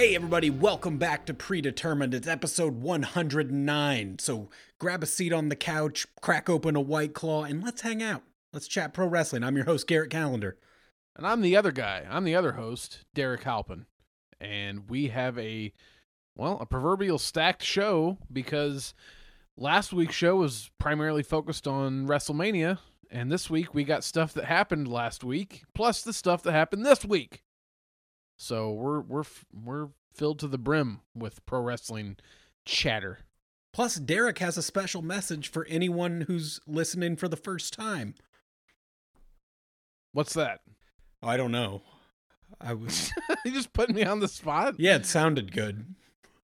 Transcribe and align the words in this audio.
Hey, 0.00 0.14
everybody, 0.14 0.48
welcome 0.48 0.96
back 0.96 1.26
to 1.26 1.34
Predetermined. 1.34 2.14
It's 2.14 2.26
episode 2.26 2.80
109. 2.80 4.18
So 4.18 4.48
grab 4.78 5.02
a 5.02 5.06
seat 5.06 5.30
on 5.30 5.50
the 5.50 5.56
couch, 5.56 6.06
crack 6.22 6.48
open 6.48 6.74
a 6.74 6.80
white 6.80 7.12
claw, 7.12 7.44
and 7.44 7.62
let's 7.62 7.82
hang 7.82 8.02
out. 8.02 8.22
Let's 8.50 8.66
chat 8.66 8.94
pro 8.94 9.06
wrestling. 9.06 9.44
I'm 9.44 9.56
your 9.56 9.66
host, 9.66 9.86
Garrett 9.86 10.08
Calendar. 10.08 10.56
And 11.16 11.26
I'm 11.26 11.42
the 11.42 11.54
other 11.54 11.70
guy. 11.70 12.06
I'm 12.08 12.24
the 12.24 12.34
other 12.34 12.52
host, 12.52 13.04
Derek 13.12 13.42
Halpin. 13.42 13.84
And 14.40 14.88
we 14.88 15.08
have 15.08 15.36
a, 15.38 15.70
well, 16.34 16.56
a 16.62 16.64
proverbial 16.64 17.18
stacked 17.18 17.62
show 17.62 18.16
because 18.32 18.94
last 19.58 19.92
week's 19.92 20.14
show 20.14 20.36
was 20.36 20.70
primarily 20.78 21.22
focused 21.22 21.68
on 21.68 22.06
WrestleMania. 22.08 22.78
And 23.10 23.30
this 23.30 23.50
week 23.50 23.74
we 23.74 23.84
got 23.84 24.02
stuff 24.02 24.32
that 24.32 24.46
happened 24.46 24.88
last 24.88 25.22
week, 25.24 25.64
plus 25.74 26.00
the 26.00 26.14
stuff 26.14 26.42
that 26.44 26.52
happened 26.52 26.86
this 26.86 27.04
week. 27.04 27.42
So 28.40 28.72
we're 28.72 29.00
we're 29.00 29.24
we're 29.52 29.88
filled 30.14 30.38
to 30.38 30.48
the 30.48 30.56
brim 30.56 31.00
with 31.14 31.44
pro 31.44 31.60
wrestling 31.60 32.16
chatter. 32.64 33.18
Plus, 33.70 33.96
Derek 33.96 34.38
has 34.38 34.56
a 34.56 34.62
special 34.62 35.02
message 35.02 35.50
for 35.50 35.66
anyone 35.66 36.22
who's 36.22 36.58
listening 36.66 37.16
for 37.16 37.28
the 37.28 37.36
first 37.36 37.74
time. 37.74 38.14
What's 40.12 40.32
that? 40.32 40.60
I 41.22 41.36
don't 41.36 41.52
know. 41.52 41.82
I 42.58 42.72
was. 42.72 43.12
you 43.44 43.52
just 43.52 43.74
put 43.74 43.90
me 43.90 44.04
on 44.04 44.20
the 44.20 44.26
spot. 44.26 44.76
yeah, 44.78 44.96
it 44.96 45.04
sounded 45.04 45.52
good. 45.52 45.94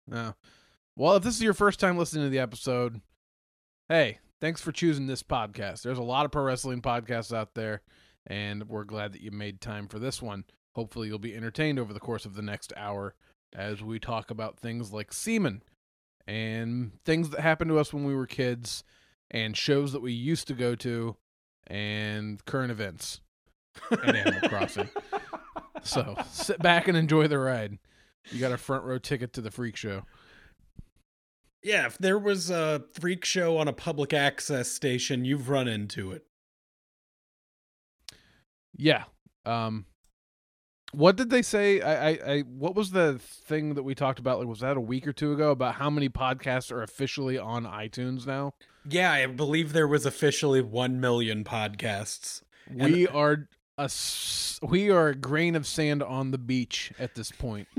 No. 0.07 0.35
Well, 0.97 1.17
if 1.17 1.23
this 1.23 1.37
is 1.37 1.43
your 1.43 1.55
first 1.55 1.81
time 1.81 1.97
listening 1.97 2.25
to 2.25 2.31
the 2.31 2.41
episode, 2.41 3.01
hey, 3.89 4.19
thanks 4.39 4.61
for 4.61 4.71
choosing 4.71 5.07
this 5.07 5.23
podcast. 5.23 5.81
There's 5.81 5.97
a 5.97 6.03
lot 6.03 6.27
of 6.27 6.31
pro 6.31 6.43
wrestling 6.43 6.83
podcasts 6.83 7.35
out 7.35 7.55
there, 7.55 7.81
and 8.27 8.69
we're 8.69 8.85
glad 8.85 9.15
that 9.15 9.23
you 9.23 9.31
made 9.31 9.63
time 9.63 9.89
for 9.89 9.99
this 9.99 10.21
one. 10.21 10.45
Hopefully, 10.77 11.09
you'll 11.09 11.19
be 11.19 11.35
entertained 11.35 11.79
over 11.79 11.95
the 11.95 12.01
course 12.01 12.27
of 12.27 12.35
the 12.35 12.43
next 12.43 12.71
hour 12.77 13.15
as 13.55 13.83
we 13.83 13.99
talk 13.99 14.31
about 14.31 14.59
things 14.59 14.93
like 14.93 15.11
semen 15.11 15.63
and 16.27 16.93
things 17.07 17.31
that 17.31 17.41
happened 17.41 17.71
to 17.71 17.79
us 17.79 17.95
when 17.95 18.05
we 18.05 18.15
were 18.15 18.27
kids 18.27 18.85
and 19.31 19.57
shows 19.57 19.93
that 19.93 20.03
we 20.03 20.13
used 20.13 20.47
to 20.49 20.53
go 20.53 20.75
to 20.75 21.17
and 21.67 22.45
current 22.45 22.71
events 22.71 23.23
and 23.91 24.15
Animal 24.15 24.41
Crossing. 24.51 24.91
So 25.83 26.15
sit 26.31 26.59
back 26.59 26.89
and 26.89 26.97
enjoy 26.97 27.27
the 27.27 27.39
ride. 27.39 27.79
You 28.31 28.39
got 28.39 28.53
a 28.53 28.59
front 28.59 28.85
row 28.85 28.99
ticket 28.99 29.33
to 29.33 29.41
the 29.41 29.51
freak 29.51 29.77
show. 29.77 30.03
Yeah, 31.63 31.87
if 31.87 31.97
there 31.97 32.19
was 32.19 32.51
a 32.51 32.85
freak 32.93 33.25
show 33.25 33.57
on 33.57 33.67
a 33.67 33.73
public 33.73 34.13
access 34.13 34.69
station, 34.69 35.25
you've 35.25 35.49
run 35.49 35.69
into 35.69 36.13
it. 36.13 36.27
Yeah. 38.77 39.05
Um 39.47 39.87
what 40.93 41.17
did 41.17 41.31
they 41.31 41.43
say? 41.43 41.81
I, 41.81 42.09
I, 42.11 42.19
I 42.35 42.41
what 42.43 42.75
was 42.75 42.91
the 42.93 43.19
thing 43.19 43.75
that 43.75 43.83
we 43.83 43.95
talked 43.95 44.19
about? 44.19 44.39
Like 44.39 44.49
was 44.49 44.61
that 44.61 44.77
a 44.77 44.81
week 44.81 45.07
or 45.07 45.13
two 45.13 45.33
ago 45.33 45.51
about 45.51 45.75
how 45.77 45.91
many 45.91 46.09
podcasts 46.09 46.71
are 46.73 46.83
officially 46.83 47.39
on 47.39 47.65
iTunes 47.65 48.27
now? 48.27 48.55
Yeah, 48.89 49.13
I 49.13 49.27
believe 49.27 49.73
there 49.73 49.89
was 49.89 50.07
officially 50.07 50.63
1 50.63 51.01
million 51.01 51.43
podcasts. 51.45 52.43
We 52.73 53.07
are 53.09 53.49
a 53.79 53.91
we 54.63 54.91
are 54.91 55.09
a 55.09 55.15
grain 55.15 55.55
of 55.57 55.67
sand 55.67 56.03
on 56.03 56.31
the 56.31 56.39
beach 56.39 56.93
at 56.99 57.15
this 57.15 57.31
point. 57.33 57.69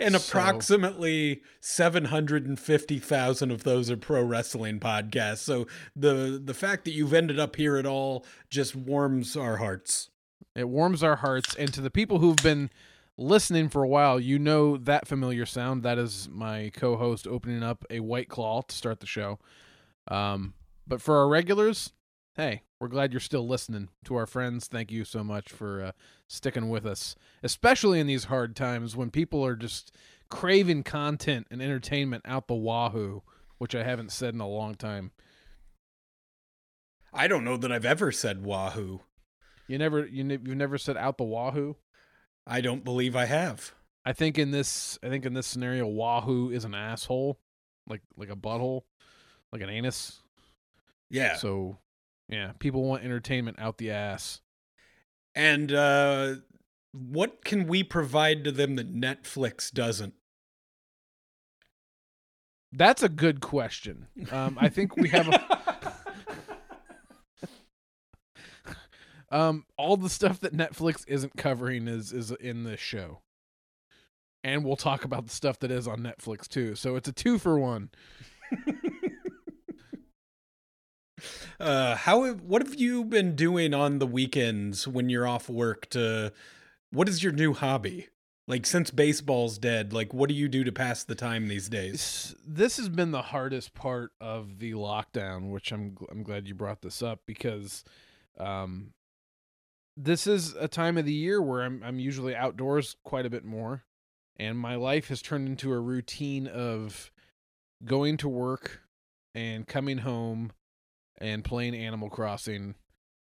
and 0.00 0.14
So- 0.14 0.18
approximately 0.38 1.42
750,000 1.60 3.50
of 3.50 3.62
those 3.64 3.90
are 3.90 3.96
pro 3.96 4.22
wrestling 4.22 4.78
podcasts. 4.80 5.38
So 5.38 5.66
the 5.96 6.40
the 6.42 6.54
fact 6.54 6.84
that 6.84 6.92
you've 6.92 7.14
ended 7.14 7.38
up 7.38 7.56
here 7.56 7.76
at 7.76 7.86
all 7.86 8.24
just 8.50 8.76
warms 8.76 9.36
our 9.36 9.56
hearts. 9.56 10.10
It 10.58 10.68
warms 10.68 11.04
our 11.04 11.16
hearts. 11.16 11.54
And 11.54 11.72
to 11.72 11.80
the 11.80 11.90
people 11.90 12.18
who've 12.18 12.34
been 12.34 12.70
listening 13.16 13.68
for 13.68 13.84
a 13.84 13.88
while, 13.88 14.18
you 14.18 14.40
know 14.40 14.76
that 14.76 15.06
familiar 15.06 15.46
sound. 15.46 15.84
That 15.84 15.98
is 15.98 16.28
my 16.32 16.72
co 16.74 16.96
host 16.96 17.28
opening 17.28 17.62
up 17.62 17.84
a 17.90 18.00
White 18.00 18.28
Claw 18.28 18.62
to 18.62 18.74
start 18.74 18.98
the 18.98 19.06
show. 19.06 19.38
Um, 20.08 20.54
but 20.84 21.00
for 21.00 21.16
our 21.18 21.28
regulars, 21.28 21.92
hey, 22.34 22.62
we're 22.80 22.88
glad 22.88 23.12
you're 23.12 23.20
still 23.20 23.46
listening. 23.46 23.88
To 24.06 24.16
our 24.16 24.26
friends, 24.26 24.66
thank 24.66 24.90
you 24.90 25.04
so 25.04 25.22
much 25.22 25.48
for 25.52 25.80
uh, 25.80 25.92
sticking 26.26 26.68
with 26.68 26.84
us, 26.84 27.14
especially 27.44 28.00
in 28.00 28.08
these 28.08 28.24
hard 28.24 28.56
times 28.56 28.96
when 28.96 29.10
people 29.10 29.46
are 29.46 29.54
just 29.54 29.94
craving 30.28 30.82
content 30.82 31.46
and 31.52 31.62
entertainment 31.62 32.24
out 32.26 32.48
the 32.48 32.54
wahoo, 32.54 33.22
which 33.58 33.76
I 33.76 33.84
haven't 33.84 34.10
said 34.10 34.34
in 34.34 34.40
a 34.40 34.48
long 34.48 34.74
time. 34.74 35.12
I 37.12 37.28
don't 37.28 37.44
know 37.44 37.56
that 37.56 37.70
I've 37.70 37.84
ever 37.84 38.10
said 38.10 38.42
wahoo. 38.42 39.02
You 39.68 39.78
never, 39.78 40.06
you 40.06 40.24
ne- 40.24 40.38
you've 40.42 40.56
never 40.56 40.78
said 40.78 40.96
out 40.96 41.18
the 41.18 41.24
wahoo. 41.24 41.76
I 42.46 42.62
don't 42.62 42.82
believe 42.82 43.14
I 43.14 43.26
have. 43.26 43.74
I 44.04 44.14
think 44.14 44.38
in 44.38 44.50
this 44.52 44.98
I 45.02 45.10
think 45.10 45.26
in 45.26 45.34
this 45.34 45.46
scenario 45.46 45.86
Wahoo 45.86 46.50
is 46.50 46.64
an 46.64 46.74
asshole. 46.74 47.38
Like 47.86 48.00
like 48.16 48.30
a 48.30 48.36
butthole. 48.36 48.84
Like 49.52 49.60
an 49.60 49.68
anus. 49.68 50.22
Yeah. 51.10 51.36
So 51.36 51.76
yeah, 52.26 52.52
people 52.58 52.84
want 52.84 53.04
entertainment 53.04 53.58
out 53.60 53.76
the 53.76 53.90
ass. 53.90 54.40
And 55.34 55.70
uh 55.70 56.36
what 56.92 57.44
can 57.44 57.66
we 57.66 57.84
provide 57.84 58.44
to 58.44 58.50
them 58.50 58.76
that 58.76 58.94
Netflix 58.94 59.70
doesn't? 59.70 60.14
That's 62.72 63.02
a 63.02 63.10
good 63.10 63.42
question. 63.42 64.06
Um 64.30 64.56
I 64.58 64.70
think 64.70 64.96
we 64.96 65.10
have 65.10 65.28
a, 65.28 65.62
um 69.30 69.64
all 69.76 69.96
the 69.96 70.08
stuff 70.08 70.40
that 70.40 70.56
Netflix 70.56 71.04
isn't 71.06 71.36
covering 71.36 71.88
is 71.88 72.12
is 72.12 72.30
in 72.32 72.64
this 72.64 72.80
show. 72.80 73.20
And 74.44 74.64
we'll 74.64 74.76
talk 74.76 75.04
about 75.04 75.26
the 75.26 75.32
stuff 75.32 75.58
that 75.60 75.70
is 75.70 75.88
on 75.88 75.98
Netflix 75.98 76.46
too. 76.48 76.74
So 76.74 76.96
it's 76.96 77.08
a 77.08 77.12
two 77.12 77.38
for 77.38 77.58
one. 77.58 77.90
uh 81.60 81.96
how 81.96 82.32
what 82.32 82.62
have 82.62 82.74
you 82.76 83.04
been 83.04 83.34
doing 83.34 83.74
on 83.74 83.98
the 83.98 84.06
weekends 84.06 84.86
when 84.86 85.10
you're 85.10 85.26
off 85.26 85.48
work 85.50 85.90
to 85.90 86.32
what 86.90 87.08
is 87.08 87.22
your 87.22 87.32
new 87.32 87.52
hobby? 87.52 88.08
Like 88.46 88.64
since 88.64 88.90
baseball's 88.90 89.58
dead, 89.58 89.92
like 89.92 90.14
what 90.14 90.30
do 90.30 90.34
you 90.34 90.48
do 90.48 90.64
to 90.64 90.72
pass 90.72 91.04
the 91.04 91.14
time 91.14 91.48
these 91.48 91.68
days? 91.68 91.92
This, 91.92 92.34
this 92.46 92.76
has 92.78 92.88
been 92.88 93.10
the 93.10 93.20
hardest 93.20 93.74
part 93.74 94.12
of 94.22 94.58
the 94.58 94.72
lockdown, 94.72 95.50
which 95.50 95.70
I'm 95.70 95.96
I'm 96.10 96.22
glad 96.22 96.48
you 96.48 96.54
brought 96.54 96.80
this 96.80 97.02
up 97.02 97.20
because 97.26 97.84
um 98.38 98.92
this 100.00 100.28
is 100.28 100.54
a 100.54 100.68
time 100.68 100.96
of 100.96 101.04
the 101.04 101.12
year 101.12 101.42
where 101.42 101.62
I'm 101.62 101.82
I'm 101.84 101.98
usually 101.98 102.34
outdoors 102.34 102.96
quite 103.04 103.26
a 103.26 103.30
bit 103.30 103.44
more 103.44 103.84
and 104.38 104.56
my 104.56 104.76
life 104.76 105.08
has 105.08 105.20
turned 105.20 105.48
into 105.48 105.72
a 105.72 105.80
routine 105.80 106.46
of 106.46 107.10
going 107.84 108.16
to 108.18 108.28
work 108.28 108.82
and 109.34 109.66
coming 109.66 109.98
home 109.98 110.52
and 111.20 111.44
playing 111.44 111.74
Animal 111.74 112.08
Crossing 112.08 112.76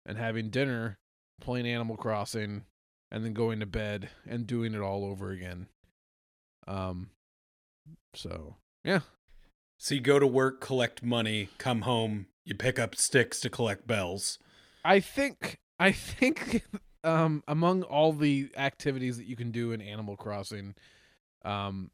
and 0.04 0.18
having 0.18 0.50
dinner, 0.50 0.98
playing 1.40 1.66
Animal 1.66 1.96
Crossing 1.96 2.66
and 3.10 3.24
then 3.24 3.32
going 3.32 3.60
to 3.60 3.66
bed 3.66 4.10
and 4.28 4.46
doing 4.46 4.74
it 4.74 4.80
all 4.80 5.06
over 5.06 5.30
again. 5.30 5.68
Um 6.68 7.10
so, 8.14 8.56
yeah. 8.84 9.00
So 9.78 9.94
you 9.94 10.00
go 10.02 10.18
to 10.18 10.26
work, 10.26 10.60
collect 10.60 11.02
money, 11.02 11.48
come 11.56 11.82
home, 11.82 12.26
you 12.44 12.54
pick 12.54 12.78
up 12.78 12.96
sticks 12.96 13.40
to 13.40 13.50
collect 13.50 13.86
bells. 13.86 14.38
I 14.84 15.00
think 15.00 15.58
I 15.78 15.92
think 15.92 16.64
um 17.04 17.42
among 17.48 17.82
all 17.82 18.12
the 18.12 18.50
activities 18.56 19.16
that 19.18 19.26
you 19.26 19.36
can 19.36 19.50
do 19.50 19.72
in 19.72 19.80
Animal 19.80 20.16
Crossing, 20.16 20.74
um 21.44 21.90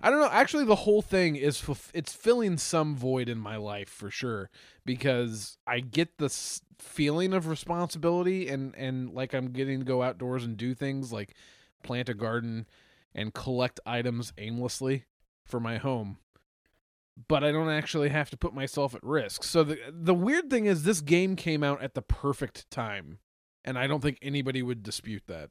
I 0.00 0.10
don't 0.10 0.20
know, 0.20 0.28
actually 0.30 0.64
the 0.64 0.74
whole 0.74 1.02
thing 1.02 1.36
is 1.36 1.60
fulf- 1.60 1.90
it's 1.94 2.12
filling 2.12 2.58
some 2.58 2.94
void 2.96 3.28
in 3.28 3.38
my 3.38 3.56
life 3.56 3.88
for 3.88 4.10
sure 4.10 4.50
because 4.84 5.56
I 5.66 5.80
get 5.80 6.18
this 6.18 6.60
feeling 6.78 7.32
of 7.32 7.46
responsibility 7.46 8.48
and 8.48 8.74
and 8.76 9.14
like 9.14 9.34
I'm 9.34 9.52
getting 9.52 9.80
to 9.80 9.84
go 9.84 10.02
outdoors 10.02 10.44
and 10.44 10.56
do 10.56 10.74
things 10.74 11.12
like 11.12 11.34
plant 11.82 12.08
a 12.08 12.14
garden 12.14 12.66
and 13.14 13.32
collect 13.32 13.80
items 13.86 14.32
aimlessly 14.36 15.04
for 15.46 15.60
my 15.60 15.78
home 15.78 16.18
but 17.28 17.44
I 17.44 17.52
don't 17.52 17.70
actually 17.70 18.08
have 18.08 18.30
to 18.30 18.36
put 18.36 18.54
myself 18.54 18.94
at 18.94 19.02
risk. 19.02 19.44
So 19.44 19.62
the 19.64 19.78
the 19.90 20.14
weird 20.14 20.50
thing 20.50 20.66
is 20.66 20.82
this 20.82 21.00
game 21.00 21.36
came 21.36 21.62
out 21.62 21.82
at 21.82 21.94
the 21.94 22.02
perfect 22.02 22.70
time, 22.70 23.18
and 23.64 23.78
I 23.78 23.86
don't 23.86 24.00
think 24.00 24.18
anybody 24.22 24.62
would 24.62 24.82
dispute 24.82 25.22
that. 25.28 25.50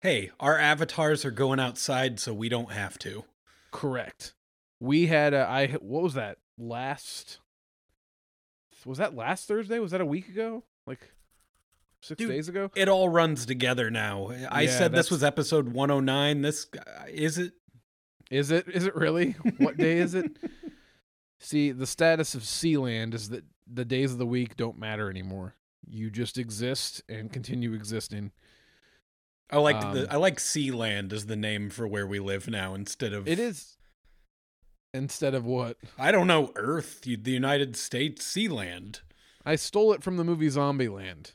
Hey, 0.00 0.30
our 0.40 0.58
avatars 0.58 1.24
are 1.24 1.30
going 1.30 1.58
outside 1.60 2.20
so 2.20 2.34
we 2.34 2.48
don't 2.48 2.72
have 2.72 2.98
to. 3.00 3.24
Correct. 3.70 4.34
We 4.80 5.06
had 5.06 5.32
a 5.34 5.46
I 5.48 5.68
what 5.80 6.02
was 6.02 6.14
that 6.14 6.38
last? 6.58 7.38
Was 8.84 8.98
that 8.98 9.16
last 9.16 9.48
Thursday? 9.48 9.78
Was 9.78 9.90
that 9.90 10.00
a 10.00 10.06
week 10.06 10.28
ago? 10.28 10.62
Like 10.86 11.00
six 12.02 12.18
Dude, 12.18 12.28
days 12.30 12.48
ago? 12.48 12.70
It 12.76 12.88
all 12.88 13.08
runs 13.08 13.46
together 13.46 13.90
now. 13.90 14.30
I 14.50 14.62
Yeah, 14.62 14.78
said 14.78 14.92
this 14.92 15.10
was 15.10 15.24
episode 15.24 15.68
109. 15.70 16.42
This 16.42 16.68
uh, 16.76 17.02
is 17.08 17.38
it 17.38 17.52
Is 18.30 18.50
it? 18.50 18.68
Is 18.68 18.86
it 18.86 18.94
really? 18.94 19.32
What 19.58 19.76
day 19.76 19.98
is 19.98 20.14
it? 20.14 20.30
See, 21.38 21.70
the 21.72 21.86
status 21.86 22.34
of 22.34 22.42
Sealand 22.42 23.14
is 23.14 23.28
that 23.28 23.44
the 23.66 23.84
days 23.84 24.12
of 24.12 24.18
the 24.18 24.26
week 24.26 24.56
don't 24.56 24.78
matter 24.78 25.10
anymore. 25.10 25.54
You 25.86 26.10
just 26.10 26.38
exist 26.38 27.02
and 27.08 27.32
continue 27.32 27.72
existing. 27.74 28.32
I 29.50 29.58
like 29.58 29.76
Um, 29.76 29.94
the 29.94 30.12
I 30.12 30.16
like 30.16 30.38
Sealand 30.38 31.12
as 31.12 31.26
the 31.26 31.36
name 31.36 31.70
for 31.70 31.86
where 31.86 32.06
we 32.06 32.18
live 32.18 32.48
now 32.48 32.74
instead 32.74 33.12
of 33.12 33.28
It 33.28 33.38
is 33.38 33.76
instead 34.92 35.34
of 35.34 35.44
what 35.44 35.76
I 35.98 36.10
don't 36.10 36.26
know 36.26 36.52
Earth, 36.56 37.02
the 37.02 37.30
United 37.30 37.76
States, 37.76 38.24
Sealand. 38.26 39.00
I 39.44 39.54
stole 39.54 39.92
it 39.92 40.02
from 40.02 40.16
the 40.16 40.24
movie 40.24 40.48
Zombieland. 40.48 41.32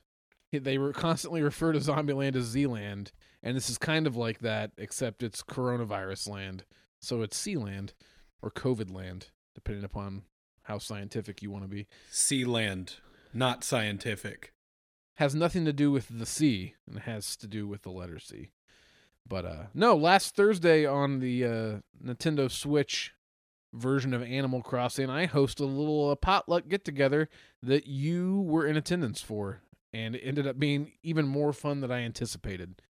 They 0.51 0.77
were 0.77 0.91
constantly 0.91 1.41
refer 1.41 1.71
to 1.71 1.79
Zombieland 1.79 2.35
as 2.35 2.43
Zealand, 2.43 3.13
and 3.41 3.55
this 3.55 3.69
is 3.69 3.77
kind 3.77 4.05
of 4.05 4.17
like 4.17 4.39
that, 4.39 4.71
except 4.77 5.23
it's 5.23 5.41
coronavirus 5.41 6.27
land. 6.27 6.65
So 7.01 7.21
it's 7.21 7.41
Sealand 7.41 7.93
or 8.41 8.51
COVID 8.51 8.91
land, 8.91 9.29
depending 9.53 9.83
upon 9.83 10.23
how 10.63 10.77
scientific 10.77 11.41
you 11.41 11.51
want 11.51 11.63
to 11.63 11.69
be. 11.69 11.87
Sea 12.09 12.45
land, 12.45 12.95
not 13.33 13.63
scientific. 13.63 14.53
Has 15.15 15.35
nothing 15.35 15.65
to 15.65 15.73
do 15.73 15.91
with 15.91 16.07
the 16.19 16.25
sea, 16.25 16.75
and 16.87 16.99
has 16.99 17.35
to 17.37 17.47
do 17.47 17.67
with 17.67 17.83
the 17.83 17.91
letter 17.91 18.19
C. 18.19 18.49
But 19.27 19.45
uh 19.45 19.63
no, 19.73 19.95
last 19.95 20.35
Thursday 20.35 20.85
on 20.85 21.19
the 21.19 21.45
uh 21.45 21.77
Nintendo 22.03 22.49
Switch 22.49 23.13
version 23.73 24.13
of 24.13 24.23
Animal 24.23 24.61
Crossing, 24.61 25.09
I 25.09 25.27
hosted 25.27 25.61
a 25.61 25.65
little 25.65 26.09
uh, 26.09 26.15
potluck 26.15 26.67
get 26.67 26.83
together 26.83 27.29
that 27.61 27.87
you 27.87 28.41
were 28.41 28.65
in 28.65 28.77
attendance 28.77 29.21
for, 29.21 29.61
and 29.93 30.15
it 30.15 30.21
ended 30.21 30.47
up 30.47 30.59
being 30.59 30.93
even 31.03 31.27
more 31.27 31.53
fun 31.53 31.81
than 31.81 31.91
I 31.91 32.01
anticipated. 32.01 32.81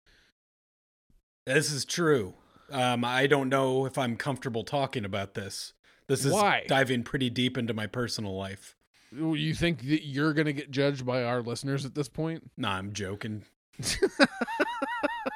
This 1.47 1.73
is 1.73 1.85
true. 1.85 2.35
Um, 2.71 3.05
I 3.05 3.27
don't 3.27 3.49
know 3.49 3.85
if 3.87 3.99
I'm 3.99 4.17
comfortable 4.17 4.63
talking 4.63 5.05
about 5.05 5.35
this. 5.35 5.73
This 6.11 6.25
is 6.25 6.33
Why? 6.33 6.65
diving 6.67 7.05
pretty 7.05 7.31
deep 7.31 7.57
into 7.57 7.73
my 7.73 7.87
personal 7.87 8.37
life. 8.37 8.77
You 9.13 9.55
think 9.55 9.83
that 9.87 10.05
you're 10.05 10.33
going 10.33 10.47
to 10.47 10.53
get 10.53 10.71
judged 10.71 11.07
by 11.07 11.23
our 11.23 11.41
listeners 11.41 11.85
at 11.85 11.95
this 11.95 12.09
point? 12.09 12.51
Nah, 12.57 12.73
I'm 12.73 12.93
joking. 12.93 13.45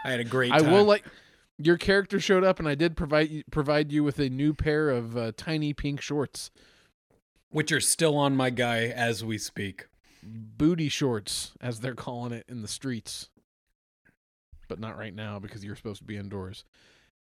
I 0.05 0.11
had 0.11 0.21
a 0.21 0.25
great 0.25 0.53
I 0.53 0.61
will 0.61 0.85
like 0.85 1.05
your 1.59 1.77
character 1.77 2.19
showed 2.19 2.45
up 2.45 2.59
and 2.59 2.69
I 2.69 2.75
did 2.75 2.97
provide 2.97 3.45
provide 3.51 3.93
you 3.93 4.03
with 4.05 4.19
a 4.19 4.29
new 4.29 4.53
pair 4.53 4.91
of 4.91 5.17
uh, 5.17 5.33
tiny 5.37 5.73
pink 5.73 6.01
shorts. 6.01 6.51
which 7.51 7.71
are 7.73 7.81
still 7.81 8.17
on 8.17 8.35
my 8.37 8.51
guy 8.51 8.87
as 8.89 9.25
we 9.25 9.39
speak. 9.39 9.87
booty 10.23 10.89
shorts, 10.89 11.53
as 11.61 11.81
they're 11.81 11.95
calling 11.95 12.33
it 12.33 12.45
in 12.49 12.63
the 12.63 12.69
streets. 12.69 13.31
But 14.69 14.81
not 14.81 14.99
right 14.99 15.15
now 15.15 15.39
because 15.39 15.65
you're 15.65 15.77
supposed 15.77 16.01
to 16.01 16.05
be 16.05 16.17
indoors. 16.17 16.65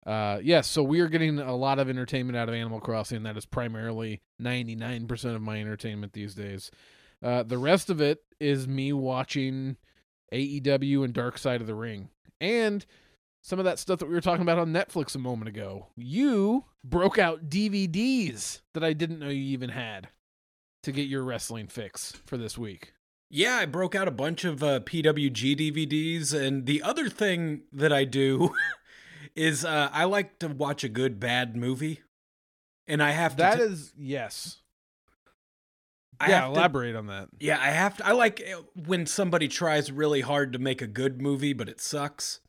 Uh, 0.06 0.38
yes, 0.42 0.66
so 0.66 0.82
we 0.82 1.00
are 1.00 1.08
getting 1.08 1.38
a 1.38 1.54
lot 1.54 1.78
of 1.78 1.88
entertainment 1.88 2.36
out 2.36 2.48
of 2.48 2.54
Animal 2.54 2.80
Crossing. 2.80 3.22
That 3.22 3.36
is 3.36 3.44
primarily 3.44 4.22
99% 4.40 5.34
of 5.34 5.42
my 5.42 5.60
entertainment 5.60 6.12
these 6.12 6.34
days. 6.34 6.70
Uh, 7.22 7.42
the 7.42 7.58
rest 7.58 7.90
of 7.90 8.00
it 8.00 8.22
is 8.38 8.66
me 8.66 8.92
watching 8.92 9.76
AEW 10.32 11.04
and 11.04 11.12
Dark 11.12 11.36
Side 11.36 11.60
of 11.60 11.66
the 11.66 11.74
Ring. 11.74 12.08
And 12.40 12.86
some 13.42 13.58
of 13.58 13.64
that 13.64 13.78
stuff 13.78 13.98
that 13.98 14.08
we 14.08 14.14
were 14.14 14.20
talking 14.20 14.42
about 14.42 14.58
on 14.58 14.72
Netflix 14.72 15.14
a 15.14 15.18
moment 15.18 15.48
ago. 15.48 15.88
You 15.96 16.64
broke 16.84 17.18
out 17.18 17.48
DVDs 17.48 18.60
that 18.74 18.84
I 18.84 18.92
didn't 18.92 19.18
know 19.18 19.28
you 19.28 19.52
even 19.52 19.70
had 19.70 20.08
to 20.82 20.92
get 20.92 21.08
your 21.08 21.24
wrestling 21.24 21.66
fix 21.66 22.12
for 22.24 22.36
this 22.36 22.56
week. 22.56 22.94
Yeah, 23.28 23.56
I 23.56 23.66
broke 23.66 23.94
out 23.94 24.08
a 24.08 24.12
bunch 24.12 24.44
of 24.44 24.62
uh, 24.62 24.80
PWG 24.80 25.56
DVDs, 25.56 26.34
and 26.34 26.66
the 26.66 26.82
other 26.82 27.08
thing 27.08 27.62
that 27.72 27.92
I 27.92 28.04
do 28.04 28.54
is 29.36 29.64
uh, 29.64 29.88
I 29.92 30.04
like 30.04 30.38
to 30.40 30.48
watch 30.48 30.84
a 30.84 30.88
good 30.88 31.18
bad 31.20 31.56
movie, 31.56 32.00
and 32.86 33.02
I 33.02 33.10
have 33.12 33.32
to. 33.32 33.42
That 33.42 33.56
t- 33.58 33.62
is 33.64 33.92
yes. 33.98 34.58
I 36.18 36.28
yeah, 36.28 36.40
have 36.42 36.52
to- 36.52 36.58
elaborate 36.58 36.96
on 36.96 37.06
that. 37.06 37.28
yeah, 37.38 37.58
I 37.60 37.70
have 37.70 37.96
to. 37.98 38.06
I 38.06 38.12
like 38.12 38.46
when 38.86 39.06
somebody 39.06 39.48
tries 39.48 39.90
really 39.90 40.20
hard 40.20 40.52
to 40.52 40.58
make 40.58 40.82
a 40.82 40.86
good 40.86 41.20
movie, 41.22 41.52
but 41.52 41.68
it 41.68 41.80
sucks. 41.80 42.40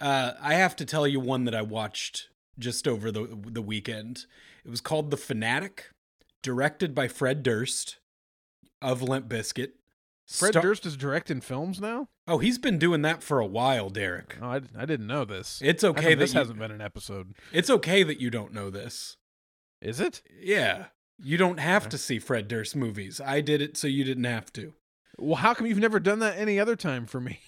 Uh, 0.00 0.32
I 0.40 0.54
have 0.54 0.76
to 0.76 0.84
tell 0.84 1.06
you 1.06 1.20
one 1.20 1.44
that 1.44 1.54
I 1.54 1.62
watched 1.62 2.28
just 2.58 2.86
over 2.88 3.10
the 3.12 3.26
the 3.46 3.62
weekend. 3.62 4.26
It 4.64 4.70
was 4.70 4.80
called 4.80 5.10
The 5.10 5.16
Fanatic, 5.16 5.90
directed 6.42 6.94
by 6.94 7.08
Fred 7.08 7.42
Durst 7.42 7.98
of 8.82 9.02
Limp 9.02 9.28
Bizkit. 9.28 9.72
Fred 10.28 10.52
Star- 10.52 10.62
Durst 10.62 10.86
is 10.86 10.96
directing 10.96 11.40
films 11.40 11.80
now. 11.80 12.08
Oh, 12.26 12.38
he's 12.38 12.58
been 12.58 12.78
doing 12.78 13.02
that 13.02 13.22
for 13.22 13.38
a 13.38 13.46
while, 13.46 13.90
Derek. 13.90 14.36
Oh, 14.42 14.46
I, 14.46 14.60
I 14.76 14.84
didn't 14.84 15.06
know 15.06 15.24
this. 15.24 15.60
It's 15.62 15.84
okay 15.84 16.14
that 16.14 16.16
this 16.16 16.34
you, 16.34 16.40
hasn't 16.40 16.58
been 16.58 16.72
an 16.72 16.80
episode. 16.80 17.34
it's 17.52 17.70
okay 17.70 18.02
that 18.02 18.20
you 18.20 18.30
don't 18.30 18.52
know 18.52 18.68
this. 18.68 19.16
Is 19.80 20.00
it? 20.00 20.22
Yeah, 20.40 20.86
you 21.22 21.36
don't 21.36 21.60
have 21.60 21.88
to 21.90 21.98
see 21.98 22.18
Fred 22.18 22.48
Durst 22.48 22.74
movies. 22.74 23.20
I 23.20 23.40
did 23.40 23.62
it 23.62 23.76
so 23.76 23.86
you 23.86 24.02
didn't 24.02 24.24
have 24.24 24.52
to. 24.54 24.74
Well, 25.16 25.36
how 25.36 25.54
come 25.54 25.66
you've 25.66 25.78
never 25.78 26.00
done 26.00 26.18
that 26.18 26.36
any 26.36 26.58
other 26.58 26.76
time 26.76 27.06
for 27.06 27.20
me? 27.20 27.38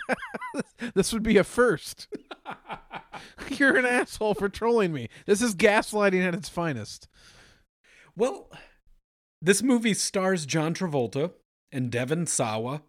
this 0.94 1.12
would 1.12 1.22
be 1.22 1.36
a 1.36 1.44
first. 1.44 2.08
You're 3.48 3.76
an 3.76 3.86
asshole 3.86 4.34
for 4.34 4.48
trolling 4.48 4.92
me. 4.92 5.08
This 5.26 5.42
is 5.42 5.54
gaslighting 5.54 6.26
at 6.26 6.34
its 6.34 6.48
finest. 6.48 7.06
Well, 8.16 8.50
this 9.40 9.62
movie 9.62 9.94
stars 9.94 10.46
John 10.46 10.74
Travolta 10.74 11.32
and 11.72 11.90
Devon 11.90 12.26
Sawa, 12.26 12.82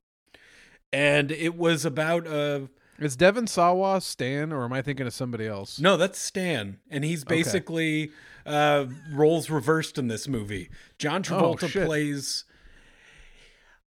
and 0.92 1.32
it 1.32 1.56
was 1.56 1.86
about 1.86 2.28
uh 2.28 2.62
Is 3.00 3.16
Devon 3.16 3.48
Sawa 3.48 4.02
Stan, 4.02 4.52
or 4.52 4.64
am 4.66 4.74
I 4.74 4.82
thinking 4.82 5.08
of 5.08 5.14
somebody 5.14 5.48
else? 5.48 5.80
no, 5.80 5.98
that's 5.98 6.20
Stan, 6.20 6.80
and 6.90 7.04
he's 7.04 7.24
Okay. 7.24 7.36
basically 7.38 8.12
uh 8.46 8.86
roles 9.12 9.50
reversed 9.50 9.98
in 9.98 10.08
this 10.10 10.28
movie. 10.28 10.70
John 11.00 11.24
Travolta 11.24 11.76
Oh, 11.82 11.86
plays. 11.86 12.44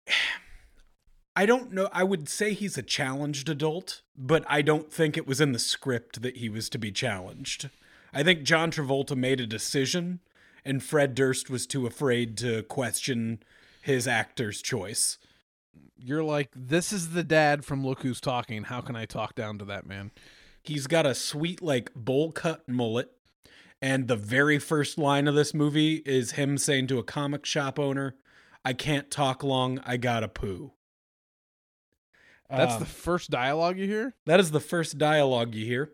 I 1.35 1.45
don't 1.45 1.71
know. 1.71 1.87
I 1.93 2.03
would 2.03 2.27
say 2.27 2.53
he's 2.53 2.77
a 2.77 2.81
challenged 2.83 3.47
adult, 3.47 4.01
but 4.17 4.43
I 4.49 4.61
don't 4.61 4.91
think 4.91 5.15
it 5.15 5.25
was 5.25 5.39
in 5.39 5.53
the 5.53 5.59
script 5.59 6.21
that 6.21 6.37
he 6.37 6.49
was 6.49 6.69
to 6.69 6.77
be 6.77 6.91
challenged. 6.91 7.69
I 8.13 8.21
think 8.21 8.43
John 8.43 8.69
Travolta 8.69 9.15
made 9.15 9.39
a 9.39 9.47
decision, 9.47 10.19
and 10.65 10.83
Fred 10.83 11.15
Durst 11.15 11.49
was 11.49 11.65
too 11.65 11.87
afraid 11.87 12.37
to 12.39 12.63
question 12.63 13.41
his 13.81 14.07
actor's 14.07 14.61
choice. 14.61 15.17
You're 15.97 16.23
like, 16.23 16.49
this 16.55 16.91
is 16.91 17.11
the 17.11 17.23
dad 17.23 17.63
from 17.63 17.85
Look 17.85 18.01
Who's 18.01 18.19
Talking. 18.21 18.63
How 18.63 18.81
can 18.81 18.95
I 18.95 19.05
talk 19.05 19.35
down 19.35 19.57
to 19.59 19.65
that 19.65 19.85
man? 19.85 20.11
He's 20.63 20.87
got 20.87 21.05
a 21.05 21.13
sweet, 21.15 21.61
like, 21.61 21.93
bowl 21.93 22.31
cut 22.31 22.67
mullet. 22.67 23.11
And 23.81 24.07
the 24.07 24.15
very 24.15 24.59
first 24.59 24.97
line 24.97 25.27
of 25.27 25.33
this 25.35 25.53
movie 25.53 25.95
is 26.05 26.33
him 26.33 26.57
saying 26.57 26.87
to 26.87 26.99
a 26.99 27.03
comic 27.03 27.45
shop 27.45 27.79
owner, 27.79 28.15
I 28.63 28.73
can't 28.73 29.09
talk 29.09 29.43
long, 29.43 29.79
I 29.85 29.97
gotta 29.97 30.27
poo. 30.27 30.73
That's 32.49 32.73
Um, 32.73 32.79
the 32.79 32.85
first 32.85 33.29
dialogue 33.31 33.77
you 33.77 33.87
hear. 33.87 34.13
that 34.25 34.39
is 34.39 34.51
the 34.51 34.59
first 34.59 34.97
dialogue 34.97 35.55
you 35.55 35.65
hear 35.65 35.91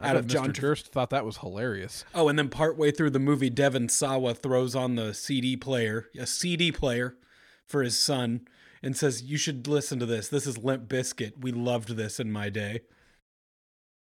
I 0.00 0.10
out 0.10 0.16
of 0.16 0.26
John 0.26 0.50
Mr. 0.50 0.60
Durst 0.60 0.88
thought 0.88 1.10
that 1.10 1.24
was 1.24 1.38
hilarious. 1.38 2.04
Oh, 2.14 2.28
and 2.28 2.38
then 2.38 2.48
partway 2.48 2.90
through 2.90 3.10
the 3.10 3.18
movie, 3.18 3.50
Devon 3.50 3.88
Sawa 3.88 4.34
throws 4.34 4.74
on 4.74 4.96
the 4.96 5.14
CD 5.14 5.56
player, 5.56 6.08
a 6.18 6.26
CD 6.26 6.70
player 6.70 7.16
for 7.64 7.82
his 7.82 7.98
son, 7.98 8.46
and 8.82 8.96
says, 8.96 9.22
You 9.22 9.38
should 9.38 9.66
listen 9.66 9.98
to 9.98 10.06
this. 10.06 10.28
This 10.28 10.46
is 10.46 10.58
Limp 10.58 10.88
Bizkit. 10.88 11.40
We 11.40 11.50
loved 11.52 11.90
this 11.90 12.20
in 12.20 12.30
my 12.30 12.50
day. 12.50 12.80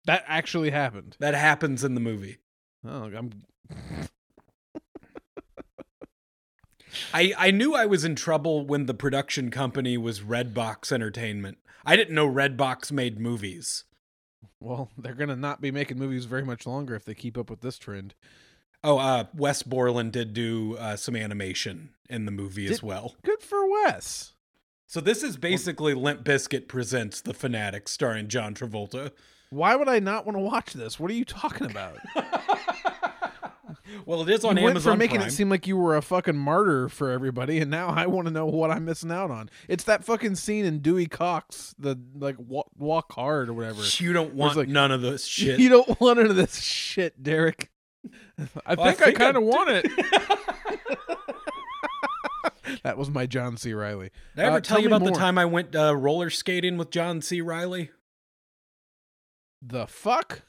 That 0.05 0.24
actually 0.27 0.69
happened. 0.69 1.17
That 1.19 1.34
happens 1.34 1.84
in 1.84 1.96
the 1.96 2.01
movie. 2.01 2.38
Oh, 2.86 3.12
I'm 3.15 3.43
I, 7.13 7.34
I 7.38 7.51
knew 7.51 7.75
I 7.75 7.86
was 7.86 8.03
in 8.03 8.15
trouble 8.15 8.65
when 8.65 8.86
the 8.86 8.93
production 8.93 9.51
company 9.51 9.98
was 9.98 10.22
Redbox 10.22 10.91
Entertainment. 10.91 11.58
I 11.86 11.96
didn't 11.96 12.15
know 12.15 12.27
Redbox 12.27 12.91
made 12.91 13.19
movies. 13.19 13.84
Well. 14.60 14.89
They're 14.98 15.13
gonna 15.13 15.36
not 15.36 15.62
be 15.62 15.72
making 15.72 15.98
movies 15.98 16.25
very 16.25 16.44
much 16.44 16.66
longer 16.66 16.96
if 16.96 17.06
they 17.06 17.13
keep 17.13 17.38
up 17.38 17.50
with 17.50 17.62
this 17.62 17.78
trend. 17.78 18.13
Oh, 18.84 18.98
uh, 18.98 19.25
Wes 19.36 19.62
Borland 19.62 20.13
did 20.13 20.34
do 20.34 20.78
uh, 20.78 20.96
some 20.96 21.16
animation 21.16 21.89
in 22.10 22.25
the 22.25 22.32
movie 22.32 22.68
as 22.68 22.82
well. 22.82 23.16
Good 23.24 23.42
for 23.42 23.70
Wes. 23.70 24.34
So 24.88 25.01
this 25.01 25.22
is 25.22 25.38
basically 25.38 25.94
Limp 25.94 26.24
Bizkit 26.24 26.68
presents 26.68 27.22
The 27.22 27.34
Fanatic, 27.34 27.88
starring 27.88 28.28
John 28.28 28.56
Travolta. 28.56 29.12
Why 29.51 29.75
would 29.75 29.89
I 29.89 30.00
not 30.00 30.25
want 30.25 30.38
to 30.38 30.42
watch 30.42 30.74
this? 30.74 31.00
What 31.00 31.12
are 31.12 31.16
you 31.16 31.25
talking 31.25 31.70
about? 31.70 31.98
well, 34.05 34.22
it 34.22 34.29
is 34.29 34.43
on 34.46 34.58
you 34.58 34.63
went 34.63 34.81
from 34.81 34.98
making 34.98 35.17
Prime. 35.17 35.27
it 35.27 35.31
seem 35.31 35.50
like 35.50 35.67
you 35.67 35.77
were 35.77 35.96
a 35.96 36.01
fucking 36.01 36.36
martyr 36.38 36.89
for 36.89 37.10
everybody, 37.12 37.60
and 37.60 37.69
now 37.72 37.88
I 37.89 38.05
want 38.08 38.27
to 38.27 38.31
know 38.34 38.46
what 38.46 38.72
I'm 38.72 38.86
missing 38.86 39.12
out 39.12 39.31
on. 39.31 39.50
It's 39.67 39.84
that 39.86 40.03
fucking 40.03 40.36
scene 40.36 40.65
in 40.65 40.79
Dewey 40.79 41.05
Cox, 41.08 41.75
the 41.79 41.98
like 42.15 42.36
walk, 42.39 42.69
walk 42.77 43.12
hard 43.13 43.50
or 43.50 43.53
whatever. 43.53 43.81
you 43.98 44.13
don't 44.13 44.34
want 44.34 44.55
like- 44.58 44.67
none 44.67 44.91
of 44.91 45.01
this 45.01 45.25
shit. 45.27 45.60
You 45.60 45.69
don't 45.69 46.00
want 46.00 46.17
none 46.19 46.27
of 46.29 46.36
this 46.36 46.62
shit, 46.62 47.22
Derek. 47.24 47.69
I 48.65 48.75
Well, 48.75 48.86
think 48.93 49.01
I, 49.01 49.10
I 49.10 49.13
kind 49.13 49.36
of 49.38 49.43
want 49.43 49.69
it. 49.69 49.91
that 52.84 52.98
was 52.98 53.10
my 53.10 53.25
John 53.25 53.58
C. 53.58 53.74
Reilly. 53.74 54.12
Did 54.36 54.43
I 54.43 54.48
ever 54.48 54.58
Uh, 54.58 54.62
tell, 54.62 54.79
you 54.79 54.89
me 54.89 54.96
about 54.96 55.05
the 55.05 55.12
time 55.12 55.38
I 55.38 55.46
went 55.46 55.75
uh, 55.75 55.96
roller 55.96 56.29
skating 56.29 56.77
with 56.77 56.91
John 56.91 57.22
C. 57.22 57.41
Reilly? 57.41 57.91
The 59.62 59.88
fuck? 59.88 60.43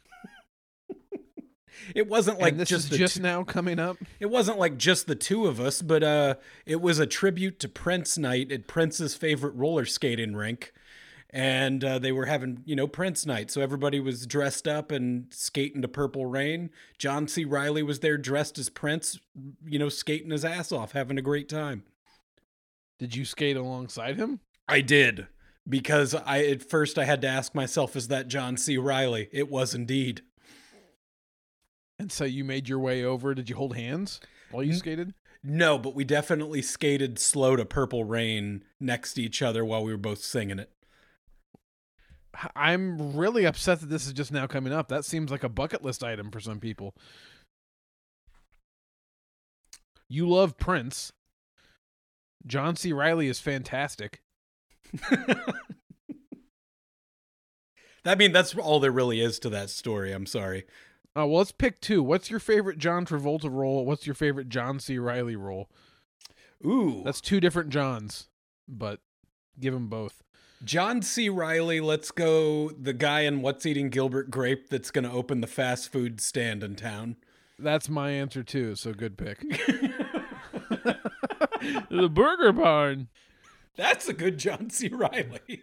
It 1.94 2.08
wasn't 2.08 2.40
like 2.40 2.56
just 2.58 2.92
is 2.92 2.98
just 2.98 3.16
two- 3.16 3.22
now 3.22 3.44
coming 3.44 3.78
up. 3.78 3.96
it 4.18 4.26
wasn't 4.26 4.58
like 4.58 4.76
just 4.76 5.06
the 5.06 5.14
two 5.14 5.46
of 5.46 5.60
us, 5.60 5.82
but 5.82 6.02
uh, 6.02 6.34
it 6.66 6.80
was 6.80 6.98
a 6.98 7.06
tribute 7.06 7.58
to 7.60 7.68
Prince 7.68 8.18
night 8.18 8.50
at 8.52 8.66
Prince's 8.66 9.14
favorite 9.14 9.54
roller 9.54 9.84
skating 9.84 10.34
rink, 10.34 10.72
and 11.30 11.84
uh, 11.84 11.98
they 11.98 12.12
were 12.12 12.26
having 12.26 12.62
you 12.64 12.76
know 12.76 12.86
Prince 12.86 13.26
night, 13.26 13.50
so 13.50 13.60
everybody 13.60 14.00
was 14.00 14.26
dressed 14.26 14.66
up 14.68 14.90
and 14.90 15.26
skating 15.30 15.82
to 15.82 15.88
Purple 15.88 16.26
Rain. 16.26 16.70
John 16.98 17.28
C. 17.28 17.44
Reilly 17.44 17.82
was 17.82 18.00
there 18.00 18.18
dressed 18.18 18.58
as 18.58 18.68
Prince, 18.68 19.18
you 19.66 19.78
know, 19.78 19.88
skating 19.88 20.30
his 20.30 20.44
ass 20.44 20.72
off, 20.72 20.92
having 20.92 21.18
a 21.18 21.22
great 21.22 21.48
time. 21.48 21.84
Did 22.98 23.16
you 23.16 23.24
skate 23.24 23.56
alongside 23.56 24.16
him? 24.16 24.40
I 24.68 24.82
did 24.82 25.26
because 25.68 26.14
I 26.14 26.44
at 26.44 26.62
first 26.62 26.98
I 26.98 27.04
had 27.04 27.22
to 27.22 27.28
ask 27.28 27.54
myself, 27.54 27.96
is 27.96 28.08
that 28.08 28.28
John 28.28 28.56
C. 28.56 28.76
Reilly? 28.76 29.28
It 29.32 29.50
was 29.50 29.74
indeed. 29.74 30.22
And 32.00 32.10
so 32.10 32.24
you 32.24 32.44
made 32.44 32.66
your 32.66 32.78
way 32.78 33.04
over. 33.04 33.34
Did 33.34 33.50
you 33.50 33.56
hold 33.56 33.76
hands 33.76 34.20
while 34.50 34.62
you 34.62 34.72
N- 34.72 34.78
skated? 34.78 35.12
No, 35.44 35.76
but 35.76 35.94
we 35.94 36.02
definitely 36.02 36.62
skated 36.62 37.18
slow 37.18 37.56
to 37.56 37.66
Purple 37.66 38.04
Rain 38.04 38.64
next 38.80 39.12
to 39.14 39.22
each 39.22 39.42
other 39.42 39.66
while 39.66 39.84
we 39.84 39.92
were 39.92 39.98
both 39.98 40.22
singing 40.24 40.58
it. 40.58 40.70
I'm 42.56 43.14
really 43.14 43.44
upset 43.44 43.80
that 43.80 43.90
this 43.90 44.06
is 44.06 44.14
just 44.14 44.32
now 44.32 44.46
coming 44.46 44.72
up. 44.72 44.88
That 44.88 45.04
seems 45.04 45.30
like 45.30 45.44
a 45.44 45.48
bucket 45.50 45.84
list 45.84 46.02
item 46.02 46.30
for 46.30 46.40
some 46.40 46.58
people. 46.58 46.94
You 50.08 50.26
love 50.26 50.56
Prince. 50.56 51.12
John 52.46 52.76
C. 52.76 52.94
Reilly 52.94 53.28
is 53.28 53.40
fantastic. 53.40 54.22
I 58.06 58.14
mean, 58.14 58.32
that's 58.32 58.54
all 58.54 58.80
there 58.80 58.90
really 58.90 59.20
is 59.20 59.38
to 59.40 59.50
that 59.50 59.68
story. 59.68 60.12
I'm 60.12 60.24
sorry. 60.24 60.64
Oh, 61.20 61.26
well, 61.26 61.38
let's 61.38 61.52
pick 61.52 61.82
two. 61.82 62.02
What's 62.02 62.30
your 62.30 62.40
favorite 62.40 62.78
John 62.78 63.04
Travolta 63.04 63.50
role? 63.52 63.84
What's 63.84 64.06
your 64.06 64.14
favorite 64.14 64.48
John 64.48 64.80
C. 64.80 64.98
Reilly 64.98 65.36
role? 65.36 65.68
Ooh, 66.64 67.02
That's 67.04 67.20
two 67.20 67.40
different 67.40 67.68
Johns, 67.68 68.28
but 68.66 69.00
give 69.58 69.74
them 69.74 69.88
both. 69.88 70.22
John 70.64 71.02
C. 71.02 71.28
Reilly. 71.28 71.80
Let's 71.80 72.10
go. 72.10 72.70
The 72.70 72.94
guy 72.94 73.20
in 73.20 73.42
What's 73.42 73.66
Eating 73.66 73.90
Gilbert 73.90 74.30
Grape 74.30 74.70
that's 74.70 74.90
going 74.90 75.04
to 75.04 75.10
open 75.10 75.42
the 75.42 75.46
fast 75.46 75.92
food 75.92 76.22
stand 76.22 76.62
in 76.62 76.74
town. 76.74 77.16
That's 77.58 77.90
my 77.90 78.10
answer 78.12 78.42
too. 78.42 78.74
So 78.74 78.94
good 78.94 79.18
pick. 79.18 79.40
the 81.90 82.10
Burger 82.10 82.52
Barn. 82.52 83.08
That's 83.76 84.08
a 84.08 84.14
good 84.14 84.38
John 84.38 84.70
C. 84.70 84.88
Reilly. 84.88 85.40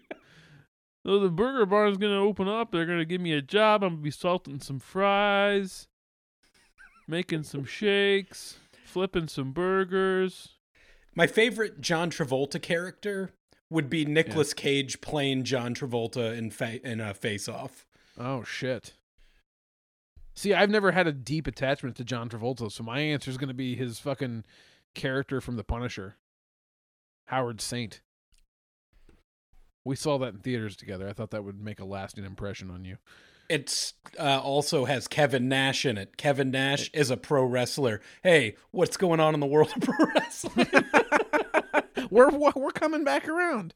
So 1.08 1.20
the 1.20 1.30
Burger 1.30 1.66
Barn's 1.66 1.98
gonna 1.98 2.22
open 2.22 2.50
up. 2.50 2.70
They're 2.70 2.86
gonna 2.86 3.06
give 3.06 3.22
me 3.22 3.32
a 3.32 3.42
job. 3.42 3.82
I'm 3.82 3.92
gonna 3.92 4.02
be 4.02 4.12
salting 4.12 4.60
some 4.60 4.78
fries, 4.78 5.88
making 7.08 7.44
some 7.44 7.64
shakes, 7.64 8.58
flipping 8.84 9.30
some 9.30 9.54
burgers. 9.54 10.58
My 11.16 11.26
favorite 11.26 11.80
John 11.80 12.12
Travolta 12.12 12.62
character 12.62 13.32
would 13.70 13.90
be 13.90 14.04
Nicolas 14.04 14.54
Cage 14.54 15.00
playing 15.00 15.46
John 15.46 15.74
Travolta 15.74 16.38
in 16.38 16.52
fa- 16.52 16.86
in 16.86 17.00
a 17.00 17.14
Face 17.14 17.48
Off. 17.48 17.86
Oh 18.20 18.44
shit. 18.44 18.92
See, 20.34 20.54
I've 20.54 20.70
never 20.70 20.92
had 20.92 21.08
a 21.08 21.14
deep 21.14 21.48
attachment 21.48 21.96
to 21.96 22.04
John 22.04 22.28
Travolta, 22.28 22.70
so 22.70 22.84
my 22.84 23.00
answer 23.00 23.32
is 23.32 23.38
gonna 23.38 23.54
be 23.54 23.76
his 23.78 23.98
fucking 23.98 24.44
character 24.94 25.40
from 25.40 25.56
The 25.56 25.64
Punisher, 25.64 26.18
Howard 27.28 27.62
Saint. 27.62 28.02
We 29.88 29.96
saw 29.96 30.17
that 30.20 30.34
in 30.34 30.39
theaters 30.39 30.75
together. 30.75 31.08
I 31.08 31.13
thought 31.13 31.32
that 31.32 31.44
would 31.44 31.62
make 31.62 31.79
a 31.79 31.86
lasting 31.86 32.25
impression 32.25 32.70
on 32.70 32.84
you. 32.84 32.98
It's 33.50 33.94
uh, 34.20 34.41
also 34.44 34.84
has 34.84 35.08
Kevin 35.08 35.48
Nash 35.48 35.86
in 35.86 35.98
it. 35.98 36.17
Kevin 36.17 36.51
Nash 36.51 36.89
is 36.94 37.10
a 37.10 37.15
pro 37.15 37.46
wrestler. 37.46 38.01
Hey, 38.22 38.56
what's 38.72 38.98
going 38.98 39.22
on 39.22 39.34
in 39.34 39.39
the 39.39 39.46
world 39.46 39.72
of 39.74 39.82
pro 39.82 40.06
wrestling? 40.13 40.67
we're 42.10 42.29
we're 42.29 42.72
coming 42.72 43.06
back 43.06 43.27
around. 43.27 43.74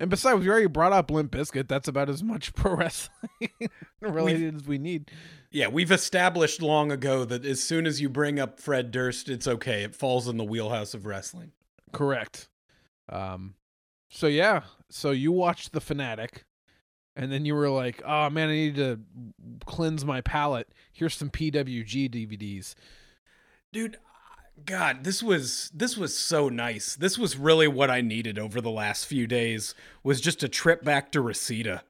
And 0.00 0.10
besides, 0.10 0.40
we 0.40 0.48
already 0.48 0.66
brought 0.66 0.92
up 0.92 1.10
Limp 1.10 1.32
Bizkit. 1.32 1.66
That's 1.66 1.88
about 1.88 2.08
as 2.08 2.22
much 2.22 2.54
pro 2.54 2.76
wrestling 2.76 3.50
related 4.00 4.54
as 4.56 4.66
we 4.66 4.78
need. 4.78 5.10
yeah, 5.50 5.68
we've 5.68 5.90
established 5.90 6.62
long 6.62 6.92
ago 6.92 7.24
that 7.24 7.44
as 7.44 7.62
soon 7.62 7.86
as 7.86 8.00
you 8.00 8.10
bring 8.10 8.38
up 8.38 8.60
Fred 8.60 8.90
Durst, 8.90 9.28
it's 9.28 9.48
okay. 9.48 9.82
It 9.82 9.94
falls 9.94 10.28
in 10.28 10.36
the 10.36 10.44
wheelhouse 10.44 10.92
of 10.92 11.06
wrestling. 11.06 11.52
Correct. 11.92 12.48
Um, 13.08 13.54
so 14.08 14.26
yeah, 14.26 14.62
so 14.90 15.10
you 15.10 15.32
watched 15.32 15.72
The 15.72 15.80
Fanatic, 15.80 16.44
and 17.14 17.30
then 17.32 17.44
you 17.44 17.54
were 17.54 17.70
like, 17.70 18.02
"Oh 18.04 18.30
man, 18.30 18.48
I 18.48 18.52
need 18.52 18.76
to 18.76 19.00
cleanse 19.66 20.04
my 20.04 20.20
palate. 20.20 20.68
Here's 20.92 21.14
some 21.14 21.30
PWG 21.30 22.08
DVDs." 22.08 22.74
Dude, 23.72 23.98
God, 24.64 25.04
this 25.04 25.22
was 25.22 25.70
this 25.74 25.96
was 25.96 26.16
so 26.16 26.48
nice. 26.48 26.96
This 26.96 27.18
was 27.18 27.36
really 27.36 27.68
what 27.68 27.90
I 27.90 28.00
needed 28.00 28.38
over 28.38 28.60
the 28.60 28.70
last 28.70 29.06
few 29.06 29.26
days 29.26 29.74
was 30.02 30.20
just 30.20 30.42
a 30.42 30.48
trip 30.48 30.82
back 30.82 31.12
to 31.12 31.20
Reseda. 31.20 31.84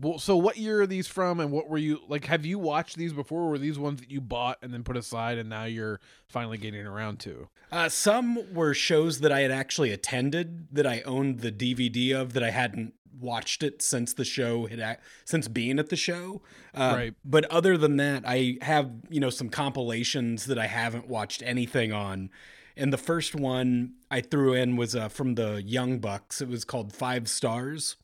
Well, 0.00 0.18
so 0.18 0.36
what 0.36 0.56
year 0.56 0.82
are 0.82 0.86
these 0.86 1.08
from, 1.08 1.40
and 1.40 1.50
what 1.50 1.68
were 1.68 1.78
you 1.78 2.00
like? 2.08 2.26
Have 2.26 2.46
you 2.46 2.58
watched 2.58 2.96
these 2.96 3.12
before? 3.12 3.42
Or 3.42 3.50
were 3.50 3.58
these 3.58 3.78
ones 3.78 4.00
that 4.00 4.10
you 4.10 4.20
bought 4.20 4.58
and 4.62 4.72
then 4.72 4.84
put 4.84 4.96
aside, 4.96 5.38
and 5.38 5.48
now 5.48 5.64
you're 5.64 6.00
finally 6.28 6.58
getting 6.58 6.86
around 6.86 7.18
to? 7.20 7.48
Uh, 7.72 7.88
some 7.88 8.54
were 8.54 8.74
shows 8.74 9.20
that 9.20 9.32
I 9.32 9.40
had 9.40 9.50
actually 9.50 9.90
attended 9.92 10.68
that 10.72 10.86
I 10.86 11.02
owned 11.02 11.40
the 11.40 11.52
DVD 11.52 12.14
of 12.14 12.32
that 12.34 12.42
I 12.42 12.50
hadn't 12.50 12.94
watched 13.20 13.62
it 13.62 13.82
since 13.82 14.12
the 14.14 14.24
show 14.24 14.66
had 14.66 14.98
since 15.24 15.48
being 15.48 15.78
at 15.78 15.88
the 15.88 15.96
show. 15.96 16.42
Uh, 16.74 16.92
Right. 16.94 17.14
But 17.24 17.44
other 17.46 17.76
than 17.76 17.96
that, 17.96 18.22
I 18.26 18.58
have 18.62 18.90
you 19.10 19.20
know 19.20 19.30
some 19.30 19.48
compilations 19.48 20.46
that 20.46 20.58
I 20.58 20.66
haven't 20.66 21.08
watched 21.08 21.42
anything 21.42 21.92
on. 21.92 22.30
And 22.76 22.92
the 22.92 22.98
first 22.98 23.34
one 23.34 23.94
I 24.08 24.20
threw 24.20 24.54
in 24.54 24.76
was 24.76 24.94
uh, 24.94 25.08
from 25.08 25.34
the 25.34 25.60
Young 25.64 25.98
Bucks. 25.98 26.40
It 26.40 26.48
was 26.48 26.64
called 26.64 26.92
Five 26.92 27.28
Stars. 27.28 27.96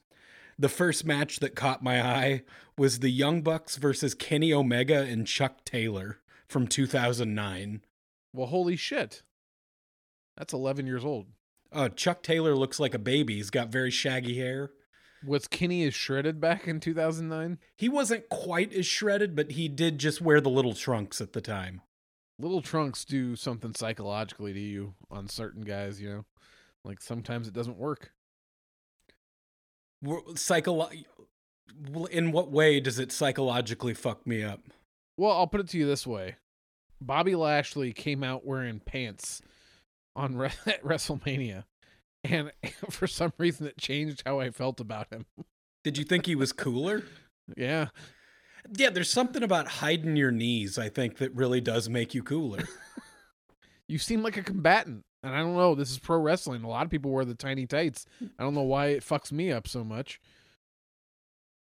The 0.59 0.69
first 0.69 1.05
match 1.05 1.41
that 1.41 1.57
caught 1.57 1.83
my 1.83 2.01
eye 2.01 2.43
was 2.79 2.99
the 2.99 3.11
Young 3.11 3.43
Bucks 3.43 3.77
versus 3.77 4.15
Kenny 4.15 4.53
Omega 4.53 5.01
and 5.01 5.27
Chuck 5.27 5.65
Taylor 5.65 6.21
from 6.47 6.67
2009. 6.67 7.81
Well, 8.33 8.47
holy 8.47 8.77
shit, 8.77 9.23
that's 10.37 10.53
11 10.53 10.87
years 10.87 11.05
old. 11.05 11.27
Uh, 11.73 11.89
Chuck 11.89 12.23
Taylor 12.23 12.55
looks 12.55 12.79
like 12.79 12.95
a 12.95 12.99
baby. 12.99 13.37
He's 13.37 13.51
got 13.51 13.69
very 13.69 13.91
shaggy 13.91 14.39
hair. 14.39 14.71
Was 15.27 15.49
Kenny 15.49 15.85
as 15.85 15.95
shredded 15.95 16.41
back 16.41 16.69
in 16.69 16.81
2009? 16.81 17.59
He 17.77 17.89
wasn't 17.89 18.29
quite 18.29 18.73
as 18.73 18.87
shredded, 18.87 19.35
but 19.35 19.53
he 19.53 19.69
did 19.69 19.99
just 19.99 20.21
wear 20.21 20.41
the 20.41 20.51
little 20.51 20.75
trunks 20.75 21.21
at 21.21 21.33
the 21.33 21.41
time. 21.41 21.81
Little 22.39 22.63
trunks 22.63 23.05
do 23.05 23.35
something 23.35 23.75
psychologically 23.75 24.53
to 24.53 24.61
you 24.61 24.95
on 25.11 25.29
certain 25.29 25.63
guys, 25.63 26.01
you 26.01 26.11
know? 26.11 26.25
Like 26.85 27.01
sometimes 27.01 27.49
it 27.49 27.55
doesn't 27.55 27.79
work. 27.79 28.13
Psycholo- 30.05 31.05
in 32.11 32.33
what 32.33 32.51
way 32.51 32.81
does 32.81 32.99
it 32.99 33.11
psychologically 33.13 33.95
fuck 33.95 34.27
me 34.27 34.43
up? 34.43 34.61
Well, 35.17 35.33
I'll 35.33 35.47
put 35.47 35.61
it 35.61 35.69
to 35.69 35.79
you 35.79 35.87
this 35.87 36.07
way 36.07 36.37
Bobby 37.01 37.35
Lashley 37.35 37.93
came 37.93 38.23
out 38.23 38.47
wearing 38.47 38.81
pants 38.81 39.43
on 40.17 40.37
Re- 40.37 40.51
at 40.67 40.83
WrestleMania. 40.83 41.65
And 42.23 42.53
for 42.91 43.07
some 43.07 43.33
reason, 43.39 43.67
it 43.67 43.79
changed 43.79 44.23
how 44.25 44.41
I 44.41 44.51
felt 44.51 44.81
about 44.81 45.13
him. 45.13 45.27
Did 45.83 45.99
you 45.99 46.05
think 46.05 46.27
he 46.27 46.35
was 46.35 46.53
cooler? 46.53 47.03
Yeah. 47.59 47.89
Yeah, 48.75 48.89
there's 48.89 49.11
something 49.11 49.43
about 49.43 49.69
hiding 49.69 50.17
your 50.17 50.31
knees, 50.31 50.79
I 50.79 50.89
think, 50.89 51.19
that 51.19 51.35
really 51.35 51.61
does 51.61 51.91
make 51.91 52.15
you 52.15 52.23
cooler. 52.23 52.65
You 53.87 53.99
seem 53.99 54.23
like 54.23 54.39
a 54.39 54.43
combatant. 54.43 55.03
And 55.25 55.35
I 55.35 55.39
don't 55.39 55.57
know. 55.57 55.75
This 55.75 55.91
is 55.91 55.99
pro 55.99 56.19
wrestling. 56.19 56.63
A 56.63 56.69
lot 56.69 56.85
of 56.85 56.91
people 56.91 57.11
wear 57.11 57.25
the 57.25 57.35
tiny 57.35 57.67
tights. 57.67 58.05
I 58.39 58.43
don't 58.43 58.55
know 58.55 58.63
why 58.63 58.89
it 58.89 59.03
fucks 59.03 59.33
me 59.33 59.51
up 59.51 59.67
so 59.67 59.83
much. 59.83 60.21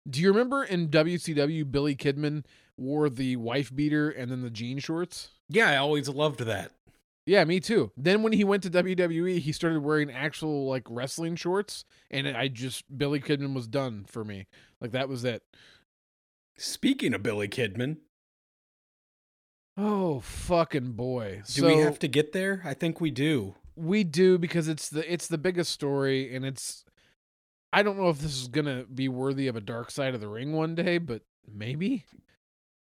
Do 0.08 0.20
you 0.20 0.28
remember 0.28 0.62
in 0.62 0.88
WCW, 0.88 1.70
Billy 1.72 1.96
Kidman 1.96 2.44
wore 2.76 3.08
the 3.08 3.36
wife 3.36 3.74
beater 3.74 4.10
and 4.10 4.30
then 4.30 4.42
the 4.42 4.50
jean 4.50 4.78
shorts? 4.78 5.30
yeah, 5.48 5.70
I 5.70 5.76
always 5.76 6.08
loved 6.08 6.40
that. 6.40 6.72
Yeah, 7.26 7.42
me 7.44 7.58
too. 7.58 7.90
Then 7.96 8.22
when 8.22 8.34
he 8.34 8.44
went 8.44 8.62
to 8.64 8.70
WWE, 8.70 9.38
he 9.38 9.52
started 9.52 9.82
wearing 9.82 10.10
actual 10.10 10.68
like 10.68 10.84
wrestling 10.90 11.36
shorts, 11.36 11.86
and 12.10 12.28
I 12.28 12.48
just 12.48 12.84
Billy 12.96 13.18
Kidman 13.20 13.54
was 13.54 13.66
done 13.66 14.04
for 14.06 14.24
me. 14.24 14.46
Like 14.80 14.90
that 14.90 15.08
was 15.08 15.24
it. 15.24 15.42
Speaking 16.58 17.14
of 17.14 17.22
Billy 17.22 17.48
Kidman, 17.48 17.96
Oh 19.76 20.20
fucking 20.20 20.92
boy! 20.92 21.42
do 21.46 21.62
so 21.62 21.66
we 21.66 21.78
have 21.78 21.98
to 22.00 22.08
get 22.08 22.32
there? 22.32 22.62
I 22.64 22.74
think 22.74 23.00
we 23.00 23.10
do. 23.10 23.54
we 23.74 24.04
do 24.04 24.38
because 24.38 24.68
it's 24.68 24.88
the 24.88 25.10
it's 25.12 25.26
the 25.26 25.38
biggest 25.38 25.72
story, 25.72 26.34
and 26.34 26.44
it's. 26.44 26.84
I 27.72 27.82
don't 27.82 27.98
know 27.98 28.08
if 28.08 28.18
this 28.18 28.40
is 28.40 28.46
gonna 28.46 28.84
be 28.84 29.08
worthy 29.08 29.48
of 29.48 29.56
a 29.56 29.60
dark 29.60 29.90
side 29.90 30.14
of 30.14 30.20
the 30.20 30.28
ring 30.28 30.52
one 30.52 30.74
day, 30.74 30.98
but 30.98 31.22
maybe. 31.52 32.04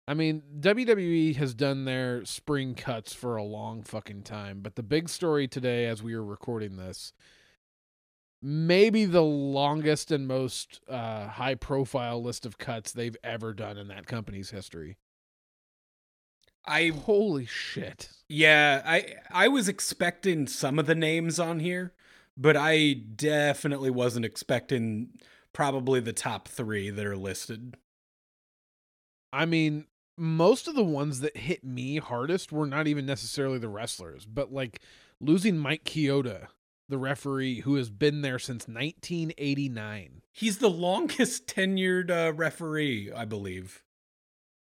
I 0.06 0.14
mean, 0.14 0.42
WWE 0.60 1.36
has 1.36 1.52
done 1.52 1.84
their 1.84 2.24
spring 2.24 2.74
cuts 2.74 3.12
for 3.12 3.36
a 3.36 3.42
long 3.42 3.82
fucking 3.82 4.22
time, 4.22 4.60
but 4.62 4.74
the 4.74 4.82
big 4.82 5.10
story 5.10 5.46
today, 5.46 5.84
as 5.84 6.02
we 6.02 6.14
are 6.14 6.24
recording 6.24 6.76
this, 6.78 7.12
maybe 8.40 9.04
the 9.04 9.22
longest 9.22 10.10
and 10.10 10.26
most 10.26 10.80
uh, 10.88 11.26
high 11.26 11.56
profile 11.56 12.22
list 12.22 12.46
of 12.46 12.56
cuts 12.56 12.92
they've 12.92 13.18
ever 13.22 13.52
done 13.52 13.76
in 13.76 13.88
that 13.88 14.06
company's 14.06 14.48
history. 14.48 14.96
I 16.68 16.88
Holy 16.88 17.46
shit. 17.46 18.10
yeah, 18.28 18.82
I 18.84 19.14
I 19.30 19.48
was 19.48 19.68
expecting 19.68 20.46
some 20.46 20.78
of 20.78 20.86
the 20.86 20.94
names 20.94 21.40
on 21.40 21.60
here, 21.60 21.92
but 22.36 22.56
I 22.56 22.92
definitely 22.92 23.90
wasn't 23.90 24.24
expecting 24.26 25.10
probably 25.52 26.00
the 26.00 26.12
top 26.12 26.46
three 26.46 26.90
that 26.90 27.06
are 27.06 27.16
listed. 27.16 27.76
I 29.32 29.44
mean, 29.44 29.86
most 30.16 30.68
of 30.68 30.74
the 30.74 30.84
ones 30.84 31.20
that 31.20 31.36
hit 31.36 31.64
me 31.64 31.98
hardest 31.98 32.52
were 32.52 32.66
not 32.66 32.86
even 32.86 33.06
necessarily 33.06 33.58
the 33.58 33.68
wrestlers, 33.68 34.26
but 34.26 34.52
like 34.52 34.80
losing 35.20 35.58
Mike 35.58 35.84
Chioda, 35.84 36.48
the 36.88 36.98
referee 36.98 37.60
who 37.60 37.76
has 37.76 37.90
been 37.90 38.22
there 38.22 38.38
since 38.38 38.66
1989. 38.66 40.22
He's 40.32 40.58
the 40.58 40.70
longest 40.70 41.46
tenured 41.46 42.10
uh, 42.10 42.32
referee, 42.32 43.12
I 43.14 43.24
believe. 43.24 43.82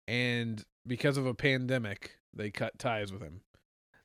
And 0.07 0.65
because 0.87 1.17
of 1.17 1.27
a 1.27 1.35
pandemic, 1.35 2.19
they 2.35 2.51
cut 2.51 2.79
ties 2.79 3.13
with 3.13 3.23
him. 3.23 3.43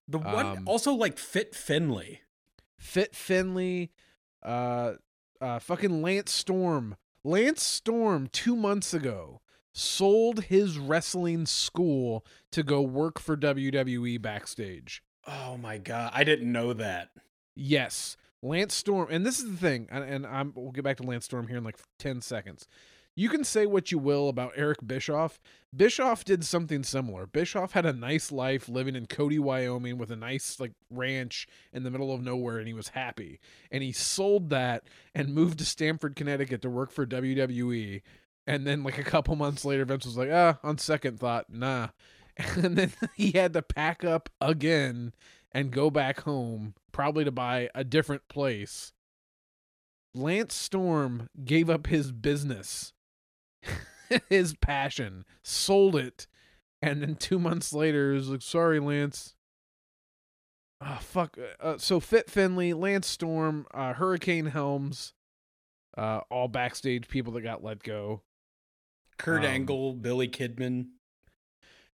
The 0.08 0.20
one 0.20 0.46
Um, 0.58 0.68
also 0.68 0.94
like 0.94 1.18
Fit 1.18 1.56
Finlay. 1.56 2.22
Fit 2.78 3.16
Finlay, 3.16 3.92
uh, 4.44 4.94
uh, 5.42 5.60
fucking 5.60 6.02
Lance 6.02 6.32
Storm. 6.32 6.96
Lance 7.24 7.64
Storm, 7.64 8.28
two 8.32 8.56
months 8.56 8.94
ago, 8.94 9.42
sold 9.74 10.44
his 10.46 10.78
wrestling 10.78 11.46
school 11.48 12.24
to 12.52 12.62
go 12.62 12.82
work 12.82 13.20
for 13.20 13.36
WWE 13.36 14.22
backstage. 14.22 15.02
Oh 15.28 15.58
my 15.58 15.78
god, 15.80 16.12
I 16.14 16.24
didn't 16.24 16.52
know 16.52 16.74
that. 16.74 17.10
Yes, 17.56 18.16
Lance 18.44 18.76
Storm, 18.76 19.08
and 19.10 19.26
this 19.26 19.40
is 19.40 19.50
the 19.50 19.58
thing, 19.58 19.88
and, 19.90 20.04
and 20.04 20.28
I'm 20.28 20.54
we'll 20.56 20.72
get 20.72 20.84
back 20.84 20.98
to 20.98 21.04
Lance 21.04 21.26
Storm 21.26 21.48
here 21.48 21.58
in 21.58 21.64
like 21.64 21.80
ten 21.98 22.22
seconds. 22.22 22.68
You 23.18 23.30
can 23.30 23.46
say 23.46 23.66
what 23.66 23.92
you 23.92 23.98
will 23.98 24.28
about 24.28 24.52
Eric 24.58 24.80
Bischoff. 24.86 25.40
Bischoff 25.74 26.26
did 26.26 26.44
something 26.44 26.84
similar. 26.84 27.26
Bischoff 27.26 27.72
had 27.72 27.86
a 27.86 27.94
nice 27.94 28.30
life 28.30 28.68
living 28.68 28.96
in 28.96 29.06
Cody, 29.06 29.40
Wyoming, 29.40 29.98
with 29.98 30.12
a 30.12 30.18
nice 30.18 30.60
like 30.60 30.74
ranch 30.90 31.48
in 31.72 31.84
the 31.84 31.92
middle 31.92 32.14
of 32.14 32.22
nowhere, 32.22 32.58
and 32.58 32.68
he 32.68 32.74
was 32.74 32.90
happy. 32.90 33.40
And 33.72 33.84
he 33.84 33.94
sold 33.94 34.50
that 34.50 34.84
and 35.14 35.34
moved 35.34 35.60
to 35.60 35.66
Stamford, 35.66 36.18
Connecticut, 36.18 36.62
to 36.64 36.70
work 36.70 36.92
for 36.92 37.06
WWE. 37.06 38.02
And 38.46 38.68
then 38.68 38.84
like 38.84 38.98
a 38.98 39.04
couple 39.04 39.36
months 39.38 39.64
later, 39.64 39.86
Vince 39.86 40.06
was 40.06 40.18
like, 40.18 40.30
"Ah, 40.32 40.60
on 40.62 40.78
second 40.78 41.20
thought, 41.20 41.50
nah." 41.50 41.90
And 42.58 42.78
then 42.78 42.92
he 43.16 43.32
had 43.32 43.54
to 43.54 43.62
pack 43.62 44.04
up 44.04 44.30
again 44.42 45.14
and 45.54 45.72
go 45.72 45.90
back 45.90 46.22
home, 46.22 46.74
probably 46.92 47.24
to 47.24 47.32
buy 47.32 47.70
a 47.74 47.86
different 47.86 48.28
place. 48.28 48.92
Lance 50.14 50.54
Storm 50.54 51.30
gave 51.46 51.70
up 51.70 51.88
his 51.88 52.12
business, 52.12 52.94
his 54.30 54.56
passion, 54.56 55.26
sold 55.44 55.96
it, 55.96 56.28
and 56.82 57.02
then 57.02 57.16
two 57.16 57.40
months 57.40 57.74
later, 57.74 58.12
he 58.12 58.18
was 58.18 58.30
like, 58.30 58.42
"Sorry, 58.42 58.80
Lance." 58.80 59.36
Oh 60.82 61.00
fuck! 61.02 61.38
Uh, 61.60 61.78
so 61.78 62.00
Fit 62.00 62.30
Finlay, 62.30 62.74
Lance 62.74 63.08
Storm, 63.08 63.66
uh, 63.74 63.94
Hurricane 63.94 64.48
Helms, 64.48 65.14
uh, 65.98 66.22
all 66.30 66.48
backstage 66.48 67.08
people 67.08 67.34
that 67.34 67.42
got 67.42 67.64
let 67.64 67.82
go. 67.82 68.22
Kurt 69.18 69.40
Um, 69.46 69.46
Angle, 69.52 69.94
Billy 69.94 70.28
Kidman. 70.28 70.88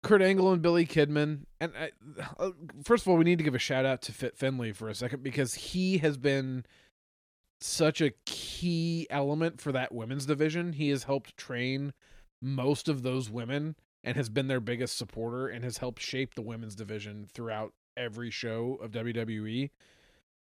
Kurt 0.03 0.23
Angle 0.23 0.53
and 0.53 0.63
Billy 0.63 0.87
Kidman. 0.87 1.47
And 1.61 1.73
I, 1.77 1.91
uh, 2.39 2.51
first 2.85 3.05
of 3.05 3.09
all, 3.09 3.17
we 3.17 3.25
need 3.25 3.39
to 3.39 3.45
give 3.45 3.55
a 3.55 3.59
shout 3.59 3.85
out 3.85 4.03
to 4.03 4.13
Fit 4.13 4.37
Finlay 4.37 4.73
for 4.73 4.89
a 4.89 4.95
second 4.95 5.23
because 5.23 5.55
he 5.55 5.99
has 5.99 6.17
been 6.17 6.65
such 7.61 8.01
a 8.01 8.13
key 8.25 9.07
element 9.11 9.61
for 9.61 9.73
that 9.73 9.93
women's 9.93 10.27
division. 10.27 10.75
He 10.75 10.91
has 10.91 11.05
helped 11.05 11.37
train 11.37 11.93
most 12.43 12.89
of 12.89 13.03
those 13.03 13.31
women 13.31 13.77
and 14.05 14.17
has 14.17 14.29
been 14.29 14.47
their 14.49 14.61
biggest 14.61 14.97
supporter 14.97 15.49
and 15.49 15.65
has 15.65 15.79
helped 15.79 16.01
shape 16.01 16.35
the 16.35 16.43
women's 16.43 16.75
division 16.75 17.29
throughout 17.33 17.73
every 17.97 18.31
show 18.31 18.79
of 18.83 18.93
WWE. 18.93 19.71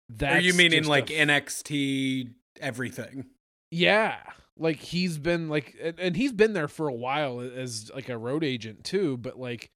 That's 0.09 0.37
Are 0.37 0.41
you 0.41 0.55
meaning 0.55 0.81
just 0.81 0.89
a 0.89 0.91
like 0.91 1.07
NXT 1.07 2.33
everything? 2.61 3.27
yeah, 3.71 4.17
like 4.59 4.79
he's 4.81 5.19
been 5.19 5.49
like, 5.49 5.77
and 5.99 6.17
he's 6.17 6.33
been 6.33 6.53
there 6.53 6.69
for 6.69 6.89
a 6.89 6.95
while 6.95 7.41
as 7.41 7.91
like 7.95 8.09
a 8.09 8.19
road 8.19 8.45
agent 8.45 8.85
too. 8.85 9.17
But 9.17 9.39
like, 9.39 9.71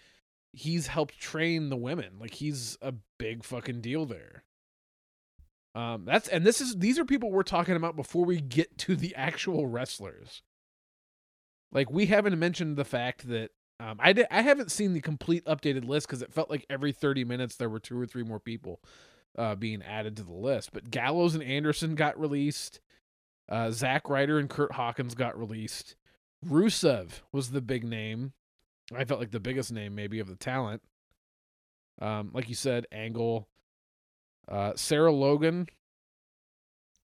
he's 0.52 0.88
helped 0.88 1.18
train 1.18 1.68
the 1.68 1.76
women. 1.76 2.18
Like 2.18 2.34
he's 2.34 2.76
a 2.82 2.92
big 3.18 3.44
fucking 3.44 3.80
deal 3.82 4.04
there. 4.06 4.42
Um, 5.76 6.06
that's 6.06 6.26
and 6.28 6.42
this 6.42 6.62
is 6.62 6.76
these 6.76 6.98
are 6.98 7.04
people 7.04 7.30
we're 7.30 7.42
talking 7.42 7.76
about 7.76 7.96
before 7.96 8.24
we 8.24 8.40
get 8.40 8.78
to 8.78 8.96
the 8.96 9.14
actual 9.14 9.66
wrestlers. 9.66 10.42
Like 11.70 11.90
we 11.90 12.06
haven't 12.06 12.38
mentioned 12.38 12.76
the 12.76 12.84
fact 12.84 13.28
that 13.28 13.50
um, 13.78 13.98
I 14.00 14.14
did, 14.14 14.26
I 14.30 14.40
haven't 14.40 14.72
seen 14.72 14.94
the 14.94 15.02
complete 15.02 15.44
updated 15.44 15.86
list 15.86 16.06
because 16.06 16.22
it 16.22 16.32
felt 16.32 16.48
like 16.48 16.64
every 16.70 16.92
thirty 16.92 17.24
minutes 17.24 17.56
there 17.56 17.68
were 17.68 17.78
two 17.78 18.00
or 18.00 18.06
three 18.06 18.22
more 18.22 18.40
people 18.40 18.80
uh, 19.36 19.54
being 19.54 19.82
added 19.82 20.16
to 20.16 20.22
the 20.22 20.32
list. 20.32 20.72
But 20.72 20.90
Gallows 20.90 21.34
and 21.34 21.44
Anderson 21.44 21.94
got 21.94 22.18
released. 22.18 22.80
Uh, 23.46 23.70
Zack 23.70 24.08
Ryder 24.08 24.38
and 24.38 24.48
Kurt 24.48 24.72
Hawkins 24.72 25.14
got 25.14 25.38
released. 25.38 25.94
Rusev 26.42 27.20
was 27.32 27.50
the 27.50 27.60
big 27.60 27.84
name. 27.84 28.32
I 28.94 29.04
felt 29.04 29.20
like 29.20 29.30
the 29.30 29.40
biggest 29.40 29.70
name 29.70 29.94
maybe 29.94 30.20
of 30.20 30.28
the 30.28 30.36
talent. 30.36 30.80
Um, 32.00 32.30
like 32.32 32.48
you 32.48 32.54
said, 32.54 32.86
Angle, 32.90 33.46
uh, 34.48 34.72
Sarah 34.76 35.12
Logan. 35.12 35.68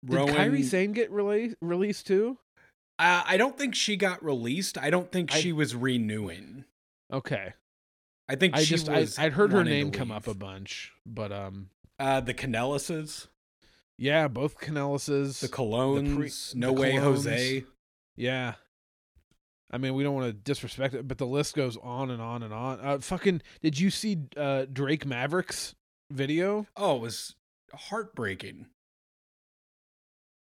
Did 0.04 0.14
Rowan, 0.14 0.34
Kairi 0.34 0.64
Sane 0.64 0.92
get 0.92 1.10
released 1.10 1.56
released 1.60 2.06
too? 2.06 2.38
uh, 2.98 3.22
I 3.26 3.36
don't 3.36 3.56
think 3.58 3.74
she 3.74 3.96
got 3.96 4.24
released. 4.24 4.78
I 4.78 4.90
don't 4.90 5.10
think 5.10 5.32
I- 5.34 5.40
she 5.40 5.52
was 5.52 5.74
renewing. 5.74 6.64
Okay, 7.12 7.54
I 8.28 8.34
think 8.36 8.54
I 8.54 8.62
she 8.62 8.66
just 8.76 8.88
I, 8.88 9.06
I'd 9.18 9.32
heard 9.32 9.52
her 9.52 9.64
name 9.64 9.90
come 9.90 10.10
up 10.12 10.26
a 10.28 10.34
bunch, 10.34 10.92
but 11.06 11.32
um, 11.32 11.70
Uh, 11.98 12.20
the 12.20 12.34
Kanellises, 12.34 13.28
yeah, 13.96 14.28
both 14.28 14.58
Kanellises. 14.58 15.40
the 15.40 15.48
Colognes, 15.48 16.54
No 16.54 16.74
the 16.74 16.80
Way 16.80 16.92
Colognes. 16.92 17.00
Jose. 17.02 17.64
Yeah. 18.16 18.54
I 19.70 19.78
mean, 19.78 19.94
we 19.94 20.02
don't 20.02 20.14
want 20.14 20.26
to 20.28 20.32
disrespect 20.32 20.94
it, 20.94 21.06
but 21.08 21.18
the 21.18 21.26
list 21.26 21.54
goes 21.54 21.76
on 21.82 22.10
and 22.10 22.22
on 22.22 22.42
and 22.42 22.52
on. 22.54 22.80
Uh, 22.80 22.98
fucking, 23.00 23.42
did 23.62 23.78
you 23.78 23.90
see 23.90 24.16
uh, 24.36 24.64
Drake 24.72 25.04
Maverick's 25.06 25.74
video? 26.10 26.66
Oh, 26.76 26.96
it 26.96 27.02
was 27.02 27.34
heartbreaking. 27.72 28.66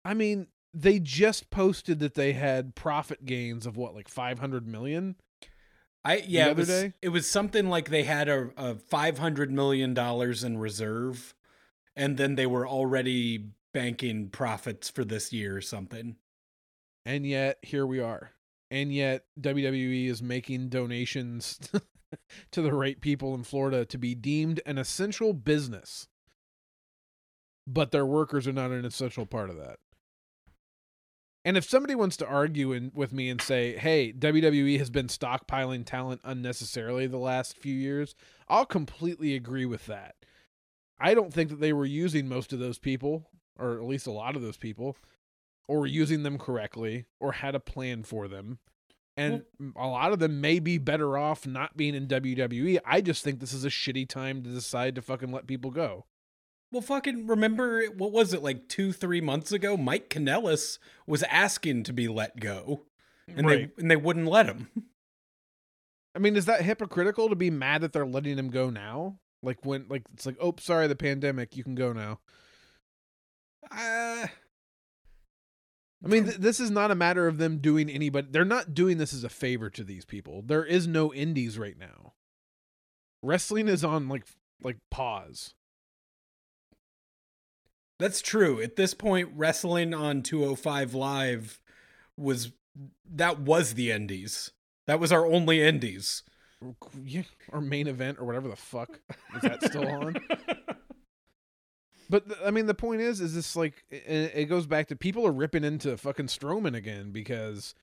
I 0.04 0.14
mean, 0.14 0.48
they 0.72 0.98
just 0.98 1.50
posted 1.50 2.00
that 2.00 2.14
they 2.14 2.32
had 2.32 2.74
profit 2.74 3.24
gains 3.24 3.64
of 3.64 3.76
what, 3.76 3.94
like 3.94 4.08
500 4.08 4.66
million? 4.66 5.16
I 6.04 6.22
yeah, 6.26 6.48
it 6.48 6.50
other 6.50 6.60
was, 6.60 6.68
day? 6.68 6.92
it 7.00 7.08
was 7.08 7.28
something 7.30 7.68
like 7.68 7.88
they 7.88 8.02
had 8.02 8.28
a, 8.28 8.50
a 8.56 8.74
five 8.74 9.18
hundred 9.18 9.50
million 9.50 9.94
dollars 9.94 10.44
in 10.44 10.58
reserve, 10.58 11.34
and 11.96 12.18
then 12.18 12.34
they 12.34 12.46
were 12.46 12.68
already 12.68 13.46
banking 13.72 14.28
profits 14.28 14.90
for 14.90 15.04
this 15.04 15.32
year 15.32 15.56
or 15.56 15.62
something. 15.62 16.16
And 17.06 17.26
yet, 17.26 17.58
here 17.62 17.86
we 17.86 18.00
are. 18.00 18.32
And 18.70 18.92
yet, 18.92 19.24
WWE 19.40 20.08
is 20.08 20.22
making 20.22 20.68
donations 20.68 21.58
to 22.52 22.62
the 22.62 22.74
right 22.74 23.00
people 23.00 23.34
in 23.34 23.44
Florida 23.44 23.84
to 23.86 23.98
be 23.98 24.14
deemed 24.14 24.60
an 24.66 24.78
essential 24.78 25.32
business. 25.32 26.08
But 27.66 27.92
their 27.92 28.06
workers 28.06 28.46
are 28.46 28.52
not 28.52 28.70
an 28.70 28.84
essential 28.84 29.26
part 29.26 29.50
of 29.50 29.56
that. 29.56 29.78
And 31.46 31.58
if 31.58 31.64
somebody 31.64 31.94
wants 31.94 32.16
to 32.18 32.26
argue 32.26 32.72
in, 32.72 32.90
with 32.94 33.12
me 33.12 33.28
and 33.28 33.40
say, 33.40 33.76
hey, 33.76 34.12
WWE 34.12 34.78
has 34.78 34.88
been 34.88 35.08
stockpiling 35.08 35.84
talent 35.84 36.22
unnecessarily 36.24 37.06
the 37.06 37.18
last 37.18 37.58
few 37.58 37.74
years, 37.74 38.14
I'll 38.48 38.64
completely 38.64 39.34
agree 39.34 39.66
with 39.66 39.86
that. 39.86 40.14
I 40.98 41.12
don't 41.12 41.34
think 41.34 41.50
that 41.50 41.60
they 41.60 41.74
were 41.74 41.84
using 41.84 42.28
most 42.28 42.52
of 42.54 42.60
those 42.60 42.78
people, 42.78 43.28
or 43.58 43.74
at 43.74 43.84
least 43.84 44.06
a 44.06 44.12
lot 44.12 44.36
of 44.36 44.42
those 44.42 44.56
people, 44.56 44.96
or 45.68 45.86
using 45.86 46.22
them 46.22 46.38
correctly, 46.38 47.04
or 47.20 47.32
had 47.32 47.54
a 47.54 47.60
plan 47.60 48.04
for 48.04 48.26
them. 48.26 48.58
And 49.16 49.44
a 49.76 49.86
lot 49.86 50.12
of 50.12 50.18
them 50.18 50.40
may 50.40 50.58
be 50.58 50.78
better 50.78 51.16
off 51.16 51.46
not 51.46 51.76
being 51.76 51.94
in 51.94 52.08
WWE. 52.08 52.80
I 52.84 53.00
just 53.00 53.22
think 53.22 53.38
this 53.38 53.52
is 53.52 53.64
a 53.64 53.68
shitty 53.68 54.08
time 54.08 54.42
to 54.42 54.50
decide 54.50 54.96
to 54.96 55.02
fucking 55.02 55.30
let 55.30 55.46
people 55.46 55.70
go. 55.70 56.06
Well, 56.72 56.82
fucking 56.82 57.28
remember 57.28 57.84
what 57.86 58.10
was 58.10 58.34
it 58.34 58.42
like 58.42 58.68
two, 58.68 58.92
three 58.92 59.20
months 59.20 59.52
ago? 59.52 59.76
Mike 59.76 60.10
Kanellis 60.10 60.78
was 61.06 61.22
asking 61.24 61.84
to 61.84 61.92
be 61.92 62.08
let 62.08 62.40
go, 62.40 62.82
and 63.28 63.48
they 63.48 63.70
and 63.78 63.88
they 63.88 63.96
wouldn't 63.96 64.26
let 64.26 64.46
him. 64.46 64.68
I 66.16 66.18
mean, 66.18 66.34
is 66.34 66.46
that 66.46 66.62
hypocritical 66.62 67.28
to 67.28 67.36
be 67.36 67.50
mad 67.50 67.82
that 67.82 67.92
they're 67.92 68.06
letting 68.06 68.38
him 68.38 68.50
go 68.50 68.70
now? 68.70 69.18
Like 69.42 69.64
when, 69.64 69.86
like 69.88 70.02
it's 70.12 70.26
like, 70.26 70.36
oh, 70.40 70.54
sorry, 70.58 70.86
the 70.88 70.96
pandemic, 70.96 71.56
you 71.56 71.62
can 71.62 71.74
go 71.74 71.92
now. 71.92 72.20
Uh, 73.70 74.26
I 76.04 76.08
mean, 76.08 76.24
th- 76.24 76.36
this 76.36 76.60
is 76.60 76.70
not 76.70 76.90
a 76.90 76.94
matter 76.94 77.26
of 77.26 77.38
them 77.38 77.58
doing 77.58 77.88
anybody. 77.88 78.28
They're 78.30 78.44
not 78.44 78.74
doing 78.74 78.98
this 78.98 79.14
as 79.14 79.24
a 79.24 79.28
favor 79.28 79.70
to 79.70 79.82
these 79.82 80.04
people. 80.04 80.42
There 80.44 80.64
is 80.64 80.86
no 80.86 81.12
indies 81.14 81.58
right 81.58 81.78
now. 81.78 82.12
Wrestling 83.22 83.68
is 83.68 83.82
on 83.84 84.08
like 84.08 84.24
like 84.62 84.76
pause. 84.90 85.54
that's 87.98 88.20
true. 88.20 88.60
At 88.60 88.76
this 88.76 88.92
point, 88.92 89.30
wrestling 89.34 89.94
on 89.94 90.22
205 90.22 90.94
Live 90.94 91.60
was 92.16 92.52
that 93.10 93.40
was 93.40 93.74
the 93.74 93.90
Indies. 93.90 94.50
That 94.86 95.00
was 95.00 95.12
our 95.12 95.24
only 95.26 95.62
Indies. 95.62 96.22
Yeah, 97.04 97.22
or 97.50 97.60
main 97.60 97.86
event 97.86 98.18
or 98.18 98.24
whatever 98.24 98.48
the 98.48 98.56
fuck 98.56 99.00
is 99.36 99.42
that 99.42 99.62
still 99.64 99.86
on? 99.86 100.16
But 102.08 102.28
th- 102.28 102.40
I 102.44 102.50
mean, 102.50 102.66
the 102.66 102.74
point 102.74 103.00
is, 103.00 103.20
is 103.20 103.34
this 103.34 103.56
like 103.56 103.84
it, 103.90 104.32
it 104.34 104.44
goes 104.46 104.66
back 104.66 104.88
to 104.88 104.96
people 104.96 105.26
are 105.26 105.32
ripping 105.32 105.64
into 105.64 105.96
fucking 105.96 106.26
Strowman 106.26 106.74
again 106.74 107.10
because 107.12 107.74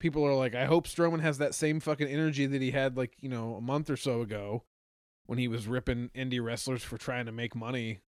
people 0.00 0.24
are 0.24 0.34
like, 0.34 0.54
I 0.54 0.64
hope 0.64 0.86
Strowman 0.86 1.20
has 1.20 1.38
that 1.38 1.54
same 1.54 1.80
fucking 1.80 2.08
energy 2.08 2.46
that 2.46 2.62
he 2.62 2.70
had 2.70 2.96
like 2.96 3.14
you 3.20 3.28
know 3.28 3.54
a 3.54 3.60
month 3.60 3.90
or 3.90 3.96
so 3.96 4.20
ago 4.20 4.64
when 5.26 5.38
he 5.38 5.48
was 5.48 5.66
ripping 5.66 6.10
indie 6.14 6.42
wrestlers 6.42 6.82
for 6.82 6.98
trying 6.98 7.26
to 7.26 7.32
make 7.32 7.54
money 7.54 8.00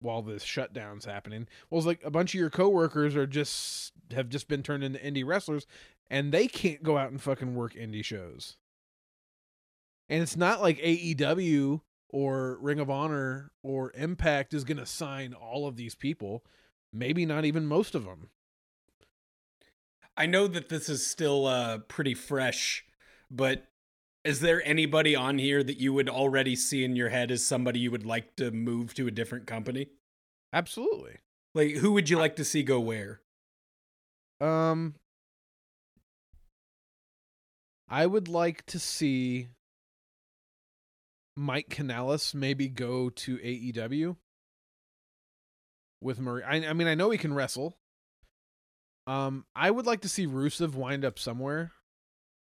while 0.00 0.22
this 0.22 0.42
shutdown's 0.42 1.04
happening. 1.04 1.48
Well, 1.70 1.78
it's 1.78 1.86
like 1.86 2.04
a 2.04 2.10
bunch 2.10 2.34
of 2.34 2.40
your 2.40 2.50
coworkers 2.50 3.16
are 3.16 3.26
just 3.26 3.92
have 4.12 4.28
just 4.28 4.48
been 4.48 4.62
turned 4.62 4.84
into 4.84 4.98
indie 4.98 5.26
wrestlers, 5.26 5.66
and 6.10 6.32
they 6.32 6.48
can't 6.48 6.82
go 6.82 6.98
out 6.98 7.10
and 7.10 7.20
fucking 7.20 7.54
work 7.54 7.74
indie 7.74 8.04
shows. 8.04 8.56
And 10.08 10.22
it's 10.22 10.36
not 10.36 10.62
like 10.62 10.78
AEW 10.78 11.80
or 12.08 12.58
Ring 12.60 12.80
of 12.80 12.90
Honor 12.90 13.50
or 13.62 13.92
Impact 13.94 14.54
is 14.54 14.64
going 14.64 14.78
to 14.78 14.86
sign 14.86 15.34
all 15.34 15.66
of 15.66 15.76
these 15.76 15.94
people. 15.94 16.44
Maybe 16.92 17.26
not 17.26 17.44
even 17.44 17.66
most 17.66 17.94
of 17.94 18.04
them. 18.04 18.30
I 20.16 20.26
know 20.26 20.46
that 20.46 20.68
this 20.68 20.88
is 20.88 21.06
still 21.06 21.46
uh, 21.46 21.78
pretty 21.78 22.14
fresh, 22.14 22.84
but 23.30 23.66
is 24.24 24.40
there 24.40 24.66
anybody 24.66 25.14
on 25.14 25.38
here 25.38 25.62
that 25.62 25.78
you 25.78 25.92
would 25.92 26.08
already 26.08 26.56
see 26.56 26.84
in 26.84 26.96
your 26.96 27.10
head 27.10 27.30
as 27.30 27.44
somebody 27.44 27.80
you 27.80 27.90
would 27.90 28.06
like 28.06 28.34
to 28.36 28.50
move 28.50 28.94
to 28.94 29.06
a 29.06 29.10
different 29.10 29.46
company? 29.46 29.88
Absolutely. 30.52 31.18
Like, 31.54 31.76
who 31.76 31.92
would 31.92 32.08
you 32.08 32.18
like 32.18 32.36
to 32.36 32.44
see 32.44 32.62
go 32.62 32.80
where? 32.80 33.20
Um, 34.40 34.94
I 37.88 38.06
would 38.06 38.28
like 38.28 38.66
to 38.66 38.78
see 38.78 39.48
Mike 41.36 41.68
Kanellis 41.68 42.34
maybe 42.34 42.68
go 42.68 43.10
to 43.10 43.36
AEW 43.36 44.16
with 46.00 46.18
Marie. 46.18 46.42
I, 46.42 46.68
I 46.68 46.72
mean, 46.72 46.88
I 46.88 46.94
know 46.94 47.10
he 47.10 47.18
can 47.18 47.34
wrestle. 47.34 47.76
Um, 49.06 49.44
I 49.54 49.70
would 49.70 49.86
like 49.86 50.00
to 50.00 50.08
see 50.08 50.26
Rusev 50.26 50.74
wind 50.74 51.04
up 51.04 51.18
somewhere. 51.18 51.72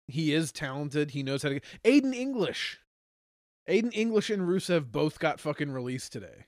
He 0.07 0.33
is 0.33 0.53
talented. 0.53 1.11
He 1.11 1.23
knows 1.23 1.43
how 1.43 1.51
to. 1.51 1.55
Get... 1.57 1.65
Aiden 1.85 2.15
English, 2.15 2.79
Aiden 3.69 3.91
English 3.93 4.31
and 4.31 4.43
Rusev 4.43 4.91
both 4.91 5.19
got 5.19 5.41
fucking 5.41 5.71
released 5.71 6.13
today. 6.13 6.47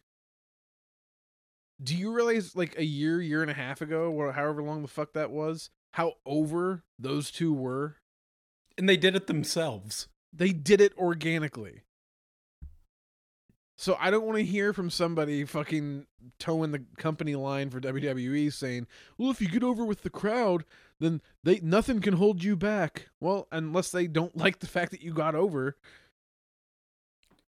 Do 1.83 1.97
you 1.97 2.12
realize, 2.12 2.55
like 2.55 2.79
a 2.79 2.85
year, 2.85 3.21
year 3.21 3.43
and 3.43 3.51
a 3.51 3.55
half 3.55 3.81
ago, 3.81 4.11
or 4.11 4.33
however 4.33 4.62
long 4.62 4.83
the 4.83 4.88
fuck 4.88 5.12
that 5.14 5.31
was, 5.31 5.71
how 5.93 6.14
over 6.25 6.85
those 6.99 7.31
two 7.31 7.53
were? 7.53 7.97
And 8.79 8.88
they 8.88 8.97
did 8.97 9.16
it 9.16 9.27
themselves. 9.27 10.09
They 10.33 10.51
did 10.51 10.81
it 10.81 10.97
organically. 10.97 11.83
So 13.81 13.97
I 13.99 14.11
don't 14.11 14.27
want 14.27 14.37
to 14.37 14.45
hear 14.45 14.75
from 14.75 14.90
somebody 14.90 15.43
fucking 15.47 16.05
toeing 16.38 16.71
the 16.71 16.85
company 16.99 17.35
line 17.35 17.71
for 17.71 17.81
WWE 17.81 18.53
saying, 18.53 18.87
"Well, 19.16 19.31
if 19.31 19.40
you 19.40 19.49
get 19.49 19.62
over 19.62 19.87
with 19.87 20.03
the 20.03 20.11
crowd, 20.11 20.66
then 20.99 21.23
they 21.45 21.61
nothing 21.61 22.03
can 22.03 22.12
hold 22.12 22.45
you 22.45 22.57
back." 22.57 23.09
Well, 23.21 23.49
unless 23.51 23.90
they 23.90 24.07
don't 24.07 24.37
like 24.37 24.59
the 24.59 24.66
fact 24.66 24.90
that 24.90 25.01
you 25.01 25.14
got 25.14 25.35
over. 25.35 25.79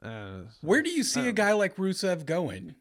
Uh, 0.02 0.44
Where 0.62 0.82
do 0.82 0.92
you 0.92 1.04
see 1.04 1.28
a 1.28 1.34
guy 1.34 1.52
like 1.52 1.76
Rusev 1.76 2.26
going? 2.26 2.76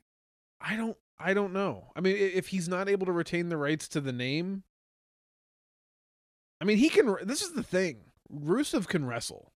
I 0.60 0.76
don't 0.76 0.96
I 1.18 1.34
don't 1.34 1.52
know. 1.52 1.90
I 1.96 2.00
mean, 2.00 2.14
if 2.16 2.46
he's 2.46 2.68
not 2.68 2.88
able 2.88 3.06
to 3.06 3.12
retain 3.12 3.48
the 3.48 3.56
rights 3.56 3.88
to 3.88 4.00
the 4.00 4.12
name, 4.12 4.62
I 6.60 6.64
mean, 6.64 6.78
he 6.78 6.88
can. 6.88 7.16
This 7.24 7.42
is 7.42 7.54
the 7.54 7.64
thing. 7.64 8.02
Rusev 8.32 8.86
can 8.86 9.04
wrestle. 9.04 9.52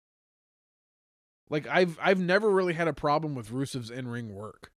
Like 1.49 1.67
I've 1.67 1.97
I've 2.01 2.19
never 2.19 2.49
really 2.49 2.73
had 2.73 2.88
a 2.88 2.93
problem 2.93 3.36
with 3.36 3.51
Rusev's 3.51 3.91
in 3.91 4.08
ring 4.08 4.34
work. 4.34 4.71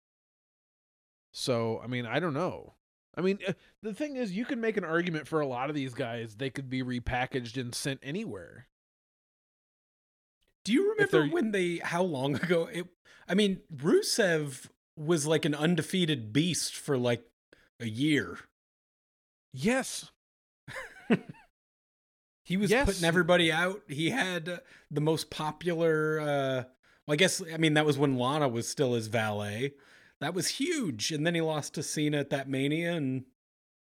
So 1.32 1.80
I 1.82 1.86
mean, 1.86 2.06
I 2.06 2.20
don't 2.20 2.34
know. 2.34 2.74
I 3.16 3.20
mean, 3.20 3.40
uh, 3.46 3.54
the 3.82 3.92
thing 3.92 4.14
is, 4.14 4.32
you 4.32 4.44
can 4.44 4.60
make 4.60 4.76
an 4.76 4.84
argument 4.84 5.26
for 5.26 5.40
a 5.40 5.46
lot 5.46 5.70
of 5.70 5.74
these 5.74 5.92
guys. 5.92 6.36
They 6.36 6.50
could 6.50 6.70
be 6.70 6.84
repackaged 6.84 7.60
and 7.60 7.74
sent 7.74 7.98
anywhere. 8.00 8.68
Do 10.64 10.72
you 10.72 10.92
remember 10.92 11.26
when 11.26 11.50
they, 11.50 11.78
how 11.82 12.02
long 12.02 12.36
ago? 12.42 12.68
It, 12.72 12.86
I 13.28 13.34
mean, 13.34 13.60
Rusev 13.74 14.68
was 14.96 15.26
like 15.26 15.44
an 15.44 15.54
undefeated 15.54 16.32
beast 16.32 16.76
for 16.76 16.96
like 16.96 17.24
a 17.80 17.86
year. 17.86 18.38
Yes, 19.52 20.12
He 22.48 22.56
was 22.56 22.70
Yes. 22.70 22.86
putting 22.86 23.04
everybody 23.04 23.52
out. 23.52 23.82
He 23.88 24.08
had 24.08 24.62
the 24.90 25.00
most 25.02 25.28
popular. 25.28 26.18
Uh, 26.18 26.64
well, 27.06 27.12
I 27.12 27.16
guess 27.16 27.42
I 27.52 27.58
mean 27.58 27.74
that 27.74 27.84
was 27.84 27.98
when 27.98 28.16
Lana 28.16 28.48
was 28.48 28.66
still 28.66 28.94
his 28.94 29.06
valet. 29.08 29.74
That 30.20 30.32
was 30.32 30.48
huge, 30.48 31.12
and 31.12 31.26
then 31.26 31.34
he 31.34 31.42
lost 31.42 31.74
to 31.74 31.82
Cena 31.82 32.16
at 32.16 32.30
that 32.30 32.48
Mania, 32.48 32.94
and 32.94 33.26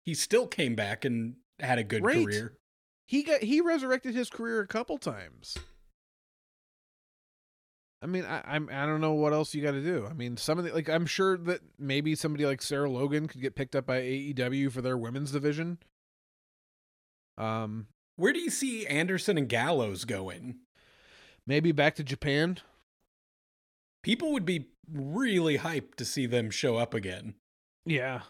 he 0.03 0.15
still 0.15 0.47
came 0.47 0.75
back 0.75 1.05
and 1.05 1.37
had 1.61 1.79
a 1.79 1.85
good 1.85 2.03
Right. 2.03 2.25
career. 2.25 2.55
he 3.07 3.23
got 3.23 3.43
he 3.43 3.61
resurrected 3.61 4.15
his 4.15 4.31
career 4.31 4.61
a 4.61 4.67
couple 4.67 4.97
times. 4.97 5.59
I 8.01 8.07
mean, 8.07 8.25
I, 8.25 8.41
I'm 8.47 8.71
I 8.73 8.87
don't 8.87 9.03
know 9.03 9.13
what 9.13 9.35
else 9.35 9.55
you 9.55 9.63
got 9.63 9.73
to 9.73 9.83
do. 9.83 10.07
I 10.07 10.15
mean, 10.15 10.39
some 10.39 10.59
of 10.59 10.65
the 10.65 10.73
like 10.73 10.89
I'm 10.89 11.05
sure 11.05 11.37
that 11.37 11.61
maybe 11.79 12.15
somebody 12.15 12.47
like 12.47 12.63
Sarah 12.63 12.89
Logan 12.89 13.29
could 13.29 13.43
get 13.43 13.55
picked 13.57 13.77
up 13.77 13.85
by 13.85 14.01
AEW 14.01 14.71
for 14.73 14.81
their 14.81 14.97
women's 14.97 15.33
division. 15.33 15.79
Um, 17.37 17.89
Where 18.19 18.33
do 18.33 18.41
you 18.41 18.51
see 18.51 18.87
Anderson 18.87 19.39
and 19.39 19.49
Gallows 19.49 20.05
going? 20.05 20.57
maybe 21.47 21.73
back 21.73 21.95
to 21.95 22.05
Japan. 22.05 22.59
People 24.03 24.33
would 24.33 24.45
be 24.45 24.67
really 24.93 25.57
hyped 25.57 25.95
to 25.97 26.05
see 26.05 26.27
them 26.27 26.51
show 26.51 26.77
up 26.77 26.93
again. 26.93 27.35
Yeah, 27.87 28.21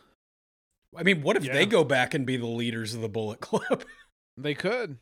I 0.97 1.03
mean, 1.03 1.23
what 1.23 1.37
if 1.37 1.45
Yeah. 1.45 1.53
they 1.53 1.67
go 1.67 1.83
back 1.83 2.15
and 2.15 2.25
be 2.25 2.37
the 2.37 2.47
leaders 2.47 2.95
of 2.95 3.01
the 3.01 3.09
Bullet 3.09 3.41
Club? 3.41 3.83
they 4.37 4.55
could. 4.55 4.99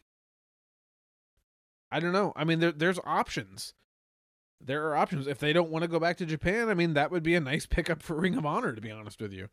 I 1.90 2.00
don't 2.00 2.12
know. 2.12 2.32
I 2.34 2.44
mean, 2.44 2.60
there 2.60 2.72
there's 2.72 2.98
options. 3.04 3.74
There 4.60 4.86
are 4.88 4.96
options. 4.96 5.26
If 5.26 5.38
they 5.38 5.52
don't 5.52 5.70
want 5.70 5.82
to 5.82 5.88
go 5.88 6.00
back 6.00 6.16
to 6.18 6.26
Japan, 6.26 6.68
I 6.70 6.74
mean, 6.74 6.94
that 6.94 7.10
would 7.10 7.22
be 7.22 7.34
a 7.34 7.40
nice 7.40 7.66
pickup 7.66 8.02
for 8.02 8.18
Ring 8.18 8.36
of 8.36 8.46
Honor. 8.46 8.72
To 8.72 8.80
be 8.80 8.90
honest 8.90 9.20
with 9.20 9.32
you. 9.32 9.48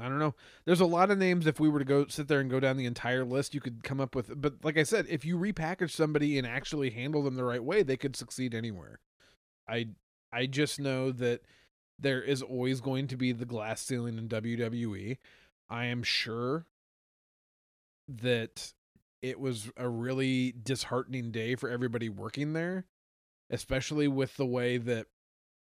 I 0.00 0.08
don't 0.08 0.18
know. 0.18 0.34
There's 0.64 0.80
a 0.80 0.86
lot 0.86 1.10
of 1.10 1.18
names. 1.18 1.46
If 1.46 1.60
we 1.60 1.68
were 1.68 1.78
to 1.78 1.84
go 1.84 2.06
sit 2.06 2.26
there 2.26 2.40
and 2.40 2.50
go 2.50 2.58
down 2.58 2.78
the 2.78 2.86
entire 2.86 3.24
list, 3.24 3.54
you 3.54 3.60
could 3.60 3.84
come 3.84 4.00
up 4.00 4.14
with. 4.14 4.40
But 4.40 4.64
like 4.64 4.78
I 4.78 4.82
said, 4.82 5.06
if 5.10 5.24
you 5.26 5.36
repackage 5.36 5.90
somebody 5.90 6.38
and 6.38 6.46
actually 6.46 6.90
handle 6.90 7.22
them 7.22 7.34
the 7.34 7.44
right 7.44 7.62
way, 7.62 7.82
they 7.82 7.98
could 7.98 8.16
succeed 8.16 8.54
anywhere. 8.54 9.00
I 9.68 9.88
I 10.32 10.46
just 10.46 10.80
know 10.80 11.12
that 11.12 11.42
there 11.98 12.22
is 12.22 12.40
always 12.40 12.80
going 12.80 13.08
to 13.08 13.16
be 13.16 13.32
the 13.32 13.44
glass 13.44 13.82
ceiling 13.82 14.16
in 14.16 14.28
WWE. 14.28 15.18
I 15.68 15.84
am 15.86 16.02
sure 16.02 16.66
that 18.08 18.72
it 19.20 19.38
was 19.38 19.70
a 19.76 19.88
really 19.88 20.54
disheartening 20.62 21.30
day 21.30 21.56
for 21.56 21.68
everybody 21.68 22.08
working 22.08 22.54
there, 22.54 22.86
especially 23.50 24.08
with 24.08 24.36
the 24.38 24.46
way 24.46 24.78
that, 24.78 25.06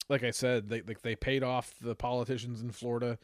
like 0.08 0.22
I 0.22 0.30
said, 0.30 0.70
they 0.70 0.80
like 0.80 1.02
they 1.02 1.16
paid 1.16 1.42
off 1.42 1.74
the 1.80 1.94
politicians 1.94 2.62
in 2.62 2.70
Florida 2.70 3.18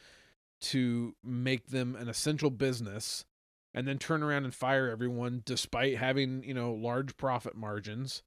to 0.61 1.15
make 1.23 1.69
them 1.69 1.95
an 1.97 2.09
essential 2.09 2.51
business 2.51 3.25
and 3.75 3.87
then 3.87 3.99
turn 3.99 4.23
around 4.23 4.45
and 4.45 4.55
fire 4.55 4.89
everyone 4.89 5.43
despite 5.45 5.97
having, 5.97 6.43
you 6.43 6.55
know, 6.55 6.73
large 6.73 7.17
profit 7.17 7.55
margins. 7.55 8.23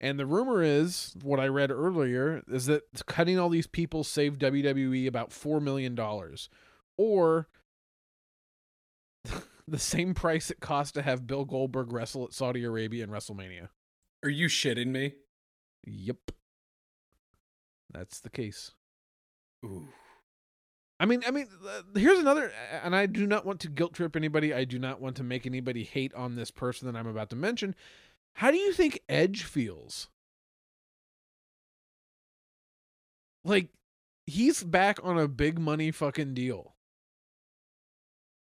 And 0.00 0.18
the 0.18 0.26
rumor 0.26 0.62
is, 0.62 1.14
what 1.22 1.40
I 1.40 1.48
read 1.48 1.70
earlier, 1.70 2.42
is 2.48 2.66
that 2.66 2.84
cutting 3.06 3.38
all 3.38 3.50
these 3.50 3.66
people 3.66 4.02
saved 4.02 4.40
WWE 4.40 5.06
about 5.06 5.30
$4 5.30 5.60
million. 5.60 5.98
Or 6.96 7.48
the 9.68 9.78
same 9.78 10.14
price 10.14 10.50
it 10.50 10.60
cost 10.60 10.94
to 10.94 11.02
have 11.02 11.26
Bill 11.26 11.44
Goldberg 11.44 11.92
wrestle 11.92 12.24
at 12.24 12.32
Saudi 12.32 12.64
Arabia 12.64 13.04
in 13.04 13.10
WrestleMania. 13.10 13.68
Are 14.22 14.30
you 14.30 14.46
shitting 14.46 14.88
me? 14.88 15.14
Yep. 15.84 16.32
That's 17.92 18.20
the 18.20 18.30
case. 18.30 18.72
Ooh. 19.64 19.88
I 21.00 21.06
mean, 21.06 21.22
I 21.26 21.30
mean, 21.30 21.48
uh, 21.66 21.80
here's 21.98 22.18
another, 22.18 22.52
and 22.84 22.94
I 22.94 23.06
do 23.06 23.26
not 23.26 23.46
want 23.46 23.60
to 23.60 23.68
guilt 23.68 23.94
trip 23.94 24.16
anybody. 24.16 24.52
I 24.52 24.64
do 24.64 24.78
not 24.78 25.00
want 25.00 25.16
to 25.16 25.24
make 25.24 25.46
anybody 25.46 25.82
hate 25.82 26.12
on 26.12 26.36
this 26.36 26.50
person 26.50 26.86
that 26.86 26.98
I'm 26.98 27.06
about 27.06 27.30
to 27.30 27.36
mention. 27.36 27.74
How 28.34 28.50
do 28.50 28.58
you 28.58 28.74
think 28.74 29.00
Edge 29.08 29.44
feels? 29.44 30.08
Like, 33.42 33.70
he's 34.26 34.62
back 34.62 34.98
on 35.02 35.18
a 35.18 35.26
big 35.26 35.58
money 35.58 35.90
fucking 35.90 36.34
deal. 36.34 36.74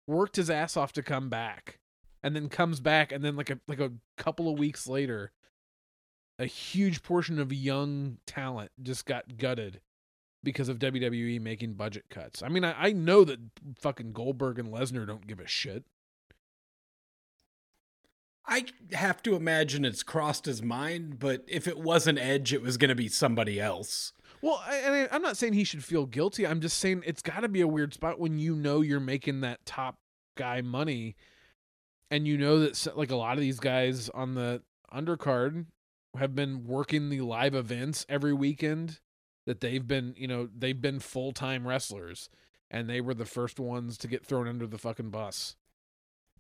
Worked 0.09 0.35
his 0.35 0.51
ass 0.51 0.77
off 0.77 0.93
to 0.95 1.03
come 1.03 1.29
back, 1.29 1.79
and 2.25 2.35
then 2.35 2.49
comes 2.49 2.81
back, 2.81 3.13
and 3.13 3.25
then 3.25 3.37
like 3.37 3.51
a 3.51 3.61
like 3.69 3.79
a 3.79 3.93
couple 4.17 4.49
of 4.49 4.59
weeks 4.59 4.89
later, 4.89 5.31
a 6.41 6.47
huge 6.47 7.05
portion 7.05 7.39
of 7.39 7.53
young 7.53 8.19
talent 8.27 8.73
just 8.83 9.07
got 9.07 9.39
gutted 9.39 9.81
because 10.43 10.69
of 10.69 10.79
WWE 10.79 11.41
making 11.41 11.75
budget 11.75 12.05
cuts. 12.11 12.43
I 12.43 12.49
mean, 12.49 12.65
I, 12.65 12.75
I 12.89 12.93
know 12.93 13.25
that 13.25 13.39
fucking 13.79 14.13
Goldberg 14.13 14.59
and 14.59 14.73
Lesnar 14.73 15.07
don't 15.07 15.27
give 15.27 15.41
a 15.41 15.47
shit. 15.47 15.85
I 18.47 18.67
have 18.93 19.23
to 19.23 19.37
imagine 19.37 19.85
it's 19.85 20.03
crossed 20.03 20.47
his 20.47 20.63
mind, 20.63 21.19
but 21.21 21.45
if 21.47 21.69
it 21.69 21.79
wasn't 21.79 22.19
Edge, 22.19 22.53
it 22.53 22.63
was 22.63 22.77
going 22.77 22.89
to 22.89 22.95
be 22.95 23.09
somebody 23.09 23.61
else. 23.61 24.13
Well, 24.41 24.61
I, 24.67 24.77
and 24.79 24.95
I, 24.95 25.09
I'm 25.13 25.23
not 25.23 25.37
saying 25.37 25.53
he 25.53 25.65
should 25.65 25.85
feel 25.85 26.07
guilty. 26.07 26.47
I'm 26.47 26.61
just 26.61 26.79
saying 26.79 27.05
it's 27.07 27.23
got 27.23 27.41
to 27.41 27.49
be 27.49 27.61
a 27.61 27.69
weird 27.69 27.95
spot 27.95 28.19
when 28.19 28.39
you 28.39 28.57
know 28.57 28.81
you're 28.81 28.99
making 28.99 29.43
that 29.43 29.65
top 29.65 29.97
guy 30.37 30.61
money, 30.61 31.15
and 32.11 32.27
you 32.27 32.37
know 32.37 32.59
that 32.59 32.97
like 32.97 33.13
a 33.13 33.17
lot 33.17 33.35
of 33.35 33.41
these 33.41 33.61
guys 33.61 34.09
on 34.09 34.35
the 34.35 34.63
undercard 34.93 35.67
have 36.19 36.35
been 36.35 36.67
working 36.67 37.09
the 37.09 37.21
live 37.21 37.55
events 37.55 38.05
every 38.09 38.33
weekend. 38.33 38.99
That 39.45 39.61
they've 39.61 39.87
been, 39.87 40.15
you 40.17 40.29
know, 40.29 40.49
they've 40.57 40.81
been 40.81 41.01
full 41.01 41.33
time 41.33 41.67
wrestlers, 41.67 42.31
and 42.71 42.89
they 42.89 43.01
were 43.01 43.15
the 43.15 43.25
first 43.25 43.59
ones 43.59 43.99
to 43.99 44.09
get 44.09 44.25
thrown 44.25 44.47
under 44.47 44.67
the 44.67 44.79
fucking 44.79 45.11
bus. 45.11 45.57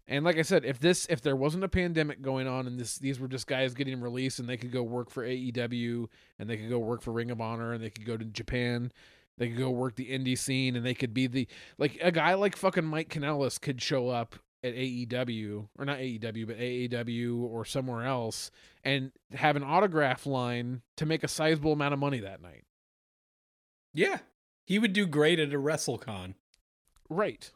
And 0.09 0.25
like 0.25 0.39
I 0.39 0.43
said, 0.43 0.65
if 0.65 0.81
this 0.81 1.07
if 1.09 1.21
there 1.21 1.37
wasn't 1.37 1.65
a 1.65 1.69
pandemic 1.69 2.23
going 2.23 2.49
on 2.49 2.67
and 2.67 2.79
this 2.79 2.99
these 2.99 3.21
were 3.21 3.29
just 3.29 3.47
guys 3.47 3.75
getting 3.75 4.01
released 4.01 4.41
and 4.41 4.49
they 4.49 4.57
could 4.57 4.73
go 4.73 4.83
work 4.83 5.11
for 5.11 5.25
AEW 5.25 6.07
and 6.39 6.51
they 6.51 6.57
could 6.57 6.71
go 6.71 6.79
work 6.79 7.03
for 7.03 7.13
Ring 7.13 7.31
of 7.31 7.41
Honor 7.41 7.73
and 7.73 7.83
they 7.83 7.91
could 7.91 8.05
go 8.05 8.17
to 8.17 8.25
Japan, 8.25 8.91
they 9.39 9.49
could 9.49 9.59
go 9.59 9.71
work 9.71 9.95
the 9.95 10.11
indie 10.11 10.37
scene 10.37 10.75
and 10.75 10.85
they 10.85 10.95
could 10.95 11.15
be 11.15 11.29
the 11.29 11.47
like 11.79 11.99
a 12.03 12.11
guy 12.11 12.35
like 12.35 12.57
fucking 12.57 12.85
Mike 12.85 13.11
Kanellis 13.11 13.61
could 13.61 13.81
show 13.81 14.09
up 14.09 14.35
at 14.65 14.75
AEW 14.75 15.69
or 15.79 15.85
not 15.85 15.99
AEW 15.99 16.47
but 16.47 16.59
AAW 16.59 17.43
or 17.43 17.65
somewhere 17.65 18.05
else 18.05 18.51
and 18.85 19.13
have 19.33 19.55
an 19.57 19.65
autograph 19.65 20.27
line 20.27 20.83
to 20.97 21.07
make 21.07 21.23
a 21.23 21.29
sizable 21.29 21.73
amount 21.73 21.95
of 21.95 22.01
money 22.01 22.21
that 22.21 22.43
night. 22.43 22.65
Yeah. 23.95 24.19
He 24.67 24.79
would 24.79 24.93
do 24.93 25.07
great 25.07 25.39
at 25.39 25.53
a 25.53 25.59
WrestleCon. 25.59 26.35
Right. 27.09 27.51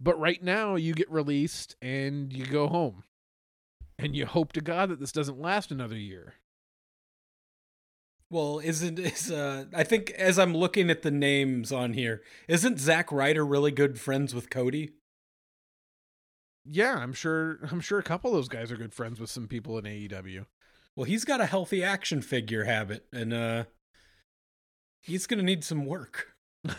But 0.00 0.18
right 0.18 0.42
now 0.42 0.76
you 0.76 0.94
get 0.94 1.10
released 1.10 1.76
and 1.82 2.32
you 2.32 2.46
go 2.46 2.68
home. 2.68 3.04
And 3.98 4.14
you 4.14 4.26
hope 4.26 4.52
to 4.52 4.60
God 4.60 4.90
that 4.90 5.00
this 5.00 5.12
doesn't 5.12 5.40
last 5.40 5.72
another 5.72 5.96
year. 5.96 6.34
Well, 8.30 8.60
isn't 8.62 8.98
is 8.98 9.30
uh 9.30 9.64
I 9.74 9.84
think 9.84 10.10
as 10.12 10.38
I'm 10.38 10.56
looking 10.56 10.90
at 10.90 11.02
the 11.02 11.10
names 11.10 11.72
on 11.72 11.94
here, 11.94 12.22
isn't 12.46 12.78
Zack 12.78 13.10
Ryder 13.10 13.44
really 13.44 13.72
good 13.72 13.98
friends 13.98 14.34
with 14.34 14.50
Cody? 14.50 14.92
Yeah, 16.64 16.96
I'm 16.96 17.12
sure 17.12 17.58
I'm 17.70 17.80
sure 17.80 17.98
a 17.98 18.04
couple 18.04 18.30
of 18.30 18.36
those 18.36 18.48
guys 18.48 18.70
are 18.70 18.76
good 18.76 18.94
friends 18.94 19.18
with 19.18 19.30
some 19.30 19.48
people 19.48 19.78
in 19.78 19.84
AEW. 19.84 20.46
Well, 20.94 21.04
he's 21.04 21.24
got 21.24 21.40
a 21.40 21.46
healthy 21.46 21.82
action 21.82 22.22
figure 22.22 22.64
habit 22.64 23.06
and 23.12 23.32
uh 23.32 23.64
he's 25.00 25.26
going 25.26 25.38
to 25.38 25.44
need 25.44 25.64
some 25.64 25.84
work. 25.86 26.28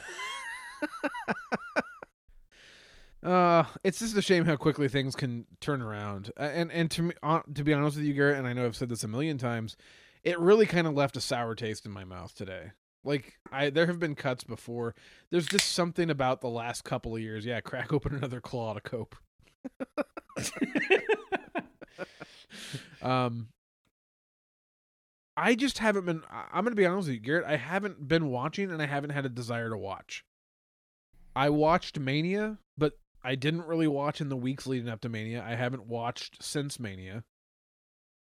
Uh, 3.21 3.65
it's 3.84 3.99
just 3.99 4.15
a 4.15 4.21
shame 4.21 4.45
how 4.45 4.55
quickly 4.55 4.88
things 4.88 5.13
can 5.13 5.45
turn 5.60 5.82
around. 5.82 6.32
Uh, 6.39 6.43
And 6.43 6.71
and 6.71 6.89
to 6.91 7.01
me, 7.03 7.13
uh, 7.21 7.41
to 7.53 7.63
be 7.65 7.73
honest 7.73 7.97
with 7.97 8.05
you, 8.05 8.13
Garrett, 8.13 8.38
and 8.38 8.47
I 8.47 8.53
know 8.53 8.65
I've 8.65 8.77
said 8.77 8.88
this 8.88 9.03
a 9.03 9.10
million 9.10 9.38
times, 9.38 9.75
it 10.23 10.39
really 10.39 10.65
kind 10.65 10.88
of 10.88 10.93
left 10.93 11.17
a 11.17 11.21
sour 11.21 11.53
taste 11.53 11.86
in 11.86 11.91
my 11.91 12.05
mouth 12.05 12.34
today. 12.34 12.71
Like 13.03 13.34
I, 13.51 13.71
there 13.71 13.88
have 13.88 13.99
been 13.99 14.15
cuts 14.15 14.45
before. 14.45 14.95
There's 15.32 15.47
just 15.47 15.73
something 15.73 16.10
about 16.10 16.39
the 16.39 16.47
last 16.49 16.86
couple 16.86 17.13
of 17.15 17.21
years. 17.21 17.45
Yeah, 17.45 17.60
crack 17.60 17.91
open 17.91 18.15
another 18.15 18.39
claw 18.39 18.73
to 18.73 18.82
cope. 18.82 19.15
Um, 23.01 23.49
I 25.39 25.56
just 25.56 25.78
haven't 25.78 26.06
been. 26.06 26.21
I'm 26.30 26.65
going 26.65 26.75
to 26.75 26.80
be 26.80 26.86
honest 26.86 27.08
with 27.08 27.15
you, 27.15 27.21
Garrett. 27.21 27.45
I 27.45 27.56
haven't 27.56 28.10
been 28.10 28.30
watching, 28.30 28.71
and 28.71 28.82
I 28.82 28.88
haven't 28.88 29.12
had 29.12 29.25
a 29.25 29.30
desire 29.30 29.69
to 29.69 29.78
watch. 29.78 30.25
I 31.34 31.49
watched 31.49 31.97
Mania, 31.97 32.58
but 32.78 32.99
I 33.23 33.36
didn't 33.36 33.65
really 33.65 33.88
watch 33.88 34.19
in 34.19 34.28
the 34.28 34.36
weeks 34.36 34.67
leading 34.67 34.89
up 34.89 34.99
to 35.02 35.10
Mania. 35.10 35.41
I 35.41 35.56
haven't 35.56 35.88
watched 35.88 36.43
since 36.43 36.78
Mania. 36.78 37.23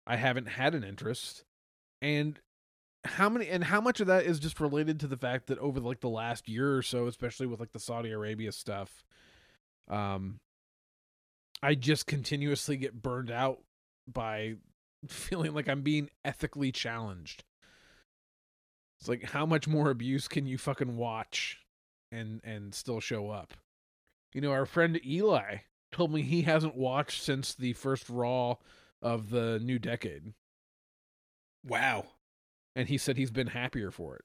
I 0.06 0.14
haven't 0.14 0.46
had 0.46 0.76
an 0.76 0.84
interest, 0.84 1.42
and 2.00 2.38
how 3.04 3.28
many 3.28 3.48
and 3.48 3.64
how 3.64 3.80
much 3.80 3.98
of 3.98 4.06
that 4.06 4.24
is 4.24 4.38
just 4.38 4.60
related 4.60 5.00
to 5.00 5.08
the 5.08 5.16
fact 5.16 5.48
that 5.48 5.58
over 5.58 5.80
like 5.80 6.00
the 6.00 6.08
last 6.08 6.48
year 6.48 6.76
or 6.76 6.82
so, 6.82 7.08
especially 7.08 7.48
with 7.48 7.58
like 7.58 7.72
the 7.72 7.80
Saudi 7.80 8.12
Arabia 8.12 8.52
stuff, 8.52 9.02
um, 9.88 10.38
I 11.60 11.74
just 11.74 12.06
continuously 12.06 12.76
get 12.76 13.02
burned 13.02 13.30
out 13.32 13.58
by 14.06 14.54
feeling 15.08 15.52
like 15.54 15.68
I'm 15.68 15.82
being 15.82 16.10
ethically 16.24 16.72
challenged. 16.72 17.44
It's 19.00 19.08
like 19.08 19.24
how 19.30 19.46
much 19.46 19.66
more 19.66 19.90
abuse 19.90 20.28
can 20.28 20.46
you 20.46 20.58
fucking 20.58 20.96
watch 20.96 21.58
and 22.12 22.40
and 22.44 22.74
still 22.74 23.00
show 23.00 23.30
up? 23.30 23.54
You 24.32 24.40
know, 24.40 24.52
our 24.52 24.66
friend 24.66 25.00
Eli 25.04 25.56
told 25.90 26.12
me 26.12 26.22
he 26.22 26.42
hasn't 26.42 26.76
watched 26.76 27.22
since 27.22 27.54
the 27.54 27.72
first 27.74 28.08
Raw 28.08 28.56
of 29.02 29.30
the 29.30 29.58
new 29.58 29.78
decade, 29.78 30.32
Wow. 31.66 32.06
and 32.76 32.88
he 32.88 32.96
said 32.96 33.16
he's 33.16 33.30
been 33.32 33.48
happier 33.48 33.90
for 33.90 34.16
it. 34.16 34.24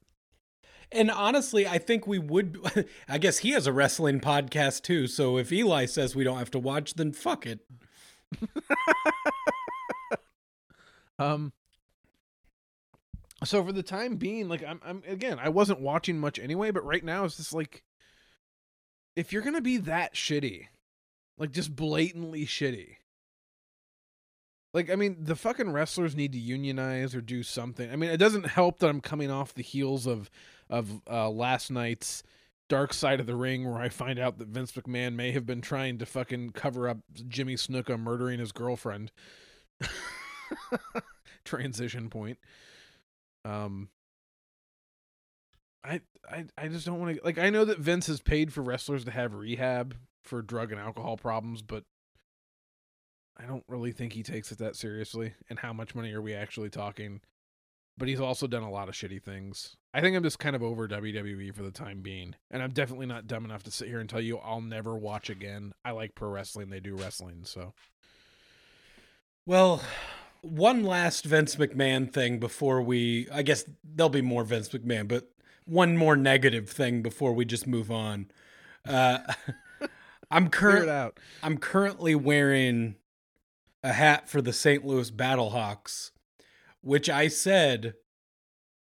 And 0.91 1.11
honestly, 1.11 1.67
I 1.67 1.77
think 1.79 2.07
we 2.07 2.19
would 2.19 2.57
I 3.09 3.17
guess 3.17 3.39
he 3.39 3.49
has 3.51 3.65
a 3.67 3.73
wrestling 3.73 4.19
podcast 4.21 4.83
too, 4.83 5.07
so 5.07 5.37
if 5.37 5.51
Eli 5.51 5.85
says 5.87 6.15
we 6.15 6.23
don't 6.23 6.37
have 6.37 6.51
to 6.51 6.59
watch, 6.59 6.93
then 6.93 7.11
fuck 7.11 7.45
it. 7.47 7.59
Um 11.19 11.53
so 13.43 13.63
for 13.63 13.71
the 13.71 13.83
time 13.83 14.15
being, 14.15 14.49
like 14.49 14.63
I'm 14.63 14.81
I'm 14.83 15.03
again, 15.07 15.39
I 15.39 15.49
wasn't 15.49 15.81
watching 15.81 16.19
much 16.19 16.39
anyway, 16.39 16.71
but 16.71 16.85
right 16.85 17.03
now 17.03 17.25
it's 17.25 17.37
just 17.37 17.53
like 17.53 17.83
if 19.15 19.31
you're 19.31 19.41
gonna 19.41 19.61
be 19.61 19.77
that 19.77 20.15
shitty, 20.15 20.67
like 21.37 21.51
just 21.51 21.75
blatantly 21.75 22.45
shitty. 22.45 22.97
Like 24.73 24.89
I 24.89 24.95
mean, 24.95 25.17
the 25.19 25.35
fucking 25.35 25.71
wrestlers 25.71 26.15
need 26.15 26.31
to 26.33 26.39
unionize 26.39 27.13
or 27.13 27.21
do 27.21 27.43
something. 27.43 27.91
I 27.91 27.95
mean, 27.95 28.09
it 28.09 28.17
doesn't 28.17 28.47
help 28.47 28.79
that 28.79 28.89
I'm 28.89 29.01
coming 29.01 29.31
off 29.31 29.53
the 29.53 29.63
heels 29.63 30.07
of 30.07 30.29
of 30.69 31.01
uh 31.09 31.29
last 31.29 31.69
night's 31.71 32.23
Dark 32.69 32.91
Side 32.91 33.19
of 33.19 33.27
the 33.27 33.35
Ring 33.35 33.69
where 33.69 33.81
I 33.81 33.89
find 33.89 34.19
out 34.19 34.39
that 34.39 34.49
Vince 34.49 34.71
McMahon 34.73 35.13
may 35.13 35.31
have 35.31 35.45
been 35.45 35.61
trying 35.61 35.99
to 35.99 36.05
fucking 36.05 36.51
cover 36.51 36.89
up 36.89 36.97
Jimmy 37.27 37.55
Snuka 37.55 37.99
murdering 37.99 38.39
his 38.39 38.51
girlfriend. 38.51 39.11
Transition 41.45 42.09
point. 42.09 42.37
Um 43.45 43.89
I 45.83 46.01
I 46.29 46.45
I 46.57 46.67
just 46.67 46.85
don't 46.85 46.99
want 46.99 47.17
to 47.17 47.23
like 47.23 47.37
I 47.37 47.49
know 47.49 47.65
that 47.65 47.79
Vince 47.79 48.07
has 48.07 48.19
paid 48.19 48.53
for 48.53 48.61
wrestlers 48.61 49.05
to 49.05 49.11
have 49.11 49.33
rehab 49.33 49.95
for 50.23 50.41
drug 50.41 50.71
and 50.71 50.81
alcohol 50.81 51.17
problems, 51.17 51.61
but 51.61 51.83
I 53.37 53.45
don't 53.45 53.63
really 53.67 53.91
think 53.91 54.13
he 54.13 54.23
takes 54.23 54.51
it 54.51 54.57
that 54.57 54.75
seriously. 54.75 55.33
And 55.49 55.59
how 55.59 55.71
much 55.71 55.95
money 55.95 56.11
are 56.13 56.21
we 56.21 56.33
actually 56.33 56.69
talking? 56.69 57.21
But 57.97 58.07
he's 58.07 58.19
also 58.19 58.45
done 58.45 58.63
a 58.63 58.69
lot 58.69 58.89
of 58.89 58.95
shitty 58.95 59.23
things. 59.23 59.75
I 59.93 60.01
think 60.01 60.15
I'm 60.15 60.23
just 60.23 60.39
kind 60.39 60.55
of 60.55 60.61
over 60.61 60.87
WWE 60.87 61.53
for 61.55 61.63
the 61.63 61.71
time 61.71 62.01
being. 62.01 62.35
And 62.51 62.61
I'm 62.61 62.71
definitely 62.71 63.07
not 63.07 63.25
dumb 63.25 63.45
enough 63.45 63.63
to 63.63 63.71
sit 63.71 63.87
here 63.87 63.99
and 63.99 64.09
tell 64.09 64.21
you 64.21 64.37
I'll 64.37 64.61
never 64.61 64.95
watch 64.95 65.29
again. 65.29 65.73
I 65.83 65.91
like 65.91 66.13
pro 66.15 66.29
wrestling, 66.29 66.69
they 66.69 66.79
do 66.79 66.95
wrestling, 66.95 67.41
so 67.43 67.73
Well, 69.45 69.81
one 70.41 70.83
last 70.83 71.25
Vince 71.25 71.55
McMahon 71.55 72.11
thing 72.11 72.39
before 72.39 72.81
we 72.81 73.27
I 73.31 73.41
guess 73.41 73.65
there'll 73.83 74.09
be 74.09 74.21
more 74.21 74.43
Vince 74.43 74.69
McMahon, 74.69 75.07
but 75.07 75.29
one 75.65 75.97
more 75.97 76.15
negative 76.15 76.69
thing 76.69 77.01
before 77.01 77.33
we 77.33 77.45
just 77.45 77.67
move 77.67 77.91
on. 77.91 78.31
Uh 78.85 79.19
I'm 80.31 80.49
current 80.49 80.89
out. 80.89 81.19
I'm 81.41 81.57
currently 81.57 82.15
wearing 82.15 82.95
a 83.83 83.93
hat 83.93 84.29
for 84.29 84.41
the 84.41 84.53
St. 84.53 84.85
Louis 84.85 85.11
Battlehawks, 85.11 86.11
which 86.81 87.09
I 87.09 87.27
said 87.27 87.93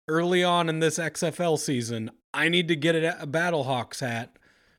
early 0.08 0.42
on 0.42 0.68
in 0.68 0.80
this 0.80 0.98
XFL 0.98 1.58
season, 1.58 2.10
I 2.32 2.48
need 2.48 2.68
to 2.68 2.76
get 2.76 2.94
a, 2.94 3.22
a 3.22 3.26
Battlehawks 3.26 4.00
hat 4.00 4.36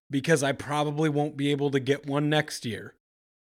because 0.09 0.43
I 0.43 0.51
probably 0.51 1.09
won't 1.09 1.37
be 1.37 1.51
able 1.51 1.71
to 1.71 1.79
get 1.79 2.05
one 2.05 2.29
next 2.29 2.65
year. 2.65 2.94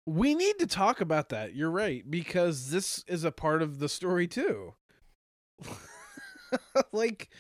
We 0.07 0.35
need 0.35 0.59
to 0.59 0.67
talk 0.67 1.01
about 1.01 1.31
that. 1.31 1.55
You're 1.55 1.71
right 1.71 2.09
because 2.09 2.71
this 2.71 3.05
is 3.07 3.25
a 3.25 3.33
part 3.33 3.63
of 3.63 3.79
the 3.79 3.89
story 3.89 4.27
too. 4.27 4.75
like 6.93 7.31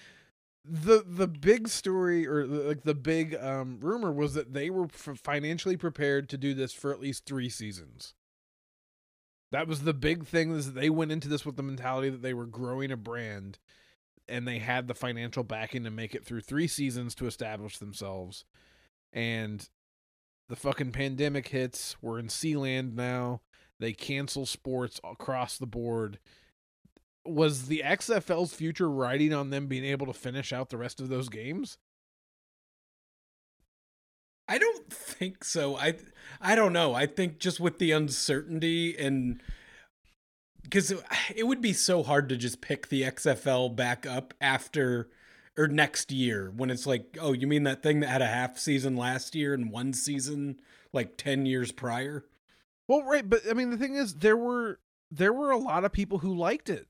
the 0.64 1.05
the 1.07 1.29
big 1.29 1.68
story 1.68 2.27
or 2.27 2.46
like 2.46 2.85
the 2.85 2.94
big 2.94 3.35
um 3.35 3.79
rumor 3.81 4.11
was 4.11 4.33
that 4.35 4.55
they 4.55 4.70
were 4.70 4.88
financially 4.88 5.77
prepared 5.77 6.29
to 6.31 6.38
do 6.38 6.55
this 6.55 6.72
for 6.72 6.90
at 6.90 7.00
least 7.00 7.27
3 7.27 7.50
seasons. 7.50 8.14
That 9.53 9.68
was 9.68 9.83
the 9.83 9.94
big 9.94 10.27
thing 10.27 10.53
is 10.53 10.72
they 10.72 10.90
went 10.90 11.12
into 11.12 11.29
this 11.29 11.44
with 11.44 11.57
the 11.57 11.62
mentality 11.62 12.09
that 12.09 12.22
they 12.22 12.35
were 12.35 12.46
growing 12.46 12.90
a 12.90 12.96
brand 12.96 13.59
and 14.27 14.48
they 14.48 14.59
had 14.59 14.88
the 14.88 14.94
financial 14.94 15.44
backing 15.44 15.85
to 15.85 15.90
make 15.90 16.14
it 16.14 16.24
through 16.24 16.40
3 16.40 16.66
seasons 16.66 17.14
to 17.16 17.27
establish 17.27 17.77
themselves. 17.77 18.46
And 19.12 19.68
the 20.48 20.57
fucking 20.57 20.92
pandemic 20.92 21.48
hits. 21.48 21.96
We're 22.02 22.18
in 22.18 22.28
Sealand 22.28 22.94
now. 22.94 23.40
They 23.80 23.92
cancel 23.92 24.46
sports 24.46 25.00
across 25.02 25.59
the 25.59 25.66
board. 25.66 26.18
Was 27.24 27.66
the 27.66 27.83
XFL's 27.85 28.54
future 28.54 28.90
riding 28.90 29.33
on 29.33 29.50
them 29.50 29.66
being 29.66 29.85
able 29.85 30.07
to 30.07 30.12
finish 30.12 30.52
out 30.52 30.70
the 30.70 30.76
rest 30.76 31.00
of 31.00 31.09
those 31.09 31.28
games? 31.28 31.78
I 34.46 34.59
don't 34.59 34.92
think 34.92 35.42
so. 35.42 35.76
I 35.76 35.94
I 36.40 36.54
don't 36.54 36.72
know. 36.74 36.94
I 36.94 37.07
think 37.07 37.38
just 37.38 37.61
with 37.61 37.78
the 37.78 37.92
uncertainty 37.92 38.96
and 38.96 39.40
because 40.62 40.92
it 41.35 41.46
would 41.46 41.61
be 41.61 41.72
so 41.72 42.02
hard 42.02 42.28
to 42.28 42.37
just 42.37 42.61
pick 42.61 42.88
the 42.88 43.02
XFL 43.02 43.74
back 43.74 44.07
up 44.07 44.35
after 44.40 45.09
or 45.56 45.68
next 45.68 46.10
year 46.10 46.52
when 46.56 46.70
it's 46.70 46.86
like, 46.86 47.16
oh, 47.20 47.32
you 47.32 47.46
mean 47.46 47.62
that 47.64 47.82
thing 47.82 48.00
that 48.00 48.08
had 48.08 48.22
a 48.22 48.26
half 48.26 48.58
season 48.58 48.96
last 48.96 49.34
year 49.34 49.54
and 49.54 49.70
one 49.70 49.92
season 49.92 50.60
like 50.92 51.16
10 51.16 51.46
years 51.46 51.72
prior? 51.72 52.24
Well, 52.88 53.02
right, 53.02 53.28
but 53.28 53.42
I 53.48 53.54
mean 53.54 53.70
the 53.70 53.76
thing 53.76 53.94
is 53.94 54.14
there 54.16 54.36
were 54.36 54.80
there 55.10 55.32
were 55.32 55.50
a 55.50 55.58
lot 55.58 55.84
of 55.84 55.92
people 55.92 56.18
who 56.18 56.34
liked 56.34 56.68
it. 56.68 56.86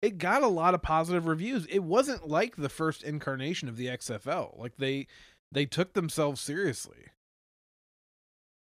It 0.00 0.18
got 0.18 0.42
a 0.42 0.48
lot 0.48 0.74
of 0.74 0.82
positive 0.82 1.26
reviews. 1.26 1.66
It 1.66 1.82
wasn't 1.82 2.28
like 2.28 2.56
the 2.56 2.68
first 2.68 3.02
incarnation 3.02 3.68
of 3.68 3.76
the 3.76 3.86
XFL. 3.86 4.58
Like 4.58 4.76
they 4.76 5.06
they 5.50 5.66
took 5.66 5.94
themselves 5.94 6.40
seriously. 6.40 7.06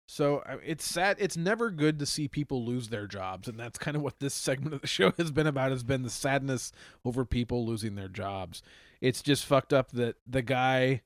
So 0.07 0.43
it's 0.65 0.85
sad. 0.85 1.17
It's 1.19 1.37
never 1.37 1.69
good 1.71 1.99
to 1.99 2.05
see 2.05 2.27
people 2.27 2.65
lose 2.65 2.89
their 2.89 3.07
jobs, 3.07 3.47
and 3.47 3.59
that's 3.59 3.79
kind 3.79 3.95
of 3.95 4.03
what 4.03 4.19
this 4.19 4.33
segment 4.33 4.75
of 4.75 4.81
the 4.81 4.87
show 4.87 5.11
has 5.17 5.31
been 5.31 5.47
about. 5.47 5.71
Has 5.71 5.83
been 5.83 6.03
the 6.03 6.09
sadness 6.09 6.71
over 7.05 7.25
people 7.25 7.65
losing 7.65 7.95
their 7.95 8.09
jobs. 8.09 8.61
It's 9.01 9.21
just 9.21 9.45
fucked 9.45 9.73
up 9.73 9.91
that 9.91 10.15
the 10.27 10.41
guy. 10.41 11.01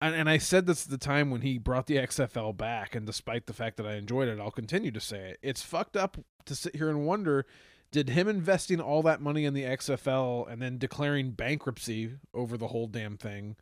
And, 0.00 0.16
and 0.16 0.28
I 0.28 0.38
said 0.38 0.66
this 0.66 0.84
at 0.84 0.90
the 0.90 0.98
time 0.98 1.30
when 1.30 1.42
he 1.42 1.58
brought 1.58 1.86
the 1.86 1.96
XFL 1.96 2.56
back, 2.56 2.96
and 2.96 3.06
despite 3.06 3.46
the 3.46 3.52
fact 3.52 3.76
that 3.76 3.86
I 3.86 3.94
enjoyed 3.94 4.28
it, 4.28 4.40
I'll 4.40 4.50
continue 4.50 4.90
to 4.90 5.00
say 5.00 5.30
it. 5.30 5.38
It's 5.42 5.62
fucked 5.62 5.96
up 5.96 6.18
to 6.46 6.56
sit 6.56 6.74
here 6.74 6.88
and 6.88 7.06
wonder 7.06 7.46
did 7.92 8.08
him 8.08 8.26
investing 8.26 8.80
all 8.80 9.02
that 9.02 9.20
money 9.20 9.44
in 9.44 9.52
the 9.54 9.64
XFL 9.64 10.50
and 10.50 10.60
then 10.60 10.78
declaring 10.78 11.32
bankruptcy 11.32 12.14
over 12.34 12.56
the 12.56 12.68
whole 12.68 12.86
damn 12.88 13.18
thing 13.18 13.54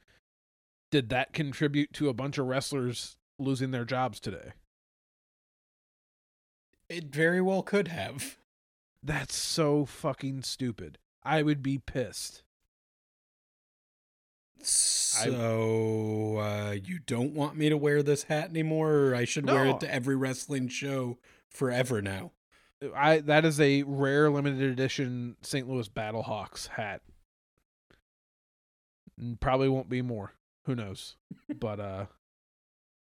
did 0.90 1.08
that 1.10 1.32
contribute 1.32 1.92
to 1.92 2.08
a 2.08 2.14
bunch 2.14 2.38
of 2.38 2.46
wrestlers 2.46 3.16
losing 3.40 3.70
their 3.70 3.84
jobs 3.84 4.20
today? 4.20 4.52
It 6.88 7.06
very 7.06 7.40
well 7.40 7.62
could 7.62 7.88
have. 7.88 8.38
That's 9.02 9.34
so 9.34 9.84
fucking 9.84 10.42
stupid. 10.42 10.98
I 11.22 11.42
would 11.42 11.62
be 11.62 11.78
pissed. 11.78 12.42
So 14.62 16.36
uh, 16.38 16.72
you 16.72 16.98
don't 16.98 17.32
want 17.32 17.56
me 17.56 17.68
to 17.68 17.76
wear 17.76 18.02
this 18.02 18.24
hat 18.24 18.50
anymore, 18.50 18.92
or 18.92 19.14
I 19.14 19.24
should 19.24 19.46
no. 19.46 19.54
wear 19.54 19.66
it 19.66 19.80
to 19.80 19.92
every 19.92 20.16
wrestling 20.16 20.68
show 20.68 21.18
forever 21.48 22.02
now? 22.02 22.32
I 22.94 23.18
that 23.20 23.44
is 23.44 23.60
a 23.60 23.82
rare 23.82 24.30
limited 24.30 24.62
edition 24.62 25.36
St. 25.42 25.68
Louis 25.68 25.88
Battlehawks 25.88 26.68
hat. 26.68 27.02
Probably 29.40 29.68
won't 29.68 29.90
be 29.90 30.02
more. 30.02 30.32
Who 30.64 30.74
knows? 30.74 31.16
but 31.58 31.80
uh 31.80 32.06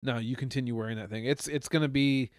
no, 0.03 0.19
you 0.19 0.37
continue 0.37 0.77
wearing 0.77 0.97
that 0.99 1.11
thing. 1.11 1.25
It's 1.25 1.49
it's 1.49 1.69
gonna 1.69 1.89
be 1.89 2.31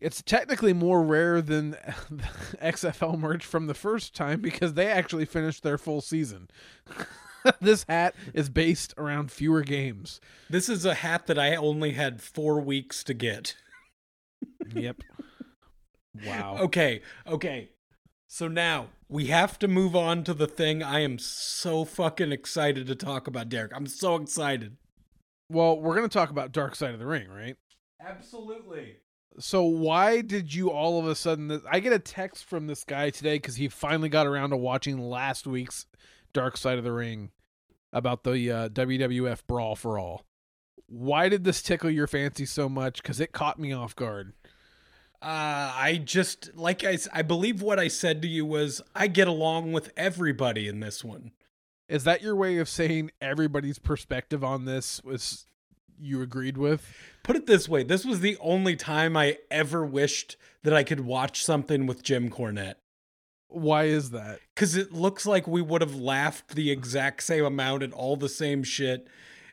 it's 0.00 0.22
technically 0.22 0.72
more 0.72 1.02
rare 1.02 1.40
than 1.40 1.74
XFL 2.62 3.18
merch 3.18 3.44
from 3.44 3.66
the 3.66 3.74
first 3.74 4.14
time 4.14 4.40
because 4.40 4.74
they 4.74 4.88
actually 4.88 5.24
finished 5.24 5.62
their 5.62 5.78
full 5.78 6.00
season. 6.00 6.48
this 7.60 7.84
hat 7.88 8.14
is 8.32 8.48
based 8.48 8.94
around 8.98 9.30
fewer 9.30 9.62
games. 9.62 10.20
This 10.50 10.68
is 10.68 10.84
a 10.84 10.94
hat 10.94 11.26
that 11.26 11.38
I 11.38 11.54
only 11.56 11.92
had 11.92 12.20
four 12.20 12.60
weeks 12.60 13.04
to 13.04 13.14
get. 13.14 13.56
yep. 14.74 14.96
Wow. 16.26 16.56
Okay. 16.60 17.02
Okay. 17.26 17.70
So 18.26 18.48
now 18.48 18.88
we 19.08 19.26
have 19.26 19.58
to 19.60 19.68
move 19.68 19.94
on 19.94 20.24
to 20.24 20.34
the 20.34 20.46
thing 20.46 20.82
I 20.82 21.00
am 21.00 21.18
so 21.18 21.84
fucking 21.84 22.32
excited 22.32 22.86
to 22.86 22.94
talk 22.94 23.26
about, 23.26 23.48
Derek. 23.48 23.72
I'm 23.74 23.86
so 23.86 24.16
excited. 24.16 24.76
Well, 25.48 25.78
we're 25.80 25.94
going 25.96 26.08
to 26.08 26.12
talk 26.12 26.30
about 26.30 26.52
Dark 26.52 26.74
Side 26.74 26.94
of 26.94 26.98
the 26.98 27.06
Ring, 27.06 27.28
right? 27.28 27.56
Absolutely. 28.00 28.96
So 29.38 29.64
why 29.64 30.20
did 30.20 30.54
you 30.54 30.70
all 30.70 31.00
of 31.00 31.06
a 31.06 31.14
sudden 31.14 31.60
I 31.70 31.80
get 31.80 31.92
a 31.92 31.98
text 31.98 32.44
from 32.44 32.66
this 32.66 32.84
guy 32.84 33.10
today 33.10 33.38
cuz 33.38 33.56
he 33.56 33.68
finally 33.68 34.08
got 34.08 34.26
around 34.26 34.50
to 34.50 34.56
watching 34.56 34.98
last 34.98 35.46
week's 35.46 35.86
Dark 36.32 36.56
Side 36.56 36.78
of 36.78 36.84
the 36.84 36.92
Ring 36.92 37.30
about 37.92 38.22
the 38.22 38.50
uh, 38.50 38.68
WWF 38.68 39.44
Brawl 39.46 39.74
for 39.74 39.98
All. 39.98 40.24
Why 40.86 41.28
did 41.28 41.44
this 41.44 41.62
tickle 41.62 41.90
your 41.90 42.06
fancy 42.06 42.46
so 42.46 42.68
much 42.68 43.02
cuz 43.02 43.18
it 43.18 43.32
caught 43.32 43.58
me 43.58 43.72
off 43.72 43.96
guard? 43.96 44.34
Uh, 45.20 45.72
I 45.74 46.00
just 46.04 46.54
like 46.54 46.84
I 46.84 46.98
I 47.12 47.22
believe 47.22 47.60
what 47.62 47.78
I 47.78 47.88
said 47.88 48.22
to 48.22 48.28
you 48.28 48.44
was 48.44 48.82
I 48.94 49.08
get 49.08 49.26
along 49.26 49.72
with 49.72 49.90
everybody 49.96 50.68
in 50.68 50.80
this 50.80 51.02
one. 51.02 51.32
Is 51.88 52.04
that 52.04 52.22
your 52.22 52.34
way 52.34 52.58
of 52.58 52.68
saying 52.68 53.10
everybody's 53.20 53.78
perspective 53.78 54.42
on 54.42 54.64
this 54.64 55.02
was 55.04 55.46
you 55.98 56.22
agreed 56.22 56.56
with? 56.56 56.94
Put 57.22 57.36
it 57.36 57.46
this 57.46 57.68
way, 57.68 57.82
this 57.82 58.04
was 58.04 58.20
the 58.20 58.36
only 58.40 58.76
time 58.76 59.16
I 59.16 59.38
ever 59.50 59.84
wished 59.84 60.36
that 60.62 60.72
I 60.74 60.82
could 60.82 61.00
watch 61.00 61.44
something 61.44 61.86
with 61.86 62.02
Jim 62.02 62.30
Cornette. 62.30 62.76
Why 63.48 63.84
is 63.84 64.10
that? 64.10 64.40
Cuz 64.56 64.74
it 64.74 64.92
looks 64.92 65.26
like 65.26 65.46
we 65.46 65.62
would 65.62 65.82
have 65.82 65.94
laughed 65.94 66.54
the 66.54 66.70
exact 66.70 67.22
same 67.22 67.44
amount 67.44 67.82
at 67.82 67.92
all 67.92 68.16
the 68.16 68.28
same 68.28 68.64
shit. 68.64 69.06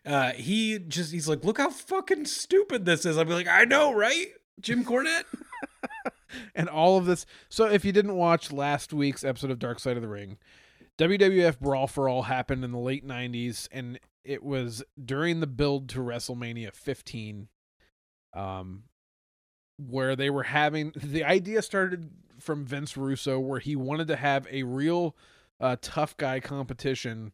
Uh, 0.06 0.32
he 0.32 0.80
just 0.80 1.12
he's 1.12 1.28
like, 1.28 1.44
"Look 1.44 1.60
how 1.60 1.70
fucking 1.70 2.26
stupid 2.26 2.86
this 2.86 3.06
is." 3.06 3.17
I'd 3.17 3.28
be 3.28 3.34
like, 3.34 3.48
"I 3.48 3.65
know, 3.65 3.94
right?" 3.94 4.30
Jim 4.60 4.84
Cornette. 4.84 5.26
and 6.56 6.70
all 6.70 6.98
of 6.98 7.06
this. 7.06 7.26
So 7.50 7.65
if 7.65 7.86
you 7.86 7.91
didn't 7.91 8.15
watch 8.15 8.52
last 8.52 8.94
week's 8.94 9.24
episode 9.24 9.52
of 9.52 9.60
Dark 9.60 9.80
Side 9.80 9.98
of 9.98 10.02
the 10.02 10.08
Ring, 10.08 10.38
WWF 11.02 11.60
Brawl 11.60 11.88
for 11.88 12.08
All 12.08 12.22
happened 12.22 12.64
in 12.64 12.72
the 12.72 12.78
late 12.78 13.08
90s 13.08 13.68
and 13.72 14.00
it 14.24 14.44
was 14.44 14.84
during 15.04 15.40
the 15.40 15.48
build 15.48 15.90
to 15.90 16.00
WrestleMania 16.00 16.76
15 16.76 17.48
um 18.34 18.84
where 19.78 20.16
they 20.16 20.30
were 20.30 20.44
having 20.44 20.94
the 20.96 21.24
idea 21.24 21.64
started 21.64 22.12
from 22.40 22.66
Vince 22.66 22.96
Russo 22.96 23.40
where 23.40 23.60
he 23.60 23.76
wanted 23.76 24.08
to 24.10 24.16
have 24.16 24.48
a 24.52 24.62
real 24.62 25.16
uh, 25.60 25.76
tough 25.82 26.16
guy 26.18 26.40
competition 26.40 27.34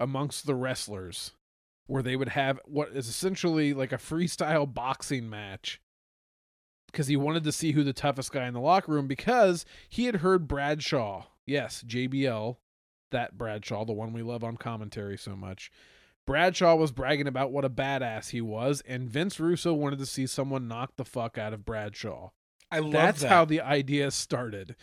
amongst 0.00 0.44
the 0.44 0.56
wrestlers 0.56 1.32
where 1.86 2.02
they 2.02 2.16
would 2.16 2.30
have 2.30 2.58
what 2.64 2.88
is 2.88 3.08
essentially 3.08 3.72
like 3.72 3.92
a 3.92 3.96
freestyle 3.96 4.72
boxing 4.72 5.30
match 5.30 5.80
because 6.90 7.06
he 7.06 7.16
wanted 7.16 7.44
to 7.44 7.52
see 7.52 7.72
who 7.72 7.84
the 7.84 7.92
toughest 7.92 8.32
guy 8.32 8.48
in 8.48 8.54
the 8.54 8.60
locker 8.60 8.90
room 8.90 9.06
because 9.06 9.64
he 9.88 10.06
had 10.06 10.16
heard 10.16 10.48
Bradshaw, 10.48 11.26
yes, 11.46 11.84
JBL, 11.86 12.56
that 13.14 13.38
Bradshaw, 13.38 13.84
the 13.84 13.92
one 13.92 14.12
we 14.12 14.22
love 14.22 14.44
on 14.44 14.56
commentary 14.56 15.16
so 15.16 15.34
much. 15.34 15.72
Bradshaw 16.26 16.74
was 16.74 16.92
bragging 16.92 17.26
about 17.26 17.52
what 17.52 17.64
a 17.64 17.70
badass 17.70 18.30
he 18.30 18.40
was, 18.40 18.82
and 18.86 19.08
Vince 19.08 19.38
Russo 19.38 19.72
wanted 19.72 19.98
to 19.98 20.06
see 20.06 20.26
someone 20.26 20.68
knock 20.68 20.96
the 20.96 21.04
fuck 21.04 21.38
out 21.38 21.52
of 21.52 21.64
Bradshaw. 21.64 22.30
I 22.70 22.78
love 22.78 22.92
That's 22.92 23.22
that. 23.22 23.28
how 23.28 23.44
the 23.44 23.60
idea 23.60 24.10
started. 24.10 24.74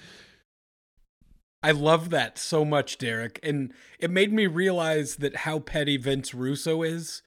I 1.63 1.71
love 1.71 2.09
that 2.09 2.37
so 2.37 2.63
much, 2.63 2.97
Derek. 2.97 3.39
And 3.43 3.73
it 3.99 4.09
made 4.09 4.33
me 4.33 4.47
realize 4.47 5.17
that 5.17 5.37
how 5.37 5.59
petty 5.59 5.97
Vince 5.97 6.33
Russo 6.33 6.81
is. 6.83 7.21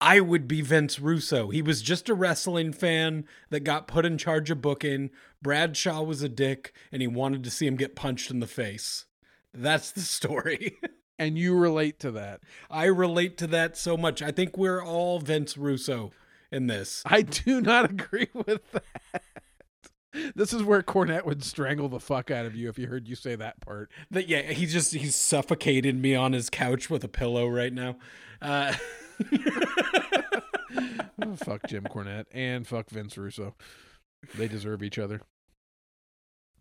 I 0.00 0.20
would 0.20 0.48
be 0.48 0.62
Vince 0.62 0.98
Russo. 0.98 1.50
He 1.50 1.60
was 1.60 1.82
just 1.82 2.08
a 2.08 2.14
wrestling 2.14 2.72
fan 2.72 3.26
that 3.50 3.60
got 3.60 3.86
put 3.86 4.06
in 4.06 4.16
charge 4.16 4.50
of 4.50 4.62
booking. 4.62 5.10
Bradshaw 5.42 6.02
was 6.02 6.22
a 6.22 6.28
dick, 6.28 6.72
and 6.90 7.02
he 7.02 7.08
wanted 7.08 7.44
to 7.44 7.50
see 7.50 7.66
him 7.66 7.76
get 7.76 7.96
punched 7.96 8.30
in 8.30 8.40
the 8.40 8.46
face. 8.46 9.04
That's 9.52 9.92
the 9.92 10.00
story. 10.00 10.78
and 11.18 11.36
you 11.36 11.54
relate 11.54 12.00
to 12.00 12.10
that. 12.12 12.40
I 12.70 12.86
relate 12.86 13.36
to 13.38 13.46
that 13.48 13.76
so 13.76 13.96
much. 13.96 14.22
I 14.22 14.30
think 14.30 14.56
we're 14.56 14.82
all 14.82 15.18
Vince 15.18 15.56
Russo 15.56 16.12
in 16.50 16.66
this. 16.66 17.02
I 17.06 17.22
do 17.22 17.60
not 17.60 17.84
agree 17.90 18.28
with 18.32 18.62
that. 18.72 19.22
This 20.34 20.52
is 20.52 20.64
where 20.64 20.82
Cornette 20.82 21.24
would 21.24 21.44
strangle 21.44 21.88
the 21.88 22.00
fuck 22.00 22.32
out 22.32 22.44
of 22.44 22.56
you 22.56 22.68
if 22.68 22.78
you 22.78 22.88
heard 22.88 23.06
you 23.06 23.14
say 23.14 23.36
that 23.36 23.60
part. 23.60 23.90
That 24.10 24.28
yeah, 24.28 24.42
he 24.42 24.66
just 24.66 24.92
he's 24.92 25.14
suffocated 25.14 25.94
me 25.94 26.16
on 26.16 26.32
his 26.32 26.50
couch 26.50 26.90
with 26.90 27.04
a 27.04 27.08
pillow 27.08 27.46
right 27.46 27.72
now. 27.72 27.96
Uh 28.42 28.74
oh, 31.22 31.36
fuck 31.36 31.66
Jim 31.68 31.84
Cornette 31.84 32.26
and 32.32 32.66
fuck 32.66 32.90
Vince 32.90 33.16
Russo. 33.16 33.54
They 34.36 34.48
deserve 34.48 34.82
each 34.82 34.98
other. 34.98 35.20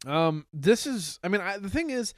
Um, 0.06 0.46
this 0.54 0.88
is. 0.88 1.20
I 1.24 1.28
mean, 1.28 1.42
I, 1.42 1.58
the 1.58 1.70
thing 1.70 1.90
is, 1.90 2.14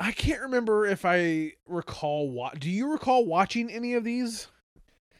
I 0.00 0.12
can't 0.12 0.40
remember 0.40 0.86
if 0.86 1.04
I 1.04 1.52
recall. 1.66 2.30
What 2.30 2.58
do 2.58 2.70
you 2.70 2.90
recall 2.90 3.26
watching 3.26 3.70
any 3.70 3.92
of 3.94 4.02
these 4.02 4.48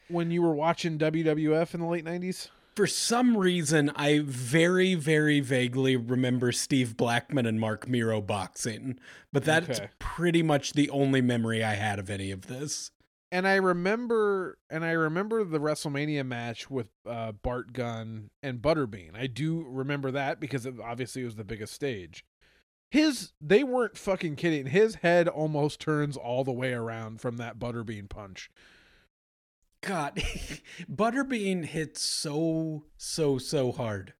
when 0.07 0.31
you 0.31 0.41
were 0.41 0.55
watching 0.55 0.97
WWF 0.97 1.75
in 1.75 1.81
the 1.81 1.85
late 1.85 2.03
nineties? 2.03 2.49
For 2.75 2.87
some 2.87 3.37
reason, 3.37 3.91
I 3.95 4.21
very, 4.25 4.95
very 4.95 5.39
vaguely 5.39 5.97
remember 5.97 6.51
Steve 6.51 6.97
Blackman 6.97 7.45
and 7.45 7.59
Marc 7.59 7.87
Mero 7.87 8.21
boxing, 8.21 8.97
but 9.31 9.43
that's 9.43 9.79
okay. 9.79 9.89
pretty 9.99 10.41
much 10.41 10.73
the 10.73 10.89
only 10.89 11.21
memory 11.21 11.63
I 11.63 11.75
had 11.75 11.99
of 11.99 12.09
any 12.09 12.31
of 12.31 12.47
this. 12.47 12.89
And 13.31 13.47
I 13.47 13.55
remember, 13.55 14.57
and 14.69 14.83
I 14.83 14.91
remember 14.91 15.43
the 15.43 15.59
WrestleMania 15.59 16.25
match 16.25 16.69
with 16.69 16.87
uh, 17.05 17.33
Bart 17.33 17.71
Gunn 17.71 18.29
and 18.41 18.61
Butterbean. 18.61 19.15
I 19.15 19.27
do 19.27 19.63
remember 19.67 20.11
that 20.11 20.39
because 20.39 20.65
it 20.65 20.75
obviously 20.83 21.23
was 21.23 21.35
the 21.35 21.43
biggest 21.43 21.73
stage. 21.73 22.25
His 22.91 23.31
they 23.39 23.63
weren't 23.63 23.97
fucking 23.97 24.35
kidding. 24.35 24.67
His 24.67 24.95
head 24.95 25.27
almost 25.27 25.79
turns 25.79 26.17
all 26.17 26.43
the 26.43 26.51
way 26.51 26.73
around 26.73 27.21
from 27.21 27.37
that 27.37 27.57
butterbean 27.57 28.09
punch. 28.09 28.51
God, 29.81 30.15
Butterbean 30.91 31.65
hit 31.65 31.97
so, 31.97 32.83
so, 32.97 33.39
so 33.39 33.71
hard. 33.71 34.13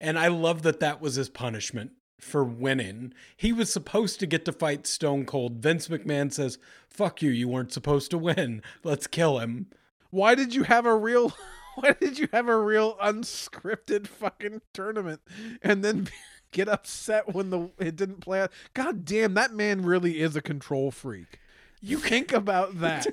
And 0.00 0.18
I 0.18 0.28
love 0.28 0.62
that 0.62 0.80
that 0.80 1.00
was 1.00 1.14
his 1.14 1.28
punishment 1.28 1.92
for 2.18 2.42
winning. 2.42 3.12
He 3.36 3.52
was 3.52 3.72
supposed 3.72 4.18
to 4.20 4.26
get 4.26 4.44
to 4.46 4.52
fight 4.52 4.86
Stone 4.86 5.26
Cold. 5.26 5.62
Vince 5.62 5.88
McMahon 5.88 6.32
says, 6.32 6.58
Fuck 6.88 7.22
you, 7.22 7.30
you 7.30 7.48
weren't 7.48 7.72
supposed 7.72 8.10
to 8.12 8.18
win. 8.18 8.62
Let's 8.82 9.06
kill 9.06 9.38
him. 9.38 9.66
Why 10.10 10.34
did 10.34 10.54
you 10.54 10.64
have 10.64 10.86
a 10.86 10.96
real 10.96 11.34
why 11.76 11.94
did 12.00 12.18
you 12.18 12.28
have 12.32 12.48
a 12.48 12.58
real 12.58 12.96
unscripted 12.96 14.06
fucking 14.06 14.62
tournament 14.72 15.20
and 15.62 15.84
then 15.84 16.08
get 16.52 16.68
upset 16.68 17.34
when 17.34 17.50
the 17.50 17.70
it 17.78 17.96
didn't 17.96 18.20
play 18.20 18.40
out? 18.40 18.52
God 18.74 19.04
damn, 19.04 19.34
that 19.34 19.54
man 19.54 19.82
really 19.82 20.20
is 20.20 20.36
a 20.36 20.42
control 20.42 20.90
freak. 20.90 21.38
You 21.80 21.98
think 21.98 22.32
about 22.32 22.80
that. 22.80 23.06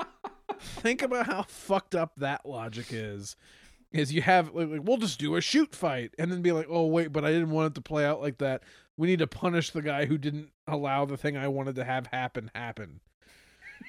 think 0.60 1.02
about 1.02 1.26
how 1.26 1.42
fucked 1.42 1.94
up 1.94 2.12
that 2.16 2.46
logic 2.46 2.86
is. 2.90 3.36
Is 3.92 4.12
you 4.12 4.22
have 4.22 4.54
like, 4.54 4.68
like, 4.68 4.80
we'll 4.84 4.98
just 4.98 5.18
do 5.18 5.34
a 5.34 5.40
shoot 5.40 5.74
fight 5.74 6.14
and 6.18 6.30
then 6.30 6.42
be 6.42 6.52
like, 6.52 6.66
oh 6.70 6.86
wait, 6.86 7.12
but 7.12 7.24
I 7.24 7.32
didn't 7.32 7.50
want 7.50 7.72
it 7.72 7.74
to 7.74 7.80
play 7.80 8.04
out 8.04 8.20
like 8.20 8.38
that. 8.38 8.62
We 8.96 9.08
need 9.08 9.18
to 9.18 9.26
punish 9.26 9.70
the 9.70 9.82
guy 9.82 10.06
who 10.06 10.16
didn't 10.16 10.50
allow 10.66 11.04
the 11.04 11.16
thing 11.16 11.36
I 11.36 11.48
wanted 11.48 11.74
to 11.76 11.84
have 11.84 12.06
happen 12.06 12.50
happen. 12.54 13.00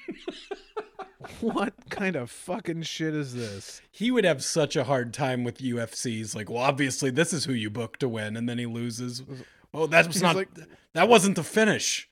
what 1.40 1.74
kind 1.90 2.16
of 2.16 2.30
fucking 2.30 2.82
shit 2.82 3.14
is 3.14 3.34
this? 3.34 3.80
He 3.90 4.10
would 4.10 4.24
have 4.24 4.42
such 4.44 4.76
a 4.76 4.84
hard 4.84 5.12
time 5.12 5.44
with 5.44 5.58
UFC's 5.58 6.34
like, 6.34 6.48
well, 6.50 6.62
obviously 6.62 7.10
this 7.10 7.32
is 7.32 7.44
who 7.44 7.52
you 7.52 7.70
book 7.70 7.98
to 7.98 8.08
win, 8.08 8.36
and 8.36 8.48
then 8.48 8.58
he 8.58 8.66
loses. 8.66 9.22
Oh, 9.74 9.86
that's 9.86 10.08
He's 10.08 10.22
not 10.22 10.36
like- 10.36 10.48
that 10.94 11.08
wasn't 11.08 11.36
the 11.36 11.44
finish. 11.44 12.08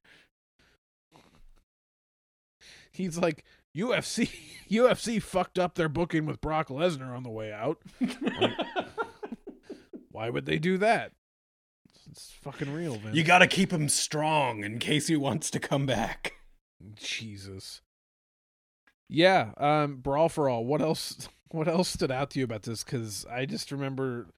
He's 2.93 3.19
like 3.19 3.45
UFC 3.77 4.31
UFC 4.69 5.23
fucked 5.23 5.59
up 5.59 5.75
their 5.75 5.89
booking 5.89 6.27
with 6.27 6.41
Brock 6.41 6.69
Lesnar 6.69 7.17
on 7.17 7.23
the 7.23 7.31
way 7.31 7.53
out. 7.53 7.79
Like, 8.01 8.17
why 10.11 10.31
would 10.31 10.47
they 10.47 10.59
do 10.59 10.77
that? 10.79 11.13
It's, 11.89 12.07
it's 12.11 12.31
fucking 12.43 12.73
real, 12.73 12.99
man. 13.01 13.15
You 13.15 13.23
gotta 13.23 13.47
keep 13.47 13.73
him 13.73 13.89
strong 13.89 14.65
in 14.65 14.79
case 14.79 15.07
he 15.07 15.17
wants 15.17 15.51
to 15.53 15.61
come 15.61 15.87
back. 15.87 16.35
Jesus. 16.95 17.81
Yeah, 19.13 19.51
um, 19.57 19.97
brawl 19.97 20.29
for 20.29 20.49
all. 20.49 20.65
What 20.65 20.81
else? 20.81 21.29
What 21.53 21.67
else 21.67 21.89
stood 21.89 22.13
out 22.13 22.31
to 22.31 22.39
you 22.39 22.45
about 22.45 22.63
this? 22.63 22.85
Because 22.85 23.27
I 23.29 23.45
just 23.45 23.73
remember, 23.73 24.29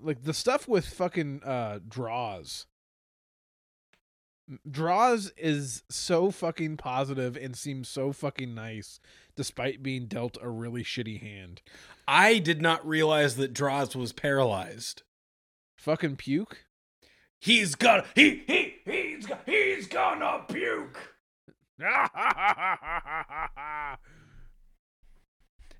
like 0.00 0.24
the 0.24 0.34
stuff 0.34 0.66
with 0.66 0.84
fucking 0.88 1.44
uh 1.44 1.78
Droz. 1.88 2.66
Droz 4.68 5.32
is 5.36 5.84
so 5.88 6.32
fucking 6.32 6.78
positive 6.78 7.36
and 7.36 7.56
seems 7.56 7.88
so 7.88 8.12
fucking 8.12 8.56
nice, 8.56 8.98
despite 9.36 9.84
being 9.84 10.06
dealt 10.06 10.36
a 10.42 10.50
really 10.50 10.82
shitty 10.82 11.20
hand. 11.20 11.62
I 12.08 12.40
did 12.40 12.60
not 12.60 12.84
realize 12.84 13.36
that 13.36 13.54
Droz 13.54 13.94
was 13.94 14.12
paralyzed. 14.12 15.04
Fucking 15.76 16.16
puke. 16.16 16.64
He's 17.38 17.76
gonna 17.76 18.04
he 18.16 18.42
he 18.48 18.74
he's 18.84 19.28
he's 19.46 19.86
gonna 19.86 20.44
puke. 20.48 21.11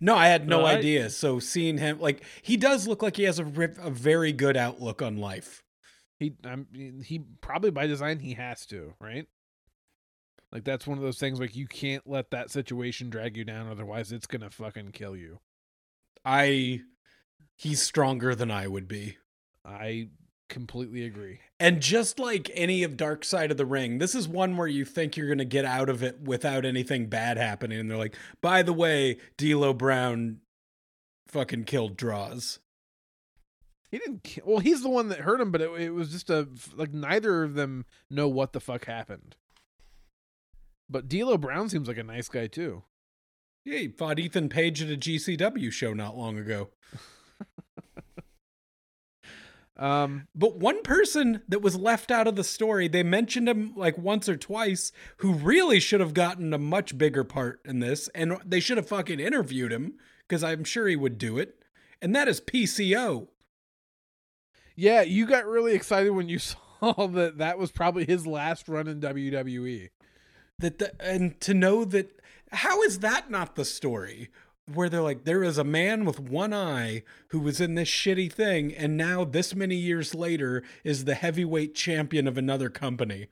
No, 0.05 0.16
I 0.16 0.26
had 0.26 0.48
no 0.48 0.66
idea. 0.66 1.11
So 1.11 1.38
seeing 1.38 1.78
him, 1.78 2.00
like, 2.00 2.24
he 2.42 2.57
does 2.57 2.88
look 2.88 3.05
like 3.05 3.16
he 3.16 3.22
has 3.22 3.38
a, 3.38 3.44
a 3.44 3.88
very 3.88 4.32
good 4.32 4.57
outlook 4.57 5.00
on 5.00 5.18
life. 5.18 5.62
He, 6.18 6.34
I'm, 6.44 6.66
he 7.05 7.20
probably 7.40 7.70
by 7.70 7.86
design 7.86 8.18
he 8.18 8.34
has 8.34 8.66
to, 8.66 8.94
right? 9.00 9.28
Like 10.50 10.64
that's 10.64 10.88
one 10.88 10.98
of 10.98 11.05
those 11.05 11.20
things 11.20 11.38
like 11.38 11.55
you 11.55 11.68
can't 11.68 12.03
let 12.05 12.32
that 12.32 12.50
situation 12.50 13.11
drag 13.11 13.36
you 13.36 13.44
down, 13.44 13.68
otherwise 13.68 14.11
it's 14.11 14.26
gonna 14.26 14.50
fucking 14.50 14.90
kill 14.90 15.14
you. 15.16 15.38
I, 16.24 16.80
he's 17.57 17.80
stronger 17.80 18.34
than 18.34 18.50
I 18.50 18.66
would 18.66 18.88
be. 18.88 19.18
I 19.64 20.09
completely 20.53 21.05
agree. 21.05 21.40
And 21.59 21.80
just 21.82 22.18
like 22.20 22.48
any 22.55 22.84
of 22.84 22.96
Dark 22.96 23.24
Side 23.24 23.50
of 23.50 23.57
the 23.57 23.66
Ring, 23.66 23.98
this 23.98 24.14
is 24.14 24.28
one 24.28 24.57
where 24.57 24.68
you 24.68 24.84
think 24.84 25.16
you're 25.16 25.26
going 25.26 25.38
to 25.38 25.44
get 25.44 25.64
out 25.64 25.88
of 25.88 26.03
it 26.05 26.20
without 26.20 26.64
anything 26.64 27.07
bad 27.07 27.36
happening. 27.38 27.80
And 27.80 27.90
they're 27.90 27.98
like, 27.98 28.14
by 28.40 28.62
the 28.62 28.72
way, 28.72 29.16
D'Lo 29.36 29.72
Brown 29.74 30.38
fucking 31.28 31.64
killed 31.64 31.96
Droz. 31.96 32.61
He 33.90 33.98
didn't. 33.98 34.22
ki- 34.24 34.42
Well, 34.44 34.59
he's 34.61 34.82
the 34.82 34.88
one 34.88 35.09
that 35.09 35.20
hurt 35.20 35.40
him, 35.40 35.50
but 35.50 35.61
it, 35.61 35.70
it 35.80 35.90
was 35.90 36.11
just 36.12 36.30
a 36.30 36.48
like 36.76 36.92
neither 36.94 37.42
of 37.42 37.55
them 37.55 37.84
know 38.09 38.28
what 38.28 38.53
the 38.53 38.61
fuck 38.61 38.84
happened. 38.86 39.34
But 40.88 41.09
D'Lo 41.09 41.36
Brown 41.38 41.68
seems 41.68 41.88
like 41.88 41.98
a 41.98 42.03
nice 42.05 42.28
guy 42.28 42.46
too. 42.46 42.84
Yeah, 43.64 43.78
he 43.78 43.88
fought 43.88 44.18
Ethan 44.18 44.48
Page 44.48 44.82
at 44.82 44.90
a 44.90 44.96
GCW 44.96 45.70
show 45.72 45.92
not 45.94 46.16
long 46.16 46.38
ago. 46.38 46.70
Um, 49.83 50.28
But 50.33 50.59
one 50.59 50.83
person 50.83 51.43
that 51.49 51.61
was 51.61 51.74
left 51.76 52.12
out 52.12 52.28
of 52.28 52.37
the 52.37 52.45
story, 52.45 52.87
they 52.87 53.03
mentioned 53.03 53.49
him 53.49 53.72
like 53.74 53.99
once 53.99 54.28
or 54.28 54.37
twice, 54.37 54.93
who 55.18 55.33
really 55.35 55.80
should 55.80 55.99
have 55.99 56.14
gotten 56.14 56.55
a 56.55 56.59
much 56.59 56.97
bigger 56.97 57.24
part 57.24 57.61
in 57.64 57.80
this, 57.80 58.09
and 58.14 58.37
they 58.45 58.61
should 58.61 58.76
have 58.76 58.87
fucking 58.87 59.18
interviewed 59.18 59.72
him 59.72 59.95
because 60.28 60.45
I'm 60.45 60.62
sure 60.62 60.87
he 60.87 60.95
would 60.95 61.18
do 61.18 61.37
it. 61.37 61.64
And 62.01 62.14
that 62.14 62.28
is 62.28 62.41
PCO. 62.41 63.28
yeah, 64.76 65.03
you 65.03 65.26
got 65.26 65.47
really 65.47 65.74
excited 65.74 66.11
when 66.11 66.28
you 66.28 66.39
saw 66.80 67.07
that 67.09 67.39
that 67.39 67.59
was 67.59 67.72
probably 67.72 68.05
his 68.07 68.26
last 68.26 68.68
run 68.68 68.87
in. 68.87 69.01
WWE. 69.01 69.91
That 70.59 70.78
the, 70.78 70.95
and 71.03 71.41
to 71.41 71.55
know 71.55 71.85
that 71.87 72.20
how 72.53 72.83
is 72.83 73.01
that 73.01 73.30
not 73.30 73.57
the 73.57 73.64
story? 73.64 74.30
Where 74.75 74.89
they're 74.89 75.03
like, 75.03 75.25
there 75.25 75.43
is 75.43 75.59
a 75.59 75.64
man 75.64 76.05
with 76.05 76.20
one 76.20 76.53
eye 76.55 77.03
who 77.29 77.41
was 77.41 77.61
in 77.61 77.75
this 77.75 77.89
shitty 77.89 78.33
thing, 78.33 78.75
and 78.75 78.97
now 78.97 79.25
this 79.25 79.55
many 79.55 79.77
years 79.77 80.14
later 80.14 80.62
is 80.85 81.05
the 81.05 81.14
heavyweight 81.14 81.75
champion 81.75 82.27
of 82.27 82.39
another 82.39 82.70
company. 82.70 83.29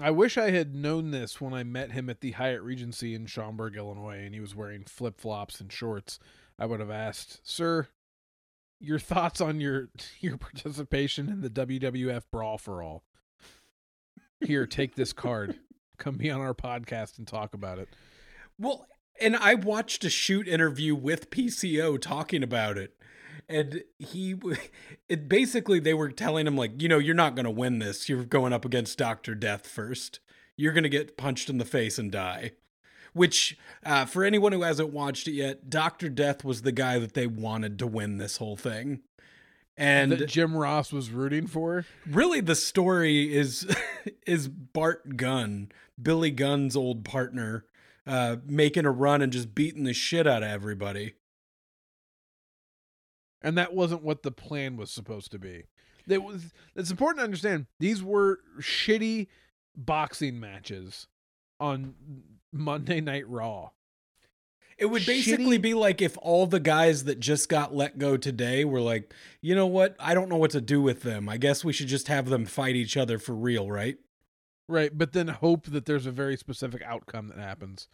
I 0.00 0.10
wish 0.10 0.36
I 0.36 0.50
had 0.50 0.74
known 0.74 1.10
this 1.10 1.40
when 1.40 1.54
I 1.54 1.62
met 1.64 1.92
him 1.92 2.10
at 2.10 2.20
the 2.20 2.32
Hyatt 2.32 2.60
Regency 2.60 3.14
in 3.14 3.26
Schaumburg, 3.26 3.76
Illinois, 3.76 4.24
and 4.24 4.34
he 4.34 4.40
was 4.40 4.54
wearing 4.54 4.84
flip 4.84 5.18
flops 5.18 5.58
and 5.58 5.72
shorts. 5.72 6.18
I 6.58 6.66
would 6.66 6.80
have 6.80 6.90
asked, 6.90 7.40
"Sir, 7.42 7.88
your 8.78 8.98
thoughts 8.98 9.40
on 9.40 9.60
your 9.60 9.88
your 10.20 10.36
participation 10.36 11.30
in 11.30 11.40
the 11.40 11.50
WWF 11.50 12.24
Brawl 12.30 12.58
for 12.58 12.82
All? 12.82 13.04
Here, 14.40 14.66
take 14.66 14.96
this 14.96 15.14
card. 15.14 15.58
Come 15.98 16.16
be 16.16 16.30
on 16.30 16.42
our 16.42 16.54
podcast 16.54 17.16
and 17.16 17.26
talk 17.26 17.54
about 17.54 17.78
it." 17.78 17.88
Well, 18.58 18.86
and 19.20 19.36
I 19.36 19.54
watched 19.54 20.04
a 20.04 20.10
shoot 20.10 20.48
interview 20.48 20.94
with 20.94 21.30
PCO 21.30 22.00
talking 22.00 22.42
about 22.42 22.78
it. 22.78 22.94
And 23.48 23.84
he, 23.98 24.34
it 25.08 25.28
basically, 25.28 25.80
they 25.80 25.94
were 25.94 26.10
telling 26.10 26.46
him, 26.46 26.56
like, 26.56 26.80
you 26.80 26.88
know, 26.88 26.98
you're 26.98 27.14
not 27.14 27.34
going 27.34 27.44
to 27.44 27.50
win 27.50 27.78
this. 27.78 28.08
You're 28.08 28.24
going 28.24 28.52
up 28.52 28.64
against 28.64 28.98
Dr. 28.98 29.34
Death 29.34 29.66
first. 29.66 30.20
You're 30.56 30.72
going 30.72 30.84
to 30.84 30.88
get 30.88 31.16
punched 31.16 31.50
in 31.50 31.58
the 31.58 31.64
face 31.64 31.98
and 31.98 32.10
die. 32.10 32.52
Which, 33.12 33.56
uh, 33.84 34.04
for 34.04 34.24
anyone 34.24 34.52
who 34.52 34.62
hasn't 34.62 34.92
watched 34.92 35.26
it 35.26 35.32
yet, 35.32 35.70
Dr. 35.70 36.08
Death 36.10 36.44
was 36.44 36.62
the 36.62 36.72
guy 36.72 36.98
that 36.98 37.14
they 37.14 37.26
wanted 37.26 37.78
to 37.78 37.86
win 37.86 38.18
this 38.18 38.36
whole 38.36 38.56
thing. 38.56 39.00
And 39.78 40.12
that 40.12 40.28
Jim 40.28 40.56
Ross 40.56 40.92
was 40.92 41.10
rooting 41.10 41.46
for. 41.46 41.84
really 42.06 42.40
the 42.40 42.54
story 42.54 43.34
is 43.34 43.66
is 44.26 44.48
Bart 44.48 45.16
Gunn, 45.16 45.70
Billy 46.00 46.30
Gunn's 46.30 46.76
old 46.76 47.04
partner, 47.04 47.64
uh, 48.06 48.36
making 48.46 48.84
a 48.86 48.90
run 48.90 49.22
and 49.22 49.32
just 49.32 49.54
beating 49.54 49.84
the 49.84 49.92
shit 49.92 50.26
out 50.26 50.42
of 50.42 50.48
everybody. 50.48 51.14
and 53.42 53.56
that 53.58 53.74
wasn't 53.74 54.02
what 54.02 54.22
the 54.22 54.30
plan 54.32 54.76
was 54.76 54.90
supposed 54.90 55.30
to 55.32 55.38
be. 55.38 55.64
It 56.08 56.22
was. 56.22 56.52
It's 56.74 56.90
important 56.90 57.18
to 57.18 57.24
understand 57.24 57.66
these 57.80 58.02
were 58.02 58.40
shitty 58.60 59.26
boxing 59.76 60.38
matches 60.40 61.06
on 61.60 61.94
Monday 62.52 63.00
Night 63.00 63.28
Raw. 63.28 63.70
It 64.78 64.86
would 64.86 65.06
basically 65.06 65.58
Shitty- 65.58 65.62
be 65.62 65.74
like 65.74 66.02
if 66.02 66.16
all 66.20 66.46
the 66.46 66.60
guys 66.60 67.04
that 67.04 67.18
just 67.18 67.48
got 67.48 67.74
let 67.74 67.98
go 67.98 68.16
today 68.16 68.64
were 68.64 68.80
like, 68.80 69.12
you 69.40 69.54
know 69.54 69.66
what? 69.66 69.96
I 69.98 70.12
don't 70.14 70.28
know 70.28 70.36
what 70.36 70.50
to 70.52 70.60
do 70.60 70.80
with 70.82 71.02
them. 71.02 71.28
I 71.28 71.38
guess 71.38 71.64
we 71.64 71.72
should 71.72 71.88
just 71.88 72.08
have 72.08 72.28
them 72.28 72.44
fight 72.44 72.76
each 72.76 72.96
other 72.96 73.18
for 73.18 73.34
real, 73.34 73.70
right? 73.70 73.96
Right, 74.68 74.90
but 74.96 75.12
then 75.12 75.28
hope 75.28 75.66
that 75.66 75.86
there's 75.86 76.06
a 76.06 76.10
very 76.10 76.36
specific 76.36 76.82
outcome 76.82 77.28
that 77.28 77.38
happens. 77.38 77.86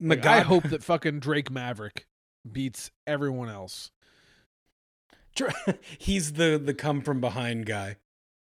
Like, 0.00 0.24
I 0.24 0.40
hope 0.40 0.64
that 0.68 0.84
fucking 0.84 1.18
Drake 1.20 1.50
Maverick 1.50 2.06
beats 2.50 2.90
everyone 3.06 3.48
else, 3.48 3.90
he's 5.98 6.34
the 6.34 6.60
the 6.62 6.74
come 6.74 7.00
from 7.00 7.20
behind 7.20 7.66
guy. 7.66 7.96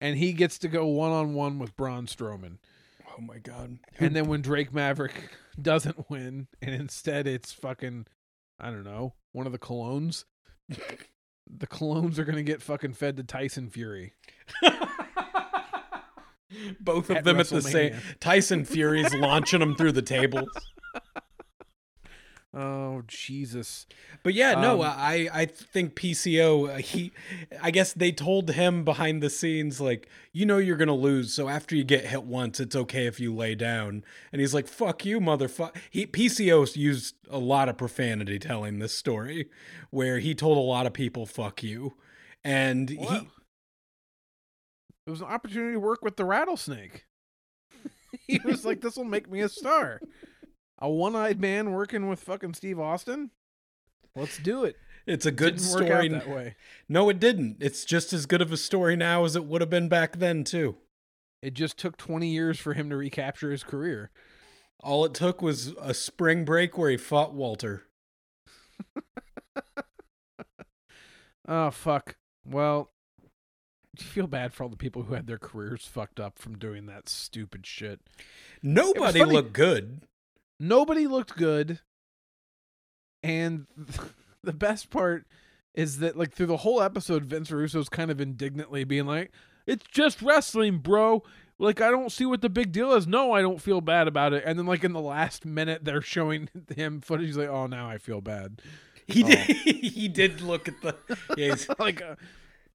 and 0.01 0.17
he 0.17 0.31
gets 0.33 0.57
to 0.59 0.67
go 0.67 0.85
one 0.87 1.11
on 1.11 1.33
one 1.33 1.59
with 1.59 1.75
Braun 1.75 2.05
Strowman. 2.07 2.57
Oh 3.17 3.21
my 3.21 3.37
god. 3.39 3.79
And 3.99 4.15
then 4.15 4.27
when 4.27 4.41
Drake 4.41 4.73
Maverick 4.73 5.31
doesn't 5.61 6.09
win, 6.09 6.47
and 6.61 6.73
instead 6.73 7.27
it's 7.27 7.51
fucking, 7.51 8.05
I 8.59 8.69
don't 8.69 8.83
know, 8.85 9.13
one 9.33 9.45
of 9.45 9.51
the 9.51 9.59
colognes, 9.59 10.25
The 11.51 11.67
clones 11.67 12.19
are 12.19 12.25
gonna 12.25 12.43
get 12.43 12.61
fucking 12.61 12.93
fed 12.93 13.17
to 13.17 13.23
Tyson 13.23 13.69
Fury. 13.71 14.13
Both 16.79 17.09
of 17.09 17.17
At 17.17 17.23
them 17.23 17.39
at 17.39 17.47
the 17.49 17.61
same. 17.61 17.95
Tyson 18.19 18.65
Fury's 18.65 19.13
launching 19.13 19.59
them 19.59 19.75
through 19.75 19.93
the 19.93 20.01
tables. 20.01 20.49
Oh 22.51 23.03
Jesus! 23.05 23.85
But 24.23 24.33
yeah, 24.33 24.59
no, 24.59 24.81
Um, 24.81 24.91
I 24.97 25.29
I 25.31 25.45
think 25.45 25.93
PCO 25.93 26.67
uh, 26.67 26.77
he 26.77 27.11
I 27.61 27.69
guess 27.69 27.93
they 27.93 28.11
told 28.11 28.49
him 28.49 28.83
behind 28.83 29.21
the 29.21 29.29
scenes 29.29 29.79
like 29.79 30.09
you 30.33 30.47
know 30.47 30.57
you're 30.57 30.75
going 30.75 30.87
to 30.87 30.95
lose 30.95 31.31
so 31.31 31.47
after 31.47 31.75
you 31.75 31.83
get 31.83 32.07
hit 32.07 32.23
once 32.23 32.59
it's 32.59 32.75
okay 32.75 33.05
if 33.05 33.19
you 33.19 33.35
lay 33.35 33.53
down 33.53 34.03
and 34.31 34.41
he's 34.41 34.55
like 34.55 34.67
fuck 34.67 35.05
you 35.05 35.19
motherfucker. 35.19 35.75
He 35.91 36.07
PCO 36.07 36.75
used 36.75 37.13
a 37.29 37.37
lot 37.37 37.69
of 37.69 37.77
profanity 37.77 38.39
telling 38.39 38.79
this 38.79 38.93
story 38.97 39.47
where 39.91 40.17
he 40.17 40.33
told 40.33 40.57
a 40.57 40.61
lot 40.61 40.87
of 40.87 40.93
people 40.93 41.27
fuck 41.27 41.61
you 41.61 41.93
and 42.43 42.91
Well, 42.97 43.19
he 43.19 43.27
it 45.09 45.11
was 45.11 45.21
an 45.21 45.27
opportunity 45.27 45.73
to 45.73 45.79
work 45.79 46.03
with 46.03 46.17
the 46.17 46.23
rattlesnake. 46.23 47.05
he 48.27 48.39
was 48.45 48.63
like, 48.63 48.81
"This 48.81 48.95
will 48.95 49.05
make 49.05 49.29
me 49.29 49.41
a 49.41 49.49
star." 49.49 49.99
A 50.77 50.89
one-eyed 50.89 51.41
man 51.41 51.71
working 51.71 52.07
with 52.07 52.21
fucking 52.21 52.53
Steve 52.53 52.79
Austin. 52.79 53.31
Let's 54.15 54.37
do 54.37 54.63
it. 54.63 54.77
it's 55.07 55.25
a 55.25 55.31
good 55.31 55.59
story. 55.59 56.07
that 56.07 56.29
way. 56.29 56.55
No, 56.87 57.09
it 57.09 57.19
didn't. 57.19 57.57
It's 57.59 57.83
just 57.85 58.13
as 58.13 58.27
good 58.27 58.41
of 58.41 58.51
a 58.51 58.57
story 58.57 58.95
now 58.95 59.25
as 59.25 59.35
it 59.35 59.45
would 59.45 59.61
have 59.61 59.69
been 59.69 59.89
back 59.89 60.19
then 60.19 60.43
too. 60.43 60.77
It 61.41 61.55
just 61.55 61.77
took 61.77 61.97
20 61.97 62.27
years 62.29 62.59
for 62.59 62.73
him 62.73 62.89
to 62.91 62.95
recapture 62.95 63.51
his 63.51 63.63
career. 63.63 64.11
All 64.81 65.03
it 65.05 65.13
took 65.13 65.41
was 65.41 65.73
a 65.81 65.93
spring 65.93 66.45
break 66.45 66.77
where 66.77 66.91
he 66.91 66.97
fought 66.97 67.33
Walter. 67.33 67.87
Oh 71.49 71.71
fuck. 71.71 72.15
Well, 72.45 72.91
feel 74.01 74.27
bad 74.27 74.53
for 74.53 74.63
all 74.63 74.69
the 74.69 74.75
people 74.77 75.03
who 75.03 75.13
had 75.13 75.27
their 75.27 75.37
careers 75.37 75.85
fucked 75.85 76.19
up 76.19 76.37
from 76.39 76.57
doing 76.57 76.85
that 76.87 77.07
stupid 77.09 77.65
shit. 77.65 77.99
Nobody 78.63 79.23
looked 79.23 79.53
good. 79.53 80.01
Nobody 80.59 81.07
looked 81.07 81.35
good. 81.37 81.79
And 83.23 83.67
the 84.43 84.53
best 84.53 84.89
part 84.89 85.25
is 85.75 85.99
that 85.99 86.17
like 86.17 86.33
through 86.33 86.47
the 86.47 86.57
whole 86.57 86.81
episode 86.81 87.25
Vince 87.25 87.51
Russo's 87.51 87.89
kind 87.89 88.11
of 88.11 88.19
indignantly 88.21 88.83
being 88.83 89.05
like, 89.05 89.31
"It's 89.67 89.85
just 89.91 90.21
wrestling, 90.21 90.79
bro." 90.79 91.23
Like 91.57 91.81
I 91.81 91.91
don't 91.91 92.11
see 92.11 92.25
what 92.25 92.41
the 92.41 92.49
big 92.49 92.71
deal 92.71 92.93
is. 92.93 93.05
No, 93.07 93.33
I 93.33 93.41
don't 93.41 93.61
feel 93.61 93.81
bad 93.81 94.07
about 94.07 94.33
it. 94.33 94.43
And 94.45 94.57
then 94.57 94.65
like 94.65 94.83
in 94.83 94.93
the 94.93 95.01
last 95.01 95.45
minute 95.45 95.83
they're 95.83 96.01
showing 96.01 96.49
him 96.75 97.01
footage 97.01 97.27
he's 97.27 97.37
like, 97.37 97.49
"Oh, 97.49 97.67
now 97.67 97.89
I 97.89 97.97
feel 97.97 98.21
bad." 98.21 98.61
He 99.07 99.23
Oh. 99.23 99.27
did. 99.27 99.39
he 99.47 100.07
did 100.07 100.41
look 100.41 100.67
at 100.67 100.81
the. 100.81 100.95
Yeah, 101.37 101.47
he's- 101.47 101.67
like 101.77 102.01
uh, 102.01 102.15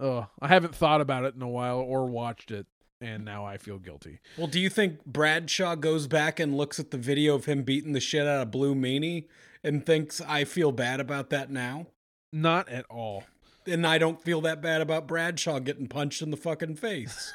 oh, 0.00 0.28
I 0.40 0.48
haven't 0.48 0.74
thought 0.74 1.00
about 1.00 1.24
it 1.24 1.34
in 1.34 1.42
a 1.42 1.48
while 1.48 1.78
or 1.78 2.06
watched 2.06 2.50
it 2.50 2.66
and 3.00 3.24
now 3.24 3.44
I 3.44 3.58
feel 3.58 3.78
guilty. 3.78 4.20
well, 4.38 4.46
do 4.46 4.58
you 4.58 4.70
think 4.70 5.04
Bradshaw 5.04 5.74
goes 5.74 6.06
back 6.06 6.40
and 6.40 6.56
looks 6.56 6.78
at 6.78 6.90
the 6.90 6.96
video 6.96 7.34
of 7.34 7.44
him 7.44 7.62
beating 7.62 7.92
the 7.92 8.00
shit 8.00 8.26
out 8.26 8.42
of 8.42 8.50
Blue 8.50 8.74
Meanie 8.74 9.26
and 9.62 9.84
thinks 9.84 10.20
I 10.20 10.44
feel 10.44 10.72
bad 10.72 11.00
about 11.00 11.30
that 11.30 11.50
now? 11.50 11.88
Not 12.32 12.68
at 12.68 12.86
all. 12.88 13.24
And 13.66 13.86
I 13.86 13.98
don't 13.98 14.22
feel 14.22 14.40
that 14.42 14.60
bad 14.60 14.80
about 14.80 15.06
Bradshaw 15.06 15.58
getting 15.58 15.86
punched 15.86 16.22
in 16.22 16.30
the 16.30 16.36
fucking 16.36 16.76
face. 16.76 17.32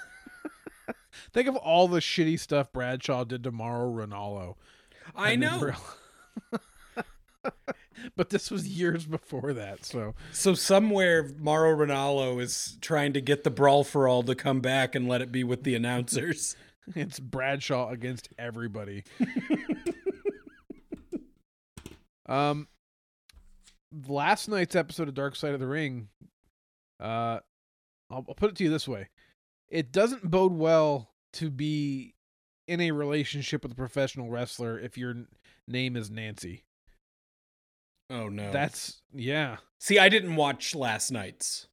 Think 1.33 1.47
of 1.47 1.55
all 1.55 1.87
the 1.87 1.99
shitty 1.99 2.39
stuff 2.39 2.71
Bradshaw 2.71 3.23
did 3.23 3.43
to 3.43 3.51
Mauro 3.51 3.91
Ranallo. 3.91 4.55
I 5.15 5.35
know. 5.35 5.71
but 8.15 8.29
this 8.29 8.51
was 8.51 8.67
years 8.67 9.05
before 9.05 9.53
that, 9.53 9.85
so 9.85 10.15
So 10.31 10.53
somewhere 10.53 11.29
Mauro 11.37 11.75
Ranallo 11.75 12.41
is 12.41 12.77
trying 12.81 13.13
to 13.13 13.21
get 13.21 13.43
the 13.43 13.49
brawl 13.49 13.83
for 13.83 14.07
all 14.07 14.23
to 14.23 14.35
come 14.35 14.59
back 14.61 14.95
and 14.95 15.07
let 15.07 15.21
it 15.21 15.31
be 15.31 15.43
with 15.43 15.63
the 15.63 15.75
announcers. 15.75 16.55
it's 16.95 17.19
Bradshaw 17.19 17.89
against 17.89 18.29
everybody. 18.37 19.03
um 22.25 22.67
last 24.07 24.47
night's 24.47 24.75
episode 24.75 25.07
of 25.07 25.15
Dark 25.15 25.35
Side 25.35 25.53
of 25.53 25.59
the 25.59 25.67
Ring 25.67 26.09
uh 26.99 27.39
I'll, 28.11 28.25
I'll 28.27 28.35
put 28.35 28.51
it 28.51 28.55
to 28.57 28.63
you 28.63 28.69
this 28.69 28.87
way. 28.87 29.09
It 29.67 29.91
doesn't 29.91 30.29
bode 30.29 30.53
well 30.53 31.11
to 31.33 31.49
be 31.49 32.15
in 32.67 32.81
a 32.81 32.91
relationship 32.91 33.63
with 33.63 33.71
a 33.71 33.75
professional 33.75 34.29
wrestler 34.29 34.79
if 34.79 34.97
your 34.97 35.15
name 35.67 35.95
is 35.95 36.09
Nancy. 36.09 36.65
Oh 38.09 38.27
no. 38.27 38.51
That's 38.51 39.01
yeah. 39.13 39.57
See, 39.79 39.99
I 39.99 40.09
didn't 40.09 40.35
watch 40.35 40.75
last 40.75 41.11
night's. 41.11 41.67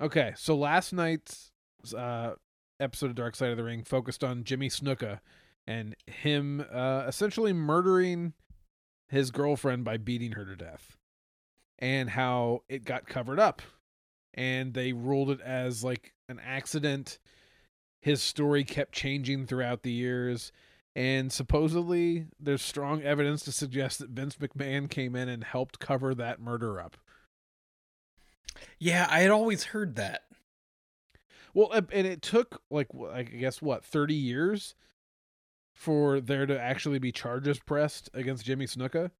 Okay, 0.00 0.32
so 0.36 0.54
last 0.56 0.92
night's 0.92 1.50
uh, 1.96 2.32
episode 2.78 3.10
of 3.10 3.16
Dark 3.16 3.36
Side 3.36 3.50
of 3.50 3.56
the 3.56 3.64
Ring 3.64 3.82
focused 3.84 4.24
on 4.24 4.44
Jimmy 4.44 4.68
Snuka 4.68 5.20
and 5.66 5.94
him 6.06 6.64
uh, 6.72 7.04
essentially 7.06 7.52
murdering 7.52 8.32
his 9.08 9.30
girlfriend 9.30 9.84
by 9.84 9.96
beating 9.96 10.32
her 10.32 10.44
to 10.44 10.56
death, 10.56 10.96
and 11.78 12.10
how 12.10 12.62
it 12.68 12.84
got 12.84 13.06
covered 13.06 13.38
up, 13.38 13.60
and 14.34 14.72
they 14.74 14.92
ruled 14.92 15.30
it 15.30 15.40
as 15.40 15.84
like 15.84 16.14
an 16.28 16.40
accident. 16.44 17.18
His 18.02 18.22
story 18.22 18.64
kept 18.64 18.92
changing 18.92 19.46
throughout 19.46 19.82
the 19.82 19.92
years, 19.92 20.52
and 20.96 21.32
supposedly 21.32 22.26
there's 22.38 22.62
strong 22.62 23.02
evidence 23.02 23.44
to 23.44 23.52
suggest 23.52 23.98
that 23.98 24.10
Vince 24.10 24.36
McMahon 24.36 24.88
came 24.88 25.14
in 25.14 25.28
and 25.28 25.44
helped 25.44 25.78
cover 25.78 26.14
that 26.14 26.40
murder 26.40 26.80
up. 26.80 26.96
Yeah, 28.78 29.06
I 29.10 29.20
had 29.20 29.30
always 29.30 29.64
heard 29.64 29.96
that. 29.96 30.22
Well, 31.54 31.70
and 31.72 32.06
it 32.06 32.22
took 32.22 32.62
like 32.70 32.88
I 33.12 33.22
guess 33.22 33.60
what 33.60 33.84
thirty 33.84 34.14
years 34.14 34.74
for 35.74 36.20
there 36.20 36.46
to 36.46 36.60
actually 36.60 36.98
be 36.98 37.12
charges 37.12 37.58
pressed 37.58 38.10
against 38.14 38.44
Jimmy 38.44 38.66
Snuka, 38.66 39.10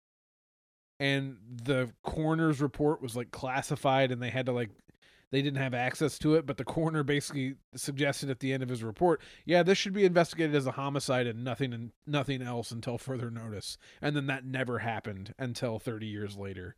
and 0.99 1.39
the 1.51 1.93
coroner's 2.03 2.61
report 2.61 3.03
was 3.03 3.17
like 3.17 3.31
classified, 3.31 4.13
and 4.13 4.23
they 4.23 4.31
had 4.31 4.47
to 4.47 4.53
like 4.53 4.71
they 5.31 5.43
didn't 5.43 5.63
have 5.63 5.75
access 5.75 6.19
to 6.21 6.35
it. 6.35 6.47
But 6.47 6.57
the 6.57 6.65
coroner 6.65 7.03
basically 7.03 7.57
suggested 7.75 8.31
at 8.31 8.41
the 8.41 8.53
end 8.53 8.63
of 8.63 8.69
his 8.69 8.83
report, 8.83 9.21
yeah, 9.45 9.63
this 9.63 9.79
should 9.79 9.93
be 9.93 10.05
investigated 10.05 10.55
as 10.55 10.67
a 10.67 10.73
homicide 10.73 11.27
and 11.27 11.45
nothing 11.45 11.73
and 11.73 11.93
nothing 12.07 12.43
else 12.43 12.71
until 12.71 12.99
further 12.99 13.31
notice. 13.31 13.79
And 14.03 14.17
then 14.17 14.27
that 14.27 14.45
never 14.45 14.79
happened 14.81 15.35
until 15.39 15.79
thirty 15.79 16.07
years 16.07 16.37
later, 16.37 16.77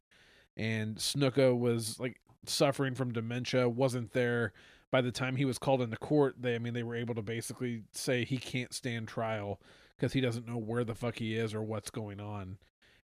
and 0.56 0.96
Snuka 0.96 1.56
was 1.58 1.98
like 1.98 2.20
suffering 2.46 2.94
from 2.94 3.12
dementia, 3.12 3.68
wasn't 3.68 4.12
there 4.12 4.52
by 4.92 5.00
the 5.00 5.10
time 5.10 5.36
he 5.36 5.46
was 5.46 5.58
called 5.58 5.80
into 5.80 5.96
court, 5.96 6.36
they 6.38 6.54
I 6.54 6.58
mean 6.58 6.74
they 6.74 6.84
were 6.84 6.94
able 6.94 7.16
to 7.16 7.22
basically 7.22 7.82
say 7.90 8.24
he 8.24 8.38
can't 8.38 8.72
stand 8.72 9.08
trial 9.08 9.60
because 9.96 10.12
he 10.12 10.20
doesn't 10.20 10.46
know 10.46 10.58
where 10.58 10.84
the 10.84 10.94
fuck 10.94 11.16
he 11.18 11.34
is 11.34 11.54
or 11.54 11.62
what's 11.62 11.90
going 11.90 12.20
on. 12.20 12.58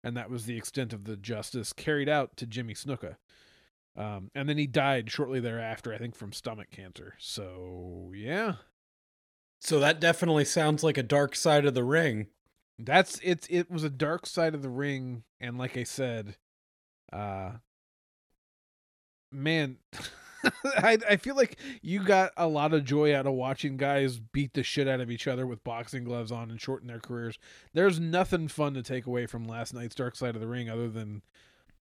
And 0.05 0.16
that 0.16 0.30
was 0.30 0.44
the 0.44 0.57
extent 0.57 0.92
of 0.92 1.05
the 1.05 1.16
justice 1.16 1.72
carried 1.72 2.09
out 2.09 2.36
to 2.36 2.46
Jimmy 2.46 2.74
Snuka. 2.74 3.16
Um, 3.97 4.30
and 4.34 4.49
then 4.49 4.59
he 4.59 4.66
died 4.66 5.11
shortly 5.11 5.41
thereafter, 5.41 5.93
I 5.93 5.99
think, 5.99 6.14
from 6.14 6.32
stomach 6.32 6.70
cancer. 6.70 7.14
So 7.18 8.12
yeah, 8.14 8.55
So 9.61 9.80
that 9.80 10.01
definitely 10.01 10.45
sounds 10.45 10.82
like 10.84 10.99
a 10.99 11.03
dark 11.03 11.34
side 11.36 11.64
of 11.66 11.74
the 11.74 11.84
ring. 11.84 12.28
that's 12.78 13.20
it's 13.22 13.47
it 13.51 13.70
was 13.70 13.84
a 13.84 13.91
dark 13.91 14.26
side 14.26 14.55
of 14.55 14.62
the 14.62 14.70
ring, 14.70 15.24
and 15.41 15.59
like 15.59 15.76
I 15.76 15.84
said, 15.84 16.36
uh, 17.12 17.53
man, 19.32 19.78
I 20.64 20.99
I 21.09 21.16
feel 21.16 21.34
like 21.36 21.59
you 21.82 22.05
got 22.05 22.32
a 22.36 22.47
lot 22.47 22.72
of 22.74 22.84
joy 22.84 23.14
out 23.14 23.26
of 23.26 23.32
watching 23.34 23.76
guys 23.76 24.18
beat 24.18 24.55
the 24.55 24.62
shit 24.62 24.89
out 24.89 25.01
of 25.01 25.11
each 25.11 25.26
other 25.26 25.47
with 25.47 25.64
boxing 25.64 26.05
gloves 26.05 26.30
on 26.32 26.51
and 26.51 26.61
shorten 26.61 26.89
their 26.89 27.01
careers. 27.01 27.39
There's 27.72 27.99
nothing 28.01 28.49
fun 28.49 28.74
to 28.74 28.82
take 28.82 29.07
away 29.07 29.26
from 29.26 29.45
last 29.47 29.74
night's 29.74 29.95
Dark 29.95 30.16
Side 30.16 30.34
of 30.34 30.41
the 30.41 30.47
Ring 30.49 30.70
other 30.70 30.89
than 30.89 31.22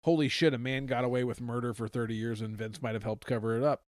holy 0.06 0.30
shit, 0.30 0.54
a 0.54 0.58
man 0.58 0.86
got 0.86 1.04
away 1.04 1.24
with 1.24 1.42
murder 1.42 1.74
for 1.74 1.88
30 1.88 2.14
years 2.14 2.40
and 2.40 2.56
Vince 2.56 2.80
might 2.80 2.94
have 2.94 3.04
helped 3.04 3.26
cover 3.26 3.58
it 3.58 3.64
up. 3.64 3.82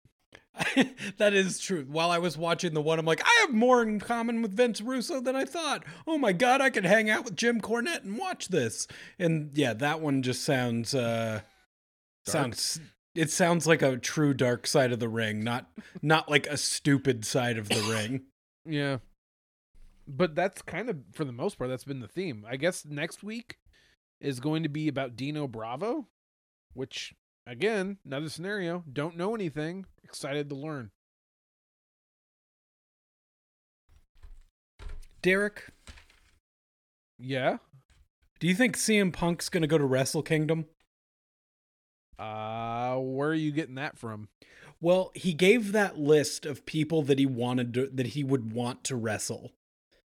that 1.19 1.35
is 1.35 1.59
true. 1.59 1.85
While 1.89 2.13
I 2.13 2.19
was 2.19 2.39
watching 2.39 2.73
the 2.73 2.81
one, 2.81 3.01
I'm 3.01 3.05
like, 3.05 3.23
I 3.25 3.41
have 3.41 3.53
more 3.53 3.83
in 3.83 3.99
common 3.99 4.41
with 4.41 4.57
Vince 4.57 4.81
Russo 4.81 5.21
than 5.21 5.35
I 5.35 5.45
thought. 5.45 5.83
Oh 6.07 6.17
my 6.17 6.33
god, 6.33 6.61
I 6.61 6.71
could 6.71 6.87
hang 6.87 7.11
out 7.11 7.25
with 7.25 7.35
Jim 7.35 7.61
Cornette 7.61 8.05
and 8.05 8.17
watch 8.17 8.49
this. 8.49 8.87
And 9.19 9.51
yeah, 9.55 9.73
that 9.75 10.01
one 10.01 10.23
just 10.23 10.45
sounds 10.45 10.95
uh 10.95 11.41
sounds 12.25 12.81
it 13.17 13.31
sounds 13.31 13.67
like 13.67 13.83
a 13.83 13.97
true 13.97 14.35
dark 14.35 14.69
side 14.69 14.93
of 14.93 15.01
the 15.01 15.09
ring, 15.09 15.43
not 15.43 15.69
not 16.01 16.31
like 16.31 16.47
a 16.47 16.57
stupid 16.57 17.25
side 17.25 17.59
of 17.59 17.69
the 17.69 17.83
ring. 17.91 18.23
Yeah. 18.65 18.99
But 20.07 20.37
that's 20.37 20.63
kind 20.63 20.89
of 20.89 20.99
for 21.13 21.25
the 21.25 21.33
most 21.33 21.59
part 21.59 21.71
that's 21.71 21.85
been 21.85 22.01
the 22.01 22.07
theme. 22.07 22.47
I 22.49 22.57
guess 22.57 22.85
next 22.85 23.25
week 23.25 23.59
is 24.21 24.41
going 24.41 24.63
to 24.63 24.69
be 24.69 24.89
about 24.89 25.17
Dino 25.17 25.47
Bravo, 25.47 26.09
which 26.73 27.15
again, 27.47 27.99
another 28.05 28.29
scenario, 28.29 28.85
don't 28.91 29.17
know 29.17 29.35
anything, 29.35 29.87
excited 30.03 30.49
to 30.49 30.55
learn. 30.55 30.91
Derek, 35.23 35.71
Yeah. 37.19 37.59
do 38.41 38.47
you 38.47 38.55
think 38.55 38.77
CM 38.77 39.11
Punk's 39.13 39.49
gonna 39.49 39.67
go 39.67 39.79
to 39.79 39.85
Wrestle 39.85 40.23
Kingdom? 40.23 40.67
Uh, 42.19 42.97
where 42.99 43.31
are 43.31 43.35
you 43.35 43.51
getting 43.51 43.75
that 43.77 43.99
from? 43.99 44.29
Well, 44.81 45.13
he 45.15 45.33
gave 45.33 45.73
that 45.73 45.99
list 45.99 46.45
of 46.45 46.67
people 46.67 47.03
that 47.03 47.19
he 47.19 47.27
wanted 47.27 47.73
to, 47.75 47.87
that 47.89 48.09
he 48.09 48.23
would 48.23 48.53
want 48.53 48.85
to 48.85 48.97
wrestle. 48.97 49.53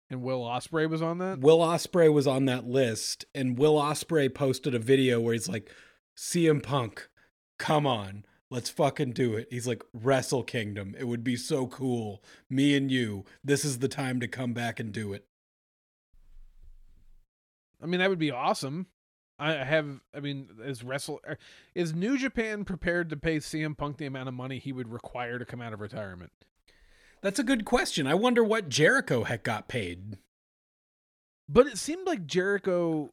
And 0.10 0.22
Will 0.22 0.42
Ospreay 0.42 0.90
was 0.90 1.02
on 1.02 1.18
that. 1.18 1.40
Will 1.40 1.60
Ospreay 1.60 2.12
was 2.12 2.28
on 2.28 2.46
that 2.46 2.66
list, 2.66 3.26
and 3.36 3.58
Will 3.58 3.76
Ospreay 3.76 4.34
posted 4.34 4.74
a 4.74 4.80
video 4.80 5.20
where 5.20 5.34
he's 5.34 5.50
like, 5.50 5.70
"CM 6.16 6.64
Punk, 6.64 7.10
come 7.58 7.86
on, 7.86 8.24
let's 8.50 8.70
fucking 8.70 9.12
do 9.12 9.36
it." 9.36 9.48
He's 9.52 9.68
like, 9.68 9.84
"Wrestle 9.94 10.44
Kingdom, 10.44 10.96
it 10.98 11.06
would 11.06 11.24
be 11.24 11.36
so 11.36 11.68
cool, 11.68 12.24
me 12.50 12.76
and 12.76 12.90
you. 12.90 13.26
This 13.44 13.66
is 13.66 13.80
the 13.80 13.90
time 13.90 14.22
to 14.22 14.28
come 14.28 14.54
back 14.54 14.80
and 14.80 14.94
do 14.94 15.12
it." 15.12 15.28
I 17.82 17.86
mean, 17.86 18.00
that 18.00 18.10
would 18.10 18.18
be 18.18 18.32
awesome. 18.32 18.88
I 19.40 19.52
have. 19.64 20.02
I 20.16 20.20
mean, 20.20 20.50
is 20.64 20.84
wrestle 20.84 21.20
er, 21.28 21.38
is 21.76 21.94
New 21.94 22.18
Japan 22.18 22.66
prepared 22.66 23.10
to 23.10 23.18
pay 23.18 23.38
CM 23.38 23.76
Punk 23.78 23.98
the 23.98 24.06
amount 24.06 24.30
of 24.30 24.34
money 24.34 24.58
he 24.58 24.72
would 24.72 24.92
require 24.92 25.38
to 25.38 25.46
come 25.46 25.62
out 25.62 25.74
of 25.74 25.82
retirement? 25.82 26.32
That's 27.22 27.40
a 27.40 27.44
good 27.44 27.66
question. 27.66 28.08
I 28.08 28.14
wonder 28.14 28.44
what 28.44 28.70
Jericho 28.70 29.24
had 29.24 29.44
got 29.44 29.68
paid. 29.68 30.18
But 31.50 31.68
it 31.68 31.78
seemed 31.78 32.06
like 32.06 32.28
Jericho. 32.28 33.12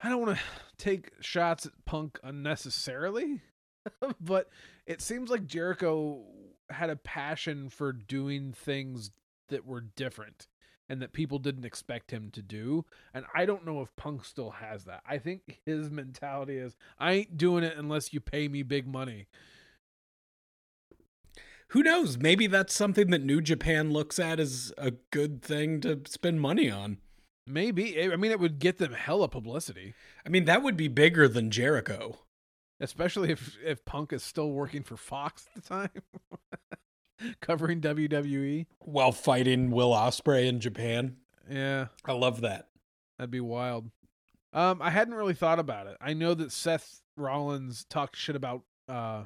I 0.00 0.08
don't 0.08 0.20
want 0.20 0.38
to 0.38 0.44
take 0.78 1.12
shots 1.20 1.66
at 1.66 1.84
Punk 1.84 2.18
unnecessarily, 2.22 3.42
but 4.20 4.48
it 4.86 5.00
seems 5.00 5.30
like 5.30 5.46
Jericho 5.46 6.22
had 6.70 6.90
a 6.90 6.96
passion 6.96 7.68
for 7.68 7.92
doing 7.92 8.52
things 8.52 9.10
that 9.48 9.66
were 9.66 9.80
different 9.80 10.46
and 10.88 11.02
that 11.02 11.12
people 11.12 11.38
didn't 11.38 11.64
expect 11.64 12.10
him 12.10 12.30
to 12.30 12.42
do. 12.42 12.84
And 13.12 13.24
I 13.34 13.44
don't 13.44 13.66
know 13.66 13.82
if 13.82 13.94
Punk 13.96 14.24
still 14.24 14.50
has 14.50 14.84
that. 14.84 15.02
I 15.06 15.18
think 15.18 15.60
his 15.66 15.90
mentality 15.90 16.56
is 16.56 16.76
I 16.98 17.12
ain't 17.12 17.36
doing 17.36 17.64
it 17.64 17.76
unless 17.76 18.12
you 18.12 18.20
pay 18.20 18.48
me 18.48 18.62
big 18.62 18.86
money. 18.86 19.26
Who 21.70 21.82
knows? 21.82 22.18
Maybe 22.18 22.46
that's 22.46 22.74
something 22.74 23.10
that 23.10 23.22
New 23.22 23.40
Japan 23.40 23.92
looks 23.92 24.18
at 24.18 24.40
as 24.40 24.72
a 24.78 24.92
good 25.10 25.42
thing 25.42 25.80
to 25.82 26.00
spend 26.06 26.40
money 26.40 26.70
on. 26.70 26.98
Maybe. 27.46 28.10
I 28.10 28.16
mean, 28.16 28.30
it 28.30 28.40
would 28.40 28.58
get 28.58 28.78
them 28.78 28.92
hella 28.92 29.28
publicity. 29.28 29.94
I 30.24 30.28
mean, 30.28 30.44
that 30.46 30.62
would 30.62 30.76
be 30.76 30.88
bigger 30.88 31.28
than 31.28 31.50
Jericho. 31.50 32.18
Especially 32.80 33.30
if, 33.30 33.56
if 33.64 33.84
Punk 33.84 34.12
is 34.12 34.22
still 34.22 34.50
working 34.50 34.82
for 34.82 34.96
Fox 34.96 35.46
at 35.54 35.62
the 35.62 35.68
time. 35.68 35.90
covering 37.40 37.80
WWE 37.80 38.66
while 38.80 39.12
fighting 39.12 39.70
Will 39.70 39.90
Ospreay 39.90 40.46
in 40.46 40.60
Japan. 40.60 41.16
Yeah, 41.50 41.86
I 42.04 42.12
love 42.12 42.42
that. 42.42 42.68
That'd 43.18 43.30
be 43.30 43.40
wild. 43.40 43.90
Um, 44.52 44.80
I 44.80 44.90
hadn't 44.90 45.14
really 45.14 45.34
thought 45.34 45.58
about 45.58 45.86
it. 45.86 45.96
I 46.00 46.14
know 46.14 46.34
that 46.34 46.52
Seth 46.52 47.00
Rollins 47.16 47.84
talked 47.84 48.16
shit 48.16 48.36
about 48.36 48.62
uh 48.88 49.24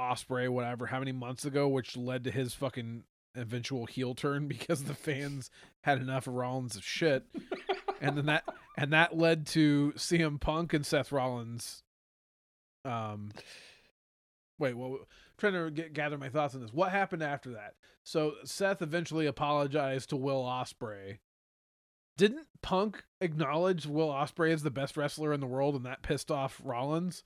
Ospreay, 0.00 0.48
whatever, 0.48 0.86
how 0.86 0.98
many 0.98 1.12
months 1.12 1.44
ago, 1.44 1.68
which 1.68 1.96
led 1.96 2.24
to 2.24 2.30
his 2.30 2.54
fucking 2.54 3.04
eventual 3.36 3.86
heel 3.86 4.14
turn 4.14 4.48
because 4.48 4.84
the 4.84 4.94
fans 4.94 5.50
had 5.82 6.00
enough 6.00 6.26
of 6.26 6.34
Rollins' 6.34 6.76
of 6.76 6.84
shit, 6.84 7.24
and 8.00 8.16
then 8.16 8.26
that 8.26 8.44
and 8.76 8.92
that 8.92 9.16
led 9.16 9.46
to 9.48 9.92
CM 9.96 10.40
Punk 10.40 10.72
and 10.72 10.84
Seth 10.84 11.12
Rollins. 11.12 11.82
Um, 12.84 13.30
wait, 14.58 14.74
what? 14.74 15.02
trying 15.40 15.52
to 15.54 15.70
get, 15.70 15.92
gather 15.92 16.18
my 16.18 16.28
thoughts 16.28 16.54
on 16.54 16.60
this. 16.60 16.72
What 16.72 16.92
happened 16.92 17.22
after 17.22 17.52
that? 17.52 17.74
So 18.04 18.34
Seth 18.44 18.82
eventually 18.82 19.26
apologized 19.26 20.10
to 20.10 20.16
Will 20.16 20.42
Ospreay. 20.42 21.18
Didn't 22.16 22.46
Punk 22.62 23.04
acknowledge 23.20 23.86
Will 23.86 24.08
Ospreay 24.08 24.52
as 24.52 24.62
the 24.62 24.70
best 24.70 24.96
wrestler 24.96 25.32
in 25.32 25.40
the 25.40 25.46
world, 25.46 25.74
and 25.74 25.86
that 25.86 26.02
pissed 26.02 26.30
off 26.30 26.60
Rollins? 26.62 27.24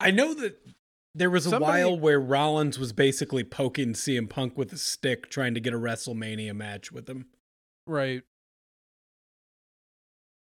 I 0.00 0.10
know 0.10 0.34
that 0.34 0.60
there 1.16 1.30
was 1.30 1.46
a 1.46 1.50
Somebody... 1.50 1.82
while 1.82 1.98
where 1.98 2.20
Rollins 2.20 2.78
was 2.78 2.92
basically 2.92 3.42
poking 3.42 3.94
CM 3.94 4.28
Punk 4.28 4.56
with 4.56 4.72
a 4.72 4.78
stick, 4.78 5.30
trying 5.30 5.54
to 5.54 5.60
get 5.60 5.72
a 5.72 5.78
WrestleMania 5.78 6.54
match 6.54 6.92
with 6.92 7.08
him. 7.08 7.26
Right. 7.86 8.22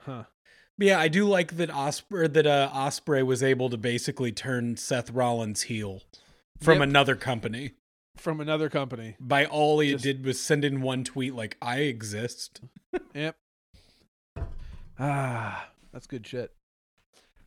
Huh. 0.01 0.25
Yeah, 0.79 1.01
I 1.01 1.09
do 1.09 1.27
like 1.27 1.57
that 1.57 1.71
Ospreay 1.71 2.33
that 2.33 2.47
uh, 2.47 2.71
Ospreay 2.73 3.25
was 3.25 3.43
able 3.43 3.71
to 3.71 3.77
basically 3.77 4.33
turn 4.33 4.77
Seth 4.77 5.11
Rollins 5.11 5.63
heel 5.63 6.03
from 6.61 6.79
yep. 6.79 6.89
another 6.89 7.15
company. 7.17 7.73
From 8.17 8.41
another 8.41 8.69
company. 8.69 9.17
By 9.21 9.47
all 9.47 9.81
he 9.81 9.93
Just... 9.93 10.05
did 10.05 10.25
was 10.25 10.41
send 10.41 10.65
in 10.65 10.83
one 10.83 11.05
tweet 11.05 11.35
like 11.35 11.57
I 11.63 11.79
exist. 11.81 12.61
yep. 13.15 13.37
Ah, 14.99 15.69
that's 15.93 16.07
good 16.07 16.27
shit. 16.27 16.53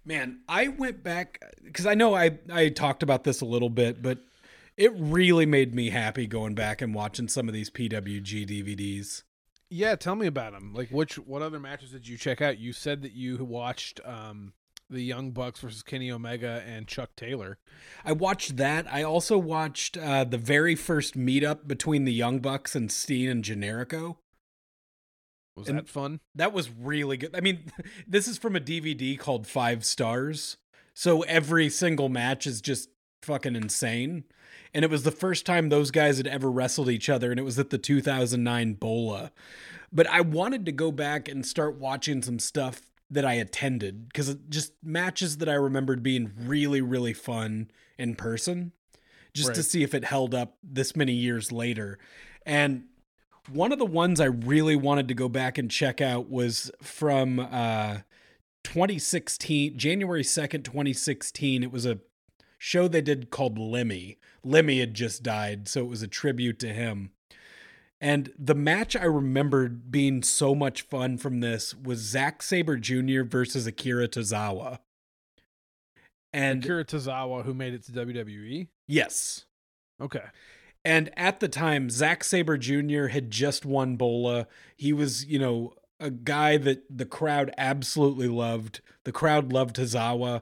Man, 0.09 0.39
I 0.49 0.69
went 0.69 1.03
back 1.03 1.39
cuz 1.71 1.85
I 1.85 1.93
know 1.93 2.15
I 2.15 2.39
I 2.51 2.69
talked 2.69 3.03
about 3.03 3.25
this 3.25 3.41
a 3.41 3.45
little 3.45 3.69
bit, 3.69 4.01
but 4.01 4.17
it 4.75 4.91
really 4.95 5.45
made 5.45 5.75
me 5.75 5.91
happy 5.91 6.25
going 6.25 6.55
back 6.55 6.81
and 6.81 6.95
watching 6.95 7.27
some 7.27 7.47
of 7.47 7.53
these 7.53 7.69
PWG 7.69 8.47
DVDs. 8.47 9.21
Yeah, 9.69 9.95
tell 9.95 10.15
me 10.15 10.25
about 10.25 10.53
them. 10.53 10.73
Like, 10.73 10.89
which 10.89 11.19
what 11.19 11.43
other 11.43 11.59
matches 11.59 11.91
did 11.91 12.07
you 12.07 12.17
check 12.17 12.41
out? 12.41 12.57
You 12.57 12.73
said 12.73 13.03
that 13.03 13.11
you 13.11 13.37
watched 13.45 13.99
um, 14.03 14.53
the 14.89 15.03
Young 15.03 15.29
Bucks 15.29 15.59
versus 15.59 15.83
Kenny 15.83 16.11
Omega 16.11 16.63
and 16.65 16.87
Chuck 16.87 17.11
Taylor. 17.15 17.59
I 18.03 18.13
watched 18.13 18.57
that. 18.57 18.91
I 18.91 19.03
also 19.03 19.37
watched 19.37 19.95
uh, 19.95 20.23
the 20.23 20.39
very 20.39 20.73
first 20.73 21.15
meetup 21.15 21.67
between 21.67 22.05
the 22.05 22.13
Young 22.13 22.39
Bucks 22.39 22.75
and 22.75 22.91
Steen 22.91 23.29
and 23.29 23.43
Generico. 23.43 24.15
Was 25.59 25.69
and 25.69 25.77
that 25.77 25.87
fun? 25.89 26.19
That 26.35 26.53
was 26.53 26.69
really 26.69 27.17
good. 27.17 27.35
I 27.35 27.41
mean, 27.41 27.71
this 28.07 28.27
is 28.27 28.37
from 28.37 28.55
a 28.55 28.59
DVD 28.59 29.17
called 29.17 29.47
Five 29.47 29.85
Stars. 29.85 30.57
So 30.93 31.21
every 31.21 31.69
single 31.69 32.09
match 32.09 32.45
is 32.45 32.61
just 32.61 32.89
fucking 33.21 33.55
insane. 33.55 34.25
And 34.73 34.85
it 34.85 34.91
was 34.91 35.03
the 35.03 35.11
first 35.11 35.45
time 35.45 35.69
those 35.69 35.91
guys 35.91 36.17
had 36.17 36.27
ever 36.27 36.49
wrestled 36.51 36.89
each 36.89 37.09
other, 37.09 37.31
and 37.31 37.39
it 37.39 37.43
was 37.43 37.57
at 37.57 37.69
the 37.69 37.77
2009 37.77 38.73
BOLA. 38.73 39.31
But 39.91 40.07
I 40.07 40.21
wanted 40.21 40.65
to 40.65 40.71
go 40.71 40.91
back 40.91 41.27
and 41.27 41.45
start 41.45 41.79
watching 41.79 42.21
some 42.21 42.37
stuff 42.37 42.81
that 43.09 43.25
I 43.25 43.33
attended 43.33 44.07
because 44.07 44.35
just 44.49 44.73
matches 44.83 45.37
that 45.37 45.49
I 45.49 45.53
remembered 45.53 46.03
being 46.03 46.31
really, 46.37 46.81
really 46.81 47.13
fun 47.13 47.71
in 47.97 48.15
person, 48.15 48.71
just 49.33 49.49
right. 49.49 49.55
to 49.55 49.63
see 49.63 49.81
if 49.81 49.95
it 49.95 50.03
held 50.03 50.35
up 50.35 50.57
this 50.63 50.95
many 50.95 51.13
years 51.13 51.51
later. 51.51 51.97
And 52.45 52.83
one 53.51 53.71
of 53.71 53.79
the 53.79 53.85
ones 53.85 54.19
I 54.19 54.25
really 54.25 54.75
wanted 54.75 55.07
to 55.07 55.13
go 55.13 55.29
back 55.29 55.57
and 55.57 55.69
check 55.69 56.01
out 56.01 56.29
was 56.29 56.71
from 56.81 57.39
uh, 57.39 57.99
2016, 58.63 59.77
January 59.77 60.23
2nd, 60.23 60.63
2016. 60.63 61.63
It 61.63 61.71
was 61.71 61.85
a 61.85 61.99
show 62.57 62.87
they 62.87 63.01
did 63.01 63.29
called 63.29 63.57
Lemmy. 63.57 64.17
Lemmy 64.43 64.79
had 64.79 64.93
just 64.93 65.23
died, 65.23 65.67
so 65.67 65.81
it 65.81 65.89
was 65.89 66.01
a 66.01 66.07
tribute 66.07 66.59
to 66.59 66.73
him. 66.73 67.11
And 68.01 68.31
the 68.37 68.55
match 68.55 68.95
I 68.95 69.03
remembered 69.03 69.91
being 69.91 70.23
so 70.23 70.55
much 70.55 70.83
fun 70.83 71.17
from 71.17 71.41
this 71.41 71.75
was 71.75 71.99
Zack 71.99 72.41
Sabre 72.41 72.77
Jr. 72.77 73.23
versus 73.23 73.67
Akira 73.67 74.07
Tozawa. 74.07 74.79
And 76.31 76.63
Akira 76.63 76.85
Tozawa, 76.85 77.43
who 77.43 77.53
made 77.53 77.73
it 77.73 77.83
to 77.85 77.91
WWE? 77.91 78.67
Yes. 78.87 79.45
Okay. 79.99 80.23
And 80.85 81.09
at 81.17 81.39
the 81.39 81.49
time, 81.49 81.89
Zack 81.89 82.23
Sabre 82.23 82.57
Jr. 82.57 83.07
had 83.07 83.31
just 83.31 83.65
won 83.65 83.95
BOLA. 83.97 84.47
He 84.77 84.93
was, 84.93 85.25
you 85.25 85.37
know, 85.37 85.73
a 85.99 86.09
guy 86.09 86.57
that 86.57 86.83
the 86.89 87.05
crowd 87.05 87.53
absolutely 87.57 88.27
loved. 88.27 88.81
The 89.03 89.11
crowd 89.11 89.51
loved 89.51 89.75
Tozawa. 89.75 90.41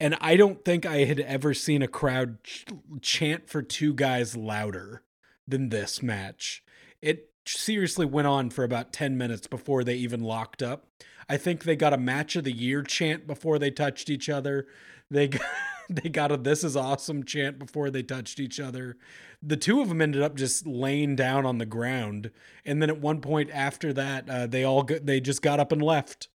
And 0.00 0.16
I 0.20 0.36
don't 0.36 0.64
think 0.64 0.86
I 0.86 1.04
had 1.04 1.20
ever 1.20 1.54
seen 1.54 1.82
a 1.82 1.88
crowd 1.88 2.42
ch- 2.42 2.64
chant 3.00 3.48
for 3.48 3.62
two 3.62 3.94
guys 3.94 4.36
louder 4.36 5.02
than 5.46 5.68
this 5.68 6.02
match. 6.02 6.64
It 7.02 7.30
seriously 7.46 8.06
went 8.06 8.26
on 8.26 8.50
for 8.50 8.64
about 8.64 8.92
10 8.92 9.18
minutes 9.18 9.46
before 9.46 9.84
they 9.84 9.94
even 9.96 10.20
locked 10.20 10.62
up. 10.62 10.86
I 11.28 11.36
think 11.36 11.64
they 11.64 11.76
got 11.76 11.92
a 11.92 11.98
match 11.98 12.36
of 12.36 12.44
the 12.44 12.52
year 12.52 12.82
chant 12.82 13.26
before 13.26 13.58
they 13.58 13.70
touched 13.70 14.10
each 14.10 14.28
other. 14.28 14.66
They 15.10 15.28
got, 15.28 15.42
they 15.88 16.08
got 16.08 16.32
a 16.32 16.36
this 16.36 16.64
is 16.64 16.76
awesome 16.76 17.24
chant 17.24 17.58
before 17.58 17.90
they 17.90 18.02
touched 18.02 18.40
each 18.40 18.58
other. 18.58 18.96
The 19.42 19.56
two 19.56 19.80
of 19.80 19.88
them 19.88 20.00
ended 20.00 20.22
up 20.22 20.34
just 20.36 20.66
laying 20.66 21.16
down 21.16 21.44
on 21.44 21.58
the 21.58 21.66
ground 21.66 22.30
and 22.64 22.80
then 22.80 22.90
at 22.90 23.00
one 23.00 23.20
point 23.20 23.50
after 23.52 23.92
that 23.92 24.28
uh, 24.28 24.46
they 24.46 24.64
all 24.64 24.82
got, 24.82 25.04
they 25.04 25.20
just 25.20 25.42
got 25.42 25.60
up 25.60 25.72
and 25.72 25.82
left 25.82 26.28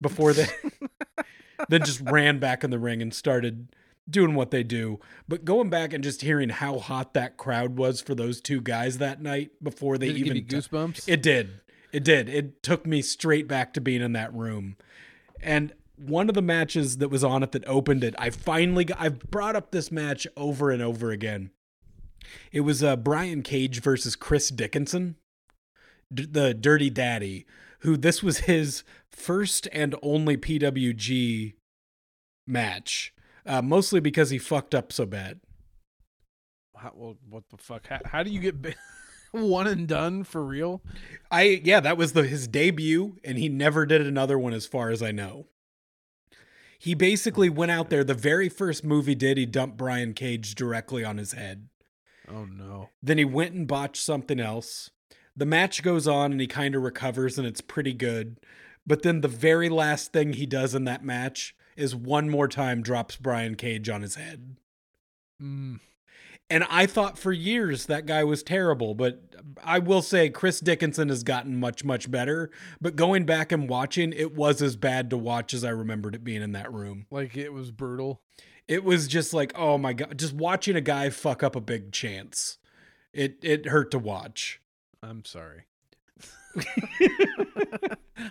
before 0.00 0.32
they 0.32 0.46
then 1.68 1.84
just 1.84 2.00
ran 2.00 2.38
back 2.38 2.64
in 2.64 2.70
the 2.70 2.78
ring 2.78 3.02
and 3.02 3.12
started 3.12 3.74
doing 4.08 4.34
what 4.34 4.50
they 4.50 4.62
do. 4.62 5.00
But 5.28 5.44
going 5.44 5.70
back 5.70 5.92
and 5.92 6.04
just 6.04 6.22
hearing 6.22 6.50
how 6.50 6.78
hot 6.78 7.14
that 7.14 7.36
crowd 7.36 7.76
was 7.76 8.00
for 8.00 8.14
those 8.14 8.40
two 8.40 8.60
guys 8.60 8.98
that 8.98 9.22
night 9.22 9.50
before 9.62 9.98
they 9.98 10.08
did 10.08 10.18
even 10.18 10.44
goosebumps. 10.44 11.08
It 11.08 11.22
did. 11.22 11.60
It 11.92 12.04
did. 12.04 12.28
It 12.28 12.62
took 12.62 12.86
me 12.86 13.02
straight 13.02 13.48
back 13.48 13.72
to 13.74 13.80
being 13.80 14.02
in 14.02 14.12
that 14.12 14.34
room. 14.34 14.76
And 15.42 15.72
one 15.96 16.28
of 16.28 16.34
the 16.34 16.42
matches 16.42 16.98
that 16.98 17.08
was 17.08 17.24
on 17.24 17.42
it 17.42 17.52
that 17.52 17.66
opened 17.66 18.04
it, 18.04 18.14
I 18.18 18.30
finally 18.30 18.84
got, 18.84 19.00
I've 19.00 19.18
brought 19.30 19.56
up 19.56 19.70
this 19.70 19.92
match 19.92 20.26
over 20.36 20.70
and 20.70 20.82
over 20.82 21.10
again. 21.10 21.50
It 22.52 22.60
was 22.60 22.82
uh, 22.82 22.96
Brian 22.96 23.42
Cage 23.42 23.80
versus 23.80 24.16
Chris 24.16 24.48
Dickinson, 24.48 25.16
D- 26.12 26.26
the 26.26 26.54
Dirty 26.54 26.90
Daddy, 26.90 27.46
who 27.80 27.96
this 27.96 28.22
was 28.22 28.38
his 28.38 28.82
first 29.10 29.68
and 29.72 29.94
only 30.02 30.36
PWG 30.36 31.54
match, 32.46 33.14
uh, 33.46 33.62
mostly 33.62 34.00
because 34.00 34.30
he 34.30 34.38
fucked 34.38 34.74
up 34.74 34.92
so 34.92 35.06
bad. 35.06 35.40
How, 36.76 36.92
well, 36.94 37.16
what 37.28 37.44
the 37.50 37.56
fuck? 37.56 37.86
How, 37.86 38.00
how 38.04 38.22
do 38.22 38.30
you 38.30 38.40
get 38.40 38.60
ba- 38.60 38.74
one 39.32 39.66
and 39.66 39.86
done 39.86 40.24
for 40.24 40.44
real? 40.44 40.82
I 41.30 41.60
yeah, 41.62 41.80
that 41.80 41.96
was 41.96 42.14
the 42.14 42.24
his 42.24 42.48
debut, 42.48 43.16
and 43.22 43.38
he 43.38 43.48
never 43.48 43.86
did 43.86 44.00
another 44.00 44.38
one 44.38 44.52
as 44.52 44.66
far 44.66 44.90
as 44.90 45.02
I 45.02 45.12
know. 45.12 45.46
He 46.84 46.92
basically 46.92 47.48
went 47.48 47.70
out 47.70 47.88
there. 47.88 48.04
The 48.04 48.12
very 48.12 48.50
first 48.50 48.84
move 48.84 49.06
he 49.06 49.14
did, 49.14 49.38
he 49.38 49.46
dumped 49.46 49.78
Brian 49.78 50.12
Cage 50.12 50.54
directly 50.54 51.02
on 51.02 51.16
his 51.16 51.32
head. 51.32 51.70
Oh 52.28 52.44
no! 52.44 52.90
Then 53.02 53.16
he 53.16 53.24
went 53.24 53.54
and 53.54 53.66
botched 53.66 54.02
something 54.04 54.38
else. 54.38 54.90
The 55.34 55.46
match 55.46 55.82
goes 55.82 56.06
on, 56.06 56.30
and 56.30 56.40
he 56.42 56.46
kind 56.46 56.74
of 56.74 56.82
recovers, 56.82 57.38
and 57.38 57.46
it's 57.46 57.62
pretty 57.62 57.94
good. 57.94 58.38
But 58.86 59.00
then 59.00 59.22
the 59.22 59.28
very 59.28 59.70
last 59.70 60.12
thing 60.12 60.34
he 60.34 60.44
does 60.44 60.74
in 60.74 60.84
that 60.84 61.02
match 61.02 61.56
is 61.74 61.96
one 61.96 62.28
more 62.28 62.48
time 62.48 62.82
drops 62.82 63.16
Brian 63.16 63.54
Cage 63.54 63.88
on 63.88 64.02
his 64.02 64.16
head. 64.16 64.58
Mm. 65.40 65.80
And 66.50 66.64
I 66.68 66.86
thought 66.86 67.18
for 67.18 67.32
years 67.32 67.86
that 67.86 68.06
guy 68.06 68.22
was 68.22 68.42
terrible, 68.42 68.94
but 68.94 69.22
I 69.62 69.78
will 69.78 70.02
say 70.02 70.28
Chris 70.28 70.60
Dickinson 70.60 71.08
has 71.08 71.22
gotten 71.22 71.58
much, 71.58 71.84
much 71.84 72.10
better. 72.10 72.50
But 72.80 72.96
going 72.96 73.24
back 73.24 73.50
and 73.50 73.68
watching, 73.68 74.12
it 74.12 74.34
was 74.34 74.60
as 74.60 74.76
bad 74.76 75.10
to 75.10 75.16
watch 75.16 75.54
as 75.54 75.64
I 75.64 75.70
remembered 75.70 76.14
it 76.14 76.24
being 76.24 76.42
in 76.42 76.52
that 76.52 76.72
room. 76.72 77.06
Like 77.10 77.36
it 77.36 77.52
was 77.52 77.70
brutal. 77.70 78.20
It 78.68 78.84
was 78.84 79.08
just 79.08 79.34
like, 79.34 79.52
oh 79.56 79.78
my 79.78 79.92
god, 79.92 80.18
just 80.18 80.34
watching 80.34 80.76
a 80.76 80.80
guy 80.80 81.10
fuck 81.10 81.42
up 81.42 81.56
a 81.56 81.60
big 81.60 81.92
chance. 81.92 82.58
It 83.12 83.38
it 83.42 83.66
hurt 83.66 83.90
to 83.92 83.98
watch. 83.98 84.60
I'm 85.02 85.24
sorry. 85.24 85.64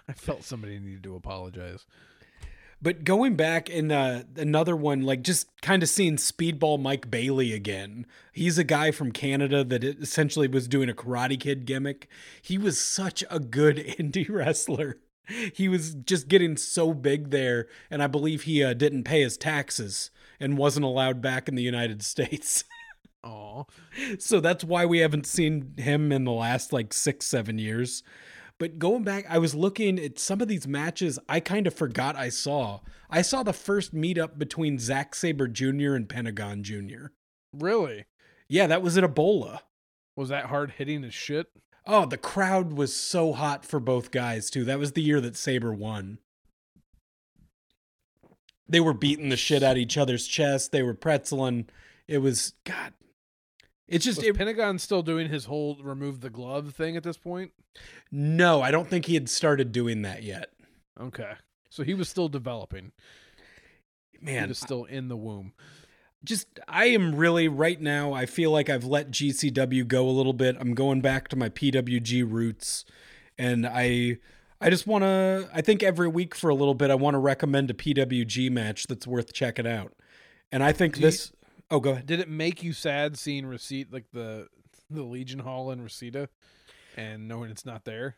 I 0.07 0.13
felt 0.15 0.43
somebody 0.43 0.79
needed 0.79 1.03
to 1.03 1.15
apologize. 1.15 1.85
But 2.83 3.05
going 3.05 3.37
back 3.37 3.69
in 3.69 3.93
uh, 3.93 4.23
another 4.35 4.75
one, 4.75 5.03
like 5.03 5.21
just 5.23 5.47
kind 5.61 5.81
of 5.81 5.87
seeing 5.87 6.17
Speedball 6.17 6.81
Mike 6.81 7.09
Bailey 7.09 7.53
again. 7.53 8.05
He's 8.33 8.57
a 8.57 8.65
guy 8.65 8.91
from 8.91 9.13
Canada 9.13 9.63
that 9.63 9.85
essentially 9.85 10.49
was 10.49 10.67
doing 10.67 10.89
a 10.89 10.93
Karate 10.93 11.39
Kid 11.39 11.65
gimmick. 11.65 12.09
He 12.41 12.57
was 12.57 12.77
such 12.77 13.23
a 13.31 13.39
good 13.39 13.77
indie 13.99 14.29
wrestler. 14.29 14.97
He 15.53 15.69
was 15.69 15.93
just 15.93 16.27
getting 16.27 16.57
so 16.57 16.93
big 16.93 17.29
there, 17.29 17.67
and 17.89 18.03
I 18.03 18.07
believe 18.07 18.41
he 18.41 18.61
uh, 18.61 18.73
didn't 18.73 19.03
pay 19.03 19.21
his 19.21 19.37
taxes 19.37 20.11
and 20.37 20.57
wasn't 20.57 20.85
allowed 20.85 21.21
back 21.21 21.47
in 21.47 21.55
the 21.55 21.63
United 21.63 22.03
States. 22.03 22.65
Oh, 23.23 23.67
so 24.19 24.41
that's 24.41 24.65
why 24.65 24.85
we 24.85 24.99
haven't 24.99 25.25
seen 25.25 25.75
him 25.77 26.11
in 26.11 26.25
the 26.25 26.31
last 26.33 26.73
like 26.73 26.91
six, 26.91 27.25
seven 27.25 27.57
years. 27.57 28.03
But 28.59 28.79
going 28.79 29.03
back, 29.03 29.25
I 29.29 29.39
was 29.39 29.55
looking 29.55 29.99
at 29.99 30.19
some 30.19 30.41
of 30.41 30.47
these 30.47 30.67
matches 30.67 31.19
I 31.27 31.39
kind 31.39 31.67
of 31.67 31.73
forgot 31.73 32.15
I 32.15 32.29
saw. 32.29 32.79
I 33.09 33.21
saw 33.21 33.43
the 33.43 33.53
first 33.53 33.93
meetup 33.93 34.37
between 34.37 34.79
Zack 34.79 35.15
Sabre 35.15 35.47
Jr. 35.47 35.95
and 35.95 36.07
Pentagon 36.07 36.63
Jr. 36.63 37.07
really? 37.51 38.05
Yeah, 38.47 38.67
that 38.67 38.81
was 38.81 38.97
at 38.97 39.03
Ebola. 39.03 39.59
Was 40.15 40.29
that 40.29 40.45
hard 40.45 40.71
hitting 40.71 41.03
as 41.03 41.13
shit? 41.13 41.47
Oh, 41.85 42.05
the 42.05 42.17
crowd 42.17 42.73
was 42.73 42.95
so 42.95 43.33
hot 43.33 43.65
for 43.65 43.79
both 43.79 44.11
guys, 44.11 44.49
too. 44.49 44.63
That 44.63 44.79
was 44.79 44.93
the 44.93 45.01
year 45.01 45.19
that 45.21 45.35
Sabre 45.35 45.73
won. 45.73 46.19
They 48.69 48.79
were 48.79 48.93
beating 48.93 49.29
the 49.29 49.37
shit 49.37 49.63
out 49.63 49.73
of 49.73 49.77
each 49.77 49.97
other's 49.97 50.27
chest. 50.27 50.71
They 50.71 50.83
were 50.83 50.93
pretzeling. 50.93 51.67
It 52.07 52.19
was, 52.19 52.53
God. 52.63 52.93
It's 53.87 54.05
just, 54.05 54.19
Was 54.19 54.27
it, 54.27 54.37
Pentagon 54.37 54.79
still 54.79 55.03
doing 55.03 55.29
his 55.29 55.45
whole 55.45 55.77
remove 55.83 56.21
the 56.21 56.29
glove 56.29 56.73
thing 56.73 56.95
at 56.97 57.03
this 57.03 57.17
point? 57.17 57.51
no, 58.11 58.61
I 58.61 58.71
don't 58.71 58.87
think 58.87 59.05
he 59.05 59.13
had 59.15 59.27
started 59.29 59.71
doing 59.71 60.03
that 60.03 60.23
yet. 60.23 60.49
Okay, 60.99 61.33
so 61.69 61.83
he 61.83 61.93
was 61.93 62.07
still 62.07 62.29
developing. 62.29 62.91
Man, 64.21 64.43
he 64.43 64.47
was 64.49 64.59
still 64.59 64.85
in 64.85 65.09
the 65.09 65.17
womb. 65.17 65.53
just 66.23 66.47
I 66.67 66.85
am 66.85 67.15
really 67.15 67.47
right 67.47 67.79
now. 67.81 68.13
I 68.13 68.25
feel 68.25 68.51
like 68.51 68.69
I've 68.69 68.85
let 68.85 69.11
GCW 69.11 69.85
go 69.87 70.07
a 70.07 70.11
little 70.11 70.33
bit. 70.33 70.55
I'm 70.59 70.73
going 70.75 71.01
back 71.01 71.27
to 71.29 71.35
my 71.35 71.49
PWG 71.49 72.23
roots, 72.31 72.85
and 73.37 73.65
I 73.67 74.19
I 74.61 74.69
just 74.69 74.87
want 74.87 75.03
to. 75.03 75.49
I 75.53 75.59
think 75.61 75.83
every 75.83 76.07
week 76.07 76.35
for 76.35 76.49
a 76.49 76.55
little 76.55 76.75
bit, 76.75 76.89
I 76.89 76.95
want 76.95 77.15
to 77.15 77.19
recommend 77.19 77.69
a 77.69 77.73
PWG 77.73 78.49
match 78.49 78.87
that's 78.87 79.05
worth 79.05 79.33
checking 79.33 79.67
out. 79.67 79.91
And 80.53 80.63
I 80.63 80.71
think 80.71 80.93
Do 80.95 81.01
you- 81.01 81.07
this. 81.07 81.33
Oh, 81.73 81.79
go 81.79 81.91
ahead. 81.91 82.05
Did 82.05 82.19
it 82.19 82.29
make 82.29 82.63
you 82.63 82.71
sad 82.71 83.17
seeing 83.17 83.45
receipt 83.45 83.91
like 83.91 84.05
the 84.13 84.47
the 84.89 85.03
Legion 85.03 85.39
Hall 85.39 85.71
in 85.71 85.81
Reseda, 85.81 86.29
and 86.95 87.27
knowing 87.27 87.49
it's 87.51 87.65
not 87.65 87.83
there? 87.83 88.15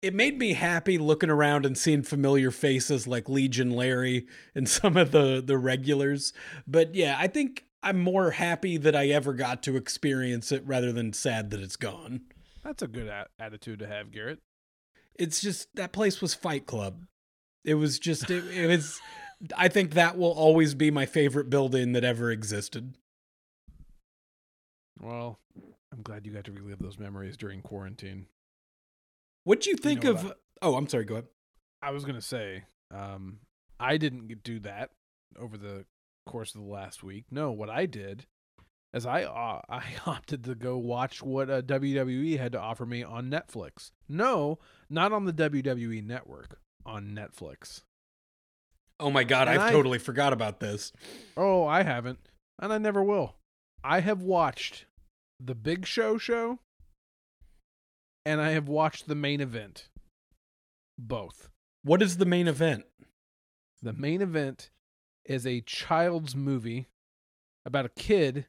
It 0.00 0.14
made 0.14 0.38
me 0.38 0.52
happy 0.52 0.96
looking 0.96 1.30
around 1.30 1.66
and 1.66 1.76
seeing 1.76 2.02
familiar 2.02 2.52
faces 2.52 3.08
like 3.08 3.28
Legion 3.28 3.70
Larry 3.70 4.26
and 4.54 4.68
some 4.78 4.96
of 4.96 5.10
the 5.10 5.42
the 5.44 5.58
regulars. 5.58 6.32
But 6.66 6.94
yeah, 6.94 7.16
I 7.18 7.26
think 7.26 7.64
I'm 7.82 7.98
more 7.98 8.32
happy 8.32 8.76
that 8.76 8.94
I 8.94 9.08
ever 9.08 9.32
got 9.32 9.62
to 9.64 9.76
experience 9.76 10.52
it 10.52 10.62
rather 10.66 10.92
than 10.92 11.12
sad 11.12 11.50
that 11.50 11.60
it's 11.60 11.76
gone. 11.76 12.20
That's 12.62 12.82
a 12.82 12.88
good 12.88 13.06
a- 13.06 13.28
attitude 13.38 13.78
to 13.78 13.86
have, 13.86 14.10
Garrett. 14.10 14.40
it's 15.18 15.40
just 15.40 15.74
that 15.76 15.92
place 15.92 16.20
was 16.20 16.34
Fight 16.34 16.66
Club. 16.66 17.06
It 17.64 17.74
was 17.74 17.98
just 17.98 18.30
it, 18.30 18.44
it 18.54 18.66
was. 18.66 19.00
I 19.56 19.68
think 19.68 19.92
that 19.92 20.18
will 20.18 20.32
always 20.32 20.74
be 20.74 20.90
my 20.90 21.06
favorite 21.06 21.48
building 21.48 21.92
that 21.92 22.04
ever 22.04 22.30
existed. 22.30 22.94
Well, 25.00 25.38
I'm 25.92 26.02
glad 26.02 26.26
you 26.26 26.32
got 26.32 26.44
to 26.44 26.52
relive 26.52 26.80
those 26.80 26.98
memories 26.98 27.36
during 27.36 27.62
quarantine. 27.62 28.26
What'd 29.44 29.66
you 29.66 29.76
think 29.76 30.04
know 30.04 30.10
of? 30.10 30.24
what 30.24 30.40
oh, 30.60 30.74
I'm 30.74 30.88
sorry. 30.88 31.04
Go 31.04 31.14
ahead. 31.14 31.28
I 31.80 31.92
was 31.92 32.04
gonna 32.04 32.20
say, 32.20 32.64
um, 32.92 33.38
I 33.78 33.96
didn't 33.96 34.42
do 34.42 34.58
that 34.60 34.90
over 35.38 35.56
the 35.56 35.86
course 36.26 36.54
of 36.54 36.60
the 36.60 36.66
last 36.66 37.02
week. 37.02 37.26
No, 37.30 37.52
what 37.52 37.70
I 37.70 37.86
did 37.86 38.26
is 38.92 39.06
I 39.06 39.22
uh, 39.22 39.60
I 39.68 39.84
opted 40.06 40.44
to 40.44 40.54
go 40.54 40.76
watch 40.76 41.22
what 41.22 41.48
uh, 41.48 41.62
WWE 41.62 42.38
had 42.38 42.52
to 42.52 42.60
offer 42.60 42.84
me 42.84 43.02
on 43.02 43.30
Netflix. 43.30 43.92
No, 44.08 44.58
not 44.90 45.12
on 45.12 45.24
the 45.24 45.32
WWE 45.32 46.04
network, 46.04 46.58
on 46.84 47.12
Netflix. 47.12 47.82
Oh 49.00 49.10
my 49.10 49.24
god, 49.24 49.48
I've 49.48 49.60
I- 49.60 49.70
totally 49.70 49.98
forgot 49.98 50.32
about 50.32 50.60
this. 50.60 50.92
Oh, 51.36 51.64
I 51.66 51.82
haven't, 51.82 52.18
and 52.60 52.72
I 52.72 52.78
never 52.78 53.02
will. 53.02 53.36
I 53.84 54.00
have 54.00 54.22
watched 54.22 54.86
the 55.40 55.54
Big 55.54 55.86
Show 55.86 56.18
show, 56.18 56.58
and 58.26 58.40
I 58.40 58.50
have 58.50 58.68
watched 58.68 59.06
the 59.06 59.14
main 59.14 59.40
event. 59.40 59.88
Both. 60.98 61.48
What 61.82 62.02
is 62.02 62.16
the 62.16 62.26
main 62.26 62.48
event? 62.48 62.84
The 63.82 63.92
main 63.92 64.20
event 64.20 64.70
is 65.24 65.46
a 65.46 65.60
child's 65.60 66.34
movie 66.34 66.88
about 67.64 67.86
a 67.86 67.90
kid 67.90 68.46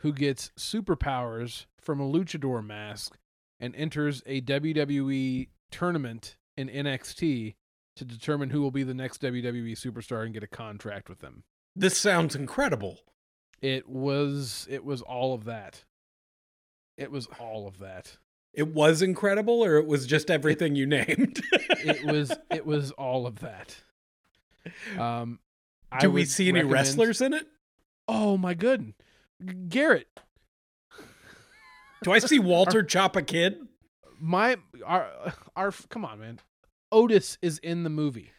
who 0.00 0.12
gets 0.12 0.50
superpowers 0.58 1.66
from 1.80 2.00
a 2.00 2.10
luchador 2.10 2.64
mask 2.66 3.16
and 3.60 3.76
enters 3.76 4.22
a 4.26 4.40
WWE 4.40 5.48
tournament 5.70 6.36
in 6.56 6.68
NXT 6.68 7.54
to 7.96 8.04
determine 8.04 8.50
who 8.50 8.60
will 8.60 8.70
be 8.70 8.82
the 8.82 8.94
next 8.94 9.20
WWE 9.22 9.72
superstar 9.72 10.24
and 10.24 10.34
get 10.34 10.42
a 10.42 10.48
contract 10.48 11.08
with 11.08 11.20
them. 11.20 11.44
This 11.76 11.96
sounds 11.96 12.34
incredible. 12.34 12.98
It 13.60 13.88
was 13.88 14.66
it 14.70 14.84
was 14.84 15.00
all 15.02 15.34
of 15.34 15.44
that. 15.44 15.84
It 16.96 17.10
was 17.10 17.26
all 17.40 17.66
of 17.66 17.78
that. 17.78 18.16
It 18.52 18.68
was 18.68 19.02
incredible, 19.02 19.64
or 19.64 19.76
it 19.78 19.86
was 19.86 20.06
just 20.06 20.30
everything 20.30 20.74
you 20.76 20.86
named. 20.86 21.42
It 21.86 22.02
was 22.06 22.32
it 22.50 22.64
was 22.64 22.92
all 22.92 23.26
of 23.26 23.40
that. 23.40 23.76
Um 24.98 25.38
I 25.92 26.00
Do 26.00 26.10
we 26.10 26.24
see 26.24 26.48
any 26.48 26.60
recommend- 26.60 26.72
wrestlers 26.72 27.20
in 27.20 27.34
it? 27.34 27.46
Oh 28.08 28.36
my 28.38 28.54
good. 28.54 28.94
Garrett, 29.68 30.08
Do 32.02 32.12
I 32.12 32.18
see 32.20 32.38
Walter 32.38 32.82
chop 32.94 33.16
a 33.16 33.22
kid? 33.22 33.58
my 34.20 34.56
our 34.86 35.08
our 35.56 35.72
come 35.90 36.04
on 36.06 36.20
man 36.20 36.38
otis 36.94 37.36
is 37.42 37.58
in 37.58 37.82
the 37.82 37.90
movie. 37.90 38.32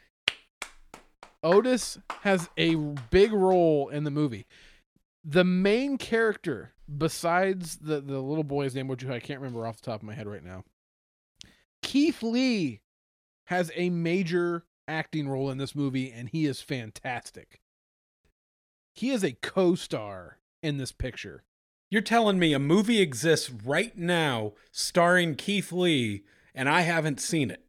Otis 1.44 2.00
has 2.22 2.50
a 2.58 2.76
big 2.76 3.32
role 3.32 3.90
in 3.90 4.04
the 4.04 4.12
movie. 4.12 4.48
The 5.24 5.44
main 5.44 5.98
character 5.98 6.74
besides 6.98 7.78
the 7.78 8.00
the 8.00 8.20
little 8.20 8.44
boy's 8.44 8.76
name 8.76 8.88
which 8.88 9.04
i 9.04 9.20
can't 9.20 9.40
remember 9.40 9.66
off 9.66 9.78
the 9.78 9.86
top 9.88 10.02
of 10.02 10.06
my 10.06 10.14
head 10.14 10.28
right 10.28 10.44
now 10.44 10.64
keith 11.82 12.22
lee 12.22 12.80
has 13.46 13.72
a 13.76 13.90
major 13.90 14.66
acting 14.88 15.28
role 15.28 15.50
in 15.50 15.58
this 15.58 15.76
movie 15.76 16.12
and 16.12 16.30
he 16.30 16.46
is 16.46 16.62
fantastic. 16.62 17.62
He 18.94 19.12
is 19.12 19.24
a 19.24 19.34
co-star 19.34 20.40
in 20.64 20.78
this 20.78 20.92
picture. 20.92 21.44
You're 21.90 22.02
telling 22.02 22.40
me 22.40 22.54
a 22.54 22.60
movie 22.60 23.02
exists 23.02 23.50
right 23.50 23.96
now 23.98 24.54
starring 24.72 25.36
Keith 25.36 25.72
Lee, 25.72 26.24
and 26.54 26.68
I 26.68 26.82
haven't 26.82 27.20
seen 27.20 27.52
it. 27.52 27.65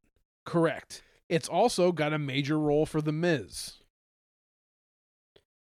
Correct 0.46 1.02
it's 1.28 1.48
also 1.48 1.92
got 1.92 2.14
a 2.14 2.18
major 2.18 2.58
role 2.58 2.86
for 2.86 3.02
the 3.02 3.12
miz 3.12 3.74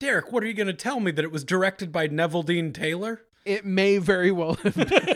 Derek, 0.01 0.31
what 0.31 0.43
are 0.43 0.47
you 0.47 0.55
going 0.55 0.65
to 0.65 0.73
tell 0.73 0.99
me 0.99 1.11
that 1.11 1.23
it 1.23 1.31
was 1.31 1.43
directed 1.43 1.91
by 1.91 2.07
Neville 2.07 2.41
Dean 2.41 2.73
Taylor? 2.73 3.21
It 3.45 3.65
may 3.65 3.99
very 3.99 4.31
well 4.31 4.55
have 4.55 4.75
been. 4.75 5.15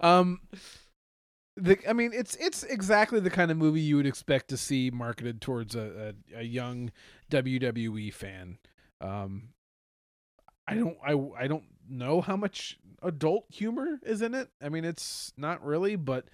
um, 0.00 0.40
the 1.54 1.78
I 1.86 1.92
mean, 1.92 2.12
it's 2.14 2.34
it's 2.36 2.62
exactly 2.62 3.20
the 3.20 3.28
kind 3.28 3.50
of 3.50 3.58
movie 3.58 3.82
you 3.82 3.96
would 3.96 4.06
expect 4.06 4.48
to 4.48 4.56
see 4.56 4.90
marketed 4.90 5.42
towards 5.42 5.74
a 5.74 6.14
a, 6.34 6.38
a 6.38 6.42
young 6.44 6.90
WWE 7.30 8.12
fan. 8.14 8.56
Um, 9.02 9.50
I 10.66 10.74
don't 10.74 10.96
I 11.06 11.44
I 11.44 11.46
don't 11.46 11.64
know 11.86 12.22
how 12.22 12.36
much 12.36 12.78
adult 13.02 13.44
humor 13.50 14.00
is 14.02 14.22
in 14.22 14.34
it. 14.34 14.48
I 14.62 14.70
mean, 14.70 14.86
it's 14.86 15.34
not 15.36 15.62
really, 15.62 15.96
but 15.96 16.28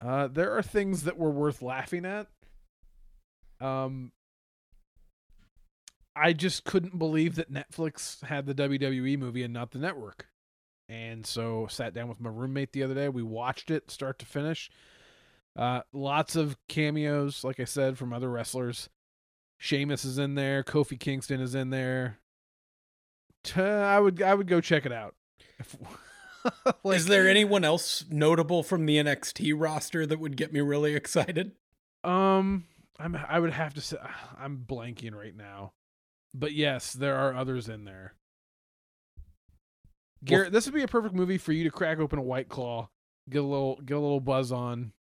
uh, 0.00 0.28
there 0.28 0.56
are 0.56 0.62
things 0.62 1.04
that 1.04 1.18
were 1.18 1.30
worth 1.30 1.62
laughing 1.62 2.04
at. 2.04 2.26
Um, 3.60 4.12
I 6.14 6.32
just 6.32 6.64
couldn't 6.64 6.98
believe 6.98 7.36
that 7.36 7.52
Netflix 7.52 8.22
had 8.24 8.46
the 8.46 8.54
WWE 8.54 9.18
movie 9.18 9.42
and 9.42 9.52
not 9.52 9.70
the 9.70 9.78
network. 9.78 10.26
And 10.88 11.26
so 11.26 11.66
sat 11.68 11.94
down 11.94 12.08
with 12.08 12.20
my 12.20 12.30
roommate 12.30 12.72
the 12.72 12.82
other 12.82 12.94
day. 12.94 13.08
We 13.08 13.22
watched 13.22 13.70
it 13.70 13.90
start 13.90 14.18
to 14.20 14.26
finish. 14.26 14.70
Uh, 15.56 15.80
lots 15.92 16.36
of 16.36 16.56
cameos, 16.68 17.42
like 17.42 17.60
I 17.60 17.64
said, 17.64 17.98
from 17.98 18.12
other 18.12 18.30
wrestlers. 18.30 18.88
Sheamus 19.58 20.04
is 20.04 20.18
in 20.18 20.34
there. 20.34 20.62
Kofi 20.62 21.00
Kingston 21.00 21.40
is 21.40 21.54
in 21.54 21.70
there. 21.70 22.18
I 23.56 23.98
would 23.98 24.22
I 24.22 24.34
would 24.34 24.48
go 24.48 24.60
check 24.60 24.86
it 24.86 24.92
out. 24.92 25.14
like, 26.84 26.96
is 26.96 27.06
there 27.06 27.28
anyone 27.28 27.64
else 27.64 28.04
notable 28.10 28.62
from 28.62 28.86
the 28.86 28.96
NXT 28.96 29.54
roster 29.56 30.06
that 30.06 30.18
would 30.18 30.36
get 30.36 30.52
me 30.52 30.60
really 30.60 30.94
excited? 30.94 31.52
Um, 32.04 32.64
I'm 32.98 33.16
I 33.16 33.38
would 33.38 33.52
have 33.52 33.74
to 33.74 33.80
say 33.80 33.96
I'm 34.38 34.64
blanking 34.66 35.14
right 35.14 35.36
now, 35.36 35.72
but 36.34 36.52
yes, 36.52 36.92
there 36.92 37.16
are 37.16 37.34
others 37.34 37.68
in 37.68 37.84
there. 37.84 38.14
Garrett, 40.24 40.52
this 40.52 40.66
would 40.66 40.74
be 40.74 40.82
a 40.82 40.88
perfect 40.88 41.14
movie 41.14 41.38
for 41.38 41.52
you 41.52 41.64
to 41.64 41.70
crack 41.70 41.98
open 41.98 42.18
a 42.18 42.22
white 42.22 42.48
claw, 42.48 42.88
get 43.28 43.42
a 43.42 43.46
little 43.46 43.80
get 43.84 43.96
a 43.96 44.00
little 44.00 44.20
buzz 44.20 44.50
on, 44.50 44.92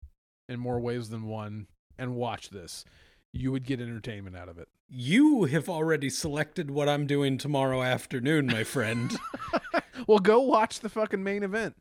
in 0.49 0.59
more 0.59 0.79
ways 0.79 1.09
than 1.09 1.27
one, 1.27 1.67
and 1.97 2.15
watch 2.15 2.49
this. 2.49 2.85
You 3.33 3.51
would 3.51 3.65
get 3.65 3.81
entertainment 3.81 4.35
out 4.35 4.49
of 4.49 4.57
it. 4.57 4.67
You 4.87 5.45
have 5.45 5.67
already 5.67 6.09
selected 6.09 6.69
what 6.71 6.87
I'm 6.87 7.07
doing 7.07 7.37
tomorrow 7.37 7.81
afternoon, 7.81 8.47
my 8.47 8.63
friend. 8.63 9.17
well, 10.07 10.19
go 10.19 10.39
watch 10.39 10.79
the 10.79 10.89
fucking 10.89 11.23
main 11.23 11.43
event. 11.43 11.75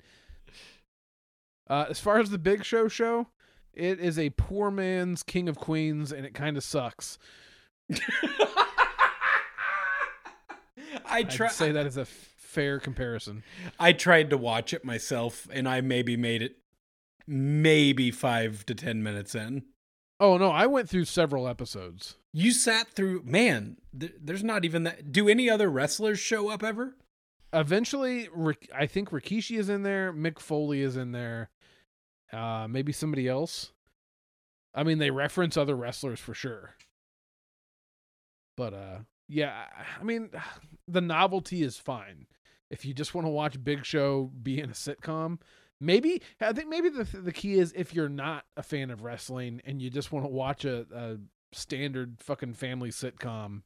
Uh, 1.69 1.87
as 1.89 1.99
far 2.01 2.19
as 2.19 2.31
the 2.31 2.39
Big 2.39 2.65
Show 2.65 2.89
show, 2.89 3.29
it 3.73 3.99
is 3.99 4.19
a 4.19 4.31
poor 4.31 4.71
man's 4.71 5.23
King 5.23 5.49
of 5.49 5.59
Queens, 5.59 6.13
and 6.13 6.27
it 6.27 6.35
kind 6.35 6.57
of 6.57 6.65
sucks. 6.65 7.19
I 11.07 11.23
try 11.23 11.47
I'd 11.47 11.53
say 11.53 11.73
that 11.73 11.87
as 11.87 11.97
a 11.97 12.05
fair 12.05 12.79
comparison. 12.79 13.43
I 13.79 13.93
tried 13.93 14.31
to 14.31 14.37
watch 14.37 14.73
it 14.73 14.85
myself, 14.85 15.49
and 15.53 15.69
I 15.69 15.81
maybe 15.81 16.17
made 16.17 16.43
it 16.43 16.59
maybe 17.27 18.11
five 18.11 18.67
to 18.67 18.75
ten 18.75 19.03
minutes 19.03 19.35
in. 19.35 19.65
Oh 20.21 20.37
no, 20.37 20.51
I 20.51 20.67
went 20.67 20.89
through 20.89 21.07
several 21.07 21.49
episodes. 21.49 22.17
You 22.33 22.53
sat 22.53 22.89
through, 22.89 23.23
man. 23.25 23.77
Th- 23.99 24.15
there's 24.21 24.45
not 24.45 24.65
even 24.65 24.85
that. 24.85 25.13
Do 25.13 25.29
any 25.29 25.51
other 25.51 25.71
wrestlers 25.71 26.19
show 26.19 26.49
up 26.49 26.63
ever? 26.63 26.97
Eventually, 27.55 28.29
I 28.75 28.87
think 28.87 29.11
Rikishi 29.11 29.59
is 29.59 29.69
in 29.69 29.85
there. 29.85 30.13
Mick 30.13 30.41
Foley 30.41 30.81
is 30.81 30.97
in 30.97 31.13
there. 31.13 31.51
Uh, 32.33 32.67
maybe 32.69 32.91
somebody 32.91 33.29
else. 33.29 33.73
I 34.75 34.83
mean, 34.83 34.99
they 34.99 35.11
reference 35.11 35.57
other 35.57 35.77
wrestlers 35.77 36.19
for 36.19 36.35
sure. 36.35 36.75
But 38.57 38.75
uh, 38.75 38.99
yeah, 39.29 39.67
I 40.01 40.03
mean, 40.03 40.31
the 40.89 41.01
novelty 41.01 41.63
is 41.63 41.79
fine. 41.79 42.27
If 42.71 42.85
you 42.85 42.93
just 42.93 43.15
want 43.15 43.27
to 43.27 43.31
watch 43.31 43.63
Big 43.63 43.85
Show 43.85 44.33
be 44.43 44.61
in 44.61 44.71
a 44.71 44.75
sitcom, 44.75 45.39
maybe 45.81 46.23
I 46.41 46.53
think 46.53 46.69
maybe 46.69 46.89
the 46.89 47.05
the 47.05 47.33
key 47.33 47.55
is 47.55 47.73
if 47.77 47.95
you're 47.95 48.09
not 48.09 48.47
a 48.57 48.65
fan 48.65 48.91
of 48.91 49.03
wrestling 49.03 49.61
and 49.65 49.81
you 49.81 49.91
just 49.91 50.11
want 50.11 50.25
to 50.25 50.31
watch 50.31 50.65
a, 50.65 50.87
a 50.93 51.19
standard 51.53 52.17
fucking 52.19 52.55
family 52.55 52.91
sitcom 52.91 53.63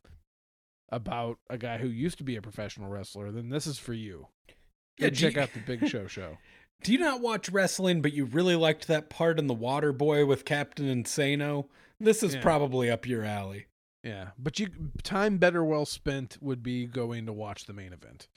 about 0.91 1.39
a 1.51 1.59
guy 1.59 1.79
who 1.79 1.89
used 1.89 2.19
to 2.19 2.25
be 2.25 2.37
a 2.37 2.43
professional 2.43 2.89
wrestler, 2.89 3.31
then 3.31 3.49
this 3.51 3.67
is 3.67 3.79
for 3.79 3.95
you. 3.95 4.29
Yeah, 4.99 5.11
check 5.11 5.35
you, 5.35 5.43
out 5.43 5.53
the 5.53 5.61
Big 5.61 5.89
Show 5.89 6.07
show. 6.07 6.39
Do 6.83 6.93
you 6.93 6.99
not 6.99 7.21
watch 7.21 7.49
wrestling, 7.49 8.03
but 8.03 8.13
you 8.13 8.25
really 8.25 8.55
liked 8.55 8.87
that 8.87 9.11
part 9.11 9.39
in 9.39 9.49
The 9.49 9.55
Water 9.55 9.93
Boy 9.93 10.25
with 10.25 10.45
Captain 10.45 10.87
Insano? 10.87 11.67
This 11.99 12.23
is 12.23 12.37
yeah. 12.37 12.41
probably 12.41 12.89
up 12.89 13.07
your 13.07 13.25
alley. 13.25 13.67
Yeah, 14.05 14.29
but 14.39 14.61
you 14.61 14.69
time 15.03 15.39
better 15.39 15.65
well 15.65 15.85
spent 15.85 16.39
would 16.41 16.63
be 16.63 16.87
going 16.87 17.27
to 17.27 17.33
watch 17.33 17.67
the 17.67 17.73
main 17.73 17.93
event 17.93 18.29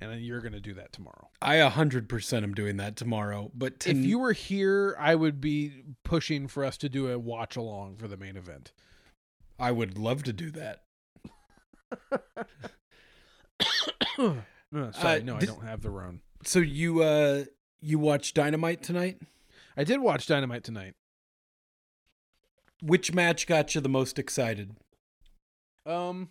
and 0.00 0.20
you're 0.20 0.40
going 0.40 0.52
to 0.52 0.60
do 0.60 0.74
that 0.74 0.92
tomorrow. 0.92 1.28
I 1.40 1.56
100% 1.56 2.42
am 2.42 2.54
doing 2.54 2.76
that 2.78 2.96
tomorrow. 2.96 3.50
But 3.54 3.80
to 3.80 3.90
if 3.90 3.96
you 3.98 4.18
were 4.18 4.32
here, 4.32 4.96
I 4.98 5.14
would 5.14 5.40
be 5.40 5.82
pushing 6.04 6.48
for 6.48 6.64
us 6.64 6.76
to 6.78 6.88
do 6.88 7.10
a 7.10 7.18
watch 7.18 7.56
along 7.56 7.96
for 7.96 8.08
the 8.08 8.16
main 8.16 8.36
event. 8.36 8.72
I 9.58 9.72
would 9.72 9.98
love 9.98 10.22
to 10.24 10.32
do 10.32 10.50
that. 10.52 10.82
no, 14.18 14.90
sorry, 14.92 15.20
uh, 15.20 15.24
no, 15.24 15.38
did, 15.38 15.48
I 15.48 15.52
don't 15.52 15.64
have 15.64 15.82
the 15.82 15.90
Rhone. 15.90 16.20
So 16.44 16.58
you 16.58 17.02
uh 17.02 17.44
you 17.80 17.98
watched 17.98 18.34
Dynamite 18.34 18.82
tonight? 18.82 19.20
I 19.76 19.84
did 19.84 20.00
watch 20.00 20.26
Dynamite 20.26 20.64
tonight. 20.64 20.94
Which 22.82 23.14
match 23.14 23.46
got 23.46 23.74
you 23.74 23.80
the 23.80 23.88
most 23.88 24.18
excited? 24.18 24.76
Um 25.84 26.30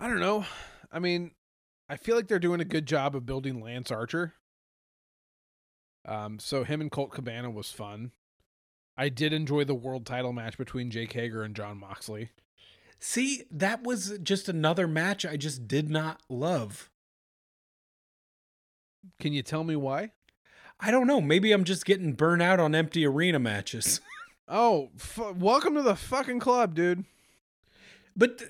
I 0.00 0.06
don't 0.06 0.20
know. 0.20 0.46
I 0.92 1.00
mean, 1.00 1.32
I 1.88 1.96
feel 1.96 2.16
like 2.16 2.28
they're 2.28 2.38
doing 2.38 2.60
a 2.60 2.64
good 2.64 2.86
job 2.86 3.16
of 3.16 3.26
building 3.26 3.60
Lance 3.60 3.90
Archer. 3.90 4.34
Um, 6.04 6.38
so 6.38 6.64
him 6.64 6.80
and 6.80 6.90
Colt 6.90 7.10
Cabana 7.10 7.50
was 7.50 7.70
fun. 7.70 8.12
I 8.98 9.08
did 9.08 9.32
enjoy 9.32 9.62
the 9.62 9.76
world 9.76 10.04
title 10.04 10.32
match 10.32 10.58
between 10.58 10.90
Jake 10.90 11.12
Hager 11.12 11.44
and 11.44 11.54
Jon 11.54 11.78
Moxley. 11.78 12.30
See, 12.98 13.44
that 13.48 13.84
was 13.84 14.18
just 14.24 14.48
another 14.48 14.88
match 14.88 15.24
I 15.24 15.36
just 15.36 15.68
did 15.68 15.88
not 15.88 16.20
love. 16.28 16.90
Can 19.20 19.32
you 19.32 19.42
tell 19.42 19.62
me 19.62 19.76
why? 19.76 20.10
I 20.80 20.90
don't 20.90 21.06
know. 21.06 21.20
Maybe 21.20 21.52
I'm 21.52 21.62
just 21.62 21.86
getting 21.86 22.12
burnt 22.12 22.42
out 22.42 22.58
on 22.58 22.74
empty 22.74 23.06
arena 23.06 23.38
matches. 23.38 24.00
oh, 24.48 24.90
f- 24.96 25.36
welcome 25.36 25.76
to 25.76 25.82
the 25.82 25.94
fucking 25.94 26.40
club, 26.40 26.74
dude. 26.74 27.04
But 28.16 28.42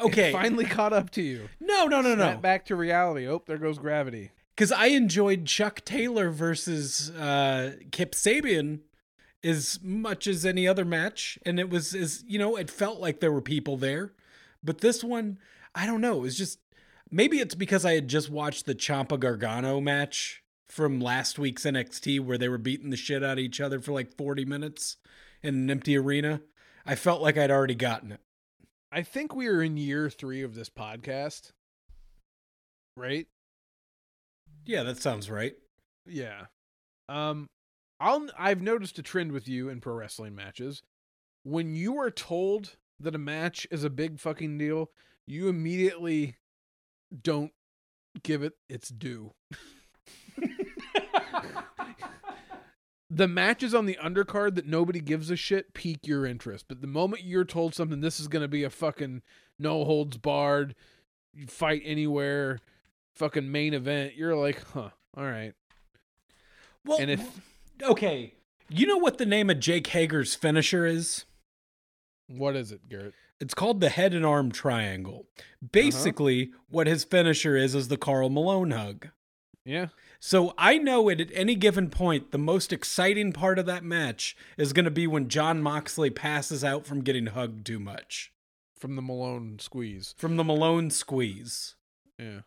okay, 0.00 0.30
it 0.30 0.32
finally 0.32 0.64
caught 0.64 0.92
up 0.92 1.10
to 1.10 1.22
you. 1.22 1.48
No, 1.60 1.86
no, 1.86 2.00
no, 2.00 2.16
Snap 2.16 2.36
no. 2.36 2.40
Back 2.40 2.66
to 2.66 2.76
reality. 2.76 3.28
Oh, 3.28 3.44
there 3.46 3.58
goes 3.58 3.78
gravity. 3.78 4.32
Because 4.56 4.72
I 4.72 4.86
enjoyed 4.86 5.46
Chuck 5.46 5.84
Taylor 5.84 6.30
versus 6.30 7.10
uh, 7.10 7.74
Kip 7.92 8.12
Sabian 8.12 8.80
as 9.44 9.78
much 9.82 10.26
as 10.26 10.44
any 10.46 10.66
other 10.66 10.84
match, 10.84 11.38
and 11.44 11.60
it 11.60 11.68
was 11.70 11.94
as 11.94 12.24
you 12.26 12.38
know, 12.38 12.56
it 12.56 12.70
felt 12.70 13.00
like 13.00 13.20
there 13.20 13.32
were 13.32 13.42
people 13.42 13.76
there. 13.76 14.12
But 14.62 14.80
this 14.80 15.04
one, 15.04 15.38
I 15.74 15.86
don't 15.86 16.00
know. 16.00 16.18
It 16.18 16.22
was 16.22 16.38
just 16.38 16.58
maybe 17.10 17.38
it's 17.38 17.54
because 17.54 17.84
I 17.84 17.92
had 17.94 18.08
just 18.08 18.30
watched 18.30 18.66
the 18.66 18.74
Ciampa 18.74 19.20
Gargano 19.20 19.80
match 19.80 20.42
from 20.68 21.00
last 21.00 21.38
week's 21.38 21.64
NXT 21.64 22.20
where 22.20 22.38
they 22.38 22.48
were 22.48 22.58
beating 22.58 22.90
the 22.90 22.96
shit 22.96 23.22
out 23.22 23.32
of 23.32 23.38
each 23.38 23.60
other 23.60 23.80
for 23.80 23.92
like 23.92 24.16
40 24.16 24.44
minutes 24.44 24.96
in 25.42 25.54
an 25.54 25.70
empty 25.70 25.96
arena. 25.96 26.40
I 26.86 26.94
felt 26.94 27.22
like 27.22 27.36
I'd 27.36 27.50
already 27.50 27.74
gotten 27.74 28.12
it. 28.12 28.20
I 28.90 29.02
think 29.02 29.34
we 29.34 29.48
are 29.48 29.62
in 29.62 29.76
year 29.76 30.08
three 30.08 30.42
of 30.42 30.54
this 30.54 30.70
podcast, 30.70 31.50
right? 32.96 33.26
Yeah, 34.64 34.82
that 34.84 34.98
sounds 34.98 35.30
right. 35.30 35.54
Yeah. 36.06 36.46
Um, 37.08 37.46
I'll 38.04 38.26
I've 38.38 38.60
noticed 38.60 38.98
a 38.98 39.02
trend 39.02 39.32
with 39.32 39.48
you 39.48 39.70
in 39.70 39.80
pro 39.80 39.94
wrestling 39.94 40.34
matches. 40.34 40.82
When 41.42 41.74
you 41.74 41.98
are 41.98 42.10
told 42.10 42.76
that 43.00 43.14
a 43.14 43.18
match 43.18 43.66
is 43.70 43.82
a 43.82 43.88
big 43.88 44.20
fucking 44.20 44.58
deal, 44.58 44.90
you 45.26 45.48
immediately 45.48 46.36
don't 47.22 47.52
give 48.22 48.42
it 48.42 48.52
its 48.68 48.90
due. 48.90 49.32
the 53.10 53.26
matches 53.26 53.74
on 53.74 53.86
the 53.86 53.98
undercard 54.02 54.54
that 54.56 54.66
nobody 54.66 55.00
gives 55.00 55.30
a 55.30 55.36
shit 55.36 55.72
pique 55.72 56.06
your 56.06 56.26
interest. 56.26 56.66
But 56.68 56.82
the 56.82 56.86
moment 56.86 57.24
you're 57.24 57.44
told 57.46 57.74
something, 57.74 58.02
this 58.02 58.20
is 58.20 58.28
going 58.28 58.42
to 58.42 58.48
be 58.48 58.64
a 58.64 58.70
fucking 58.70 59.22
no 59.58 59.82
holds 59.86 60.18
barred, 60.18 60.74
fight 61.46 61.80
anywhere, 61.86 62.58
fucking 63.14 63.50
main 63.50 63.72
event, 63.72 64.14
you're 64.14 64.36
like, 64.36 64.62
huh, 64.74 64.90
all 65.16 65.24
right. 65.24 65.54
Well, 66.84 66.98
and 67.00 67.10
if 67.10 67.40
okay, 67.82 68.34
you 68.68 68.86
know 68.86 68.96
what 68.96 69.18
the 69.18 69.26
name 69.26 69.50
of 69.50 69.60
Jake 69.60 69.88
Hager's 69.88 70.34
finisher 70.34 70.86
is? 70.86 71.24
What 72.28 72.56
is 72.56 72.72
it, 72.72 72.88
Garrett? 72.88 73.14
It's 73.40 73.54
called 73.54 73.80
the 73.80 73.88
head 73.88 74.14
and 74.14 74.24
arm 74.24 74.52
triangle. 74.52 75.26
Basically, 75.72 76.44
uh-huh. 76.44 76.58
what 76.70 76.86
his 76.86 77.04
finisher 77.04 77.56
is 77.56 77.74
is 77.74 77.88
the 77.88 77.96
Karl 77.96 78.30
Malone 78.30 78.70
hug. 78.70 79.08
Yeah. 79.64 79.88
So 80.20 80.54
I 80.56 80.78
know 80.78 81.08
it 81.08 81.20
at 81.20 81.28
any 81.34 81.54
given 81.54 81.90
point, 81.90 82.30
the 82.30 82.38
most 82.38 82.72
exciting 82.72 83.32
part 83.32 83.58
of 83.58 83.66
that 83.66 83.84
match 83.84 84.36
is 84.56 84.72
going 84.72 84.84
to 84.84 84.90
be 84.90 85.06
when 85.06 85.28
Jon 85.28 85.60
Moxley 85.62 86.10
passes 86.10 86.64
out 86.64 86.86
from 86.86 87.02
getting 87.02 87.26
hugged 87.26 87.66
too 87.66 87.78
much. 87.78 88.32
From 88.78 88.96
the 88.96 89.02
Malone 89.02 89.58
squeeze. 89.58 90.14
From 90.16 90.36
the 90.36 90.44
Malone 90.44 90.90
squeeze. 90.90 91.74
Yeah. 92.18 92.40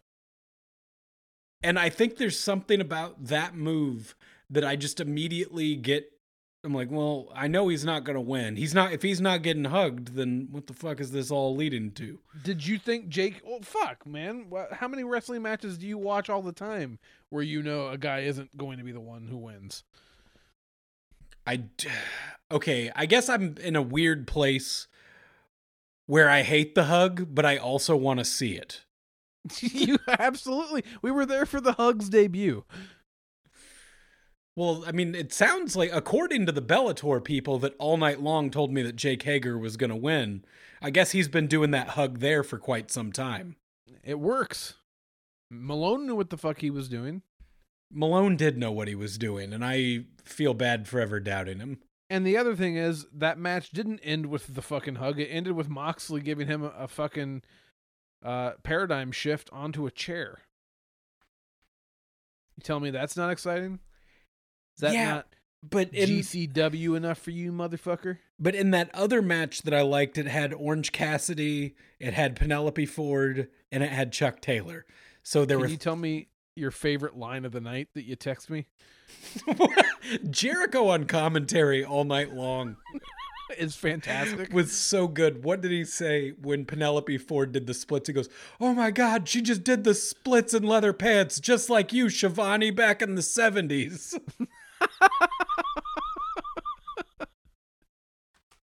And 1.64 1.78
I 1.78 1.90
think 1.90 2.18
there's 2.18 2.40
something 2.40 2.80
about 2.80 3.26
that 3.26 3.56
move 3.56 4.16
that 4.50 4.64
I 4.64 4.76
just 4.76 5.00
immediately 5.00 5.76
get. 5.76 6.12
I'm 6.64 6.74
like, 6.74 6.90
well, 6.92 7.32
I 7.34 7.48
know 7.48 7.70
he's 7.70 7.86
not 7.86 8.04
going 8.04 8.16
to 8.16 8.22
win. 8.22 8.56
He's 8.56 8.74
not. 8.74 8.92
If 8.92 9.02
he's 9.02 9.22
not 9.22 9.42
getting 9.42 9.66
hugged, 9.66 10.16
then 10.16 10.48
what 10.52 10.68
the 10.68 10.74
fuck 10.74 11.00
is 11.00 11.12
this 11.12 11.32
all 11.32 11.56
leading 11.56 11.92
to? 11.92 12.20
Did 12.44 12.66
you 12.66 12.78
think 12.78 13.10
Jake? 13.10 13.42
Oh 13.48 13.60
fuck, 13.62 14.06
man! 14.06 14.52
How 14.72 14.88
many 14.88 15.04
wrestling 15.04 15.44
matches 15.44 15.78
do 15.78 15.88
you 15.88 15.98
watch 15.98 16.30
all 16.30 16.42
the 16.42 16.52
time 16.52 17.00
where 17.30 17.44
you 17.44 17.62
know 17.62 17.90
a 17.90 17.98
guy 17.98 18.20
isn't 18.20 18.58
going 18.58 18.80
to 18.80 18.84
be 18.84 18.92
the 18.92 19.00
one 19.00 19.28
who 19.28 19.38
wins? 19.38 19.84
I 21.46 21.64
okay. 22.52 22.92
I 22.96 23.06
guess 23.06 23.30
I'm 23.30 23.56
in 23.62 23.76
a 23.76 23.82
weird 23.82 24.28
place 24.28 24.88
where 26.08 26.30
I 26.30 26.42
hate 26.42 26.74
the 26.74 26.86
hug, 26.86 27.34
but 27.34 27.46
I 27.46 27.58
also 27.58 27.96
want 27.96 28.20
to 28.20 28.26
see 28.26 28.54
it. 28.54 28.82
you 29.62 29.98
absolutely. 30.08 30.84
We 31.02 31.12
were 31.12 31.26
there 31.26 31.46
for 31.46 31.62
the 31.62 31.74
Hugs 31.74 32.10
debut. 32.10 32.66
Well, 34.58 34.84
I 34.88 34.92
mean, 34.92 35.14
it 35.14 35.32
sounds 35.32 35.76
like, 35.76 35.92
according 35.94 36.48
to 36.48 36.52
the 36.52 36.64
Bellator 36.64 37.24
people 37.24 37.60
that 37.60 37.76
all 37.78 37.96
night 37.96 38.24
long 38.24 38.50
told 38.50 38.74
me 38.74 38.82
that 38.82 38.96
Jake 38.96 39.22
Hager 39.22 39.56
was 39.56 39.78
going 39.78 39.92
to 39.92 39.96
win, 39.96 40.44
I 40.82 40.90
guess 40.90 41.12
he's 41.12 41.28
been 41.28 41.46
doing 41.46 41.70
that 41.72 41.90
hug 41.90 42.22
there 42.22 42.42
for 42.42 42.58
quite 42.58 42.90
some 42.90 43.12
time. 43.12 43.58
It 44.04 44.20
works. 44.20 44.74
Malone 45.52 46.08
knew 46.08 46.16
what 46.16 46.32
the 46.32 46.38
fuck 46.38 46.62
he 46.62 46.72
was 46.72 46.90
doing. 46.90 47.22
Malone 47.94 48.36
did 48.36 48.58
know 48.58 48.72
what 48.72 48.88
he 48.88 48.96
was 48.96 49.20
doing, 49.20 49.54
and 49.54 49.64
I 49.64 50.06
feel 50.24 50.56
bad 50.56 50.88
for 50.88 51.00
ever 51.00 51.20
doubting 51.20 51.60
him. 51.60 51.78
And 52.10 52.26
the 52.26 52.38
other 52.38 52.56
thing 52.56 52.78
is 52.78 53.06
that 53.14 53.38
match 53.38 53.70
didn't 53.70 54.00
end 54.00 54.26
with 54.26 54.56
the 54.56 54.64
fucking 54.64 54.96
hug. 54.96 55.20
It 55.20 55.28
ended 55.28 55.54
with 55.54 55.70
Moxley 55.70 56.22
giving 56.22 56.48
him 56.48 56.64
a, 56.64 56.70
a 56.70 56.88
fucking 56.88 57.44
uh, 58.26 58.54
paradigm 58.64 59.12
shift 59.12 59.52
onto 59.54 59.86
a 59.86 59.92
chair. 59.92 60.40
You 62.56 62.64
tell 62.64 62.80
me 62.80 62.90
that's 62.90 63.16
not 63.16 63.30
exciting? 63.30 63.82
Is 64.78 64.82
that 64.82 64.94
Yeah, 64.94 65.06
not 65.10 65.28
But 65.70 65.94
in 65.94 66.10
GCW 66.10 66.96
enough 66.96 67.18
for 67.20 67.32
you, 67.32 67.52
motherfucker? 67.52 68.20
but 68.40 68.56
in 68.56 68.72
that 68.72 68.94
other 68.94 69.22
match 69.22 69.64
that 69.64 69.74
I 69.74 69.82
liked, 69.82 70.18
it 70.18 70.28
had 70.28 70.54
Orange 70.54 70.92
Cassidy, 70.92 71.76
it 72.00 72.14
had 72.14 72.36
Penelope 72.36 72.86
Ford, 72.86 73.50
and 73.72 73.84
it 73.84 73.92
had 73.92 74.12
Chuck 74.12 74.40
Taylor. 74.42 74.86
So 75.24 75.44
there 75.46 75.58
Can 75.58 75.62
were 75.66 75.68
you 75.72 75.78
tell 75.78 75.96
me 75.96 76.28
your 76.56 76.72
favorite 76.72 77.18
line 77.18 77.44
of 77.46 77.52
the 77.52 77.60
night 77.62 77.90
that 77.96 78.04
you 78.06 78.16
text 78.16 78.50
me? 78.50 78.68
Jericho 80.30 80.88
on 80.90 81.06
commentary 81.06 81.84
all 81.84 82.04
night 82.04 82.34
long 82.34 82.78
It's 83.58 83.76
fantastic. 83.76 84.52
was 84.52 84.74
so 84.74 85.08
good. 85.08 85.46
What 85.46 85.62
did 85.62 85.72
he 85.72 85.86
say 85.86 86.32
when 86.42 86.66
Penelope 86.66 87.18
Ford 87.20 87.54
did 87.54 87.66
the 87.66 87.74
splits? 87.74 88.08
He 88.08 88.14
goes, 88.14 88.28
"Oh 88.60 88.74
my 88.74 88.92
God, 88.92 89.30
she 89.30 89.42
just 89.42 89.64
did 89.64 89.86
the 89.86 89.94
splits 89.96 90.54
in 90.54 90.64
leather 90.64 90.92
pants, 90.92 91.40
just 91.40 91.70
like 91.70 91.94
you, 91.94 92.10
Schiavone, 92.10 92.72
back 92.72 93.02
in 93.02 93.16
the 93.16 93.22
'70s." 93.22 94.20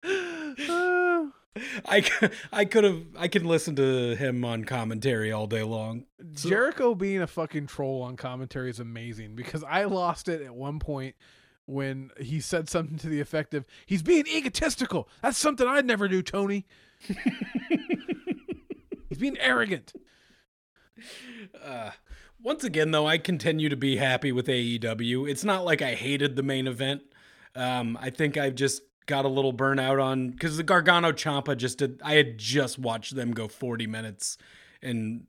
I 0.03 1.29
I 2.51 2.65
could 2.65 2.83
have 2.83 3.03
I 3.17 3.27
can 3.27 3.45
listen 3.45 3.75
to 3.75 4.15
him 4.15 4.45
on 4.45 4.63
commentary 4.63 5.31
all 5.31 5.47
day 5.47 5.63
long. 5.63 6.05
So- 6.35 6.49
Jericho 6.49 6.95
being 6.95 7.21
a 7.21 7.27
fucking 7.27 7.67
troll 7.67 8.01
on 8.03 8.15
commentary 8.15 8.69
is 8.69 8.79
amazing 8.79 9.35
because 9.35 9.63
I 9.63 9.85
lost 9.85 10.29
it 10.29 10.41
at 10.41 10.55
one 10.55 10.79
point 10.79 11.15
when 11.65 12.11
he 12.19 12.39
said 12.39 12.69
something 12.69 12.97
to 12.97 13.07
the 13.07 13.21
effect 13.21 13.53
of, 13.53 13.65
he's 13.85 14.01
being 14.01 14.25
egotistical. 14.27 15.07
That's 15.21 15.37
something 15.37 15.65
I'd 15.67 15.85
never 15.85 16.07
do, 16.09 16.21
Tony. 16.21 16.65
he's 19.09 19.17
being 19.17 19.37
arrogant. 19.37 19.93
Uh, 21.63 21.91
once 22.43 22.63
again, 22.63 22.91
though, 22.91 23.07
I 23.07 23.17
continue 23.17 23.69
to 23.69 23.75
be 23.75 23.97
happy 23.97 24.31
with 24.31 24.47
AEW. 24.47 25.29
It's 25.29 25.43
not 25.43 25.65
like 25.65 25.81
I 25.81 25.95
hated 25.95 26.35
the 26.35 26.43
main 26.43 26.67
event. 26.67 27.03
Um, 27.55 27.97
I 28.01 28.09
think 28.09 28.37
I've 28.37 28.55
just 28.55 28.81
got 29.05 29.25
a 29.25 29.29
little 29.29 29.53
burnout 29.53 30.01
on 30.01 30.29
because 30.29 30.57
the 30.57 30.63
Gargano 30.63 31.11
Ciampa 31.11 31.57
just 31.57 31.79
did. 31.79 31.99
I 32.03 32.13
had 32.13 32.37
just 32.37 32.79
watched 32.79 33.15
them 33.15 33.31
go 33.31 33.47
40 33.47 33.87
minutes 33.87 34.37
in 34.81 35.27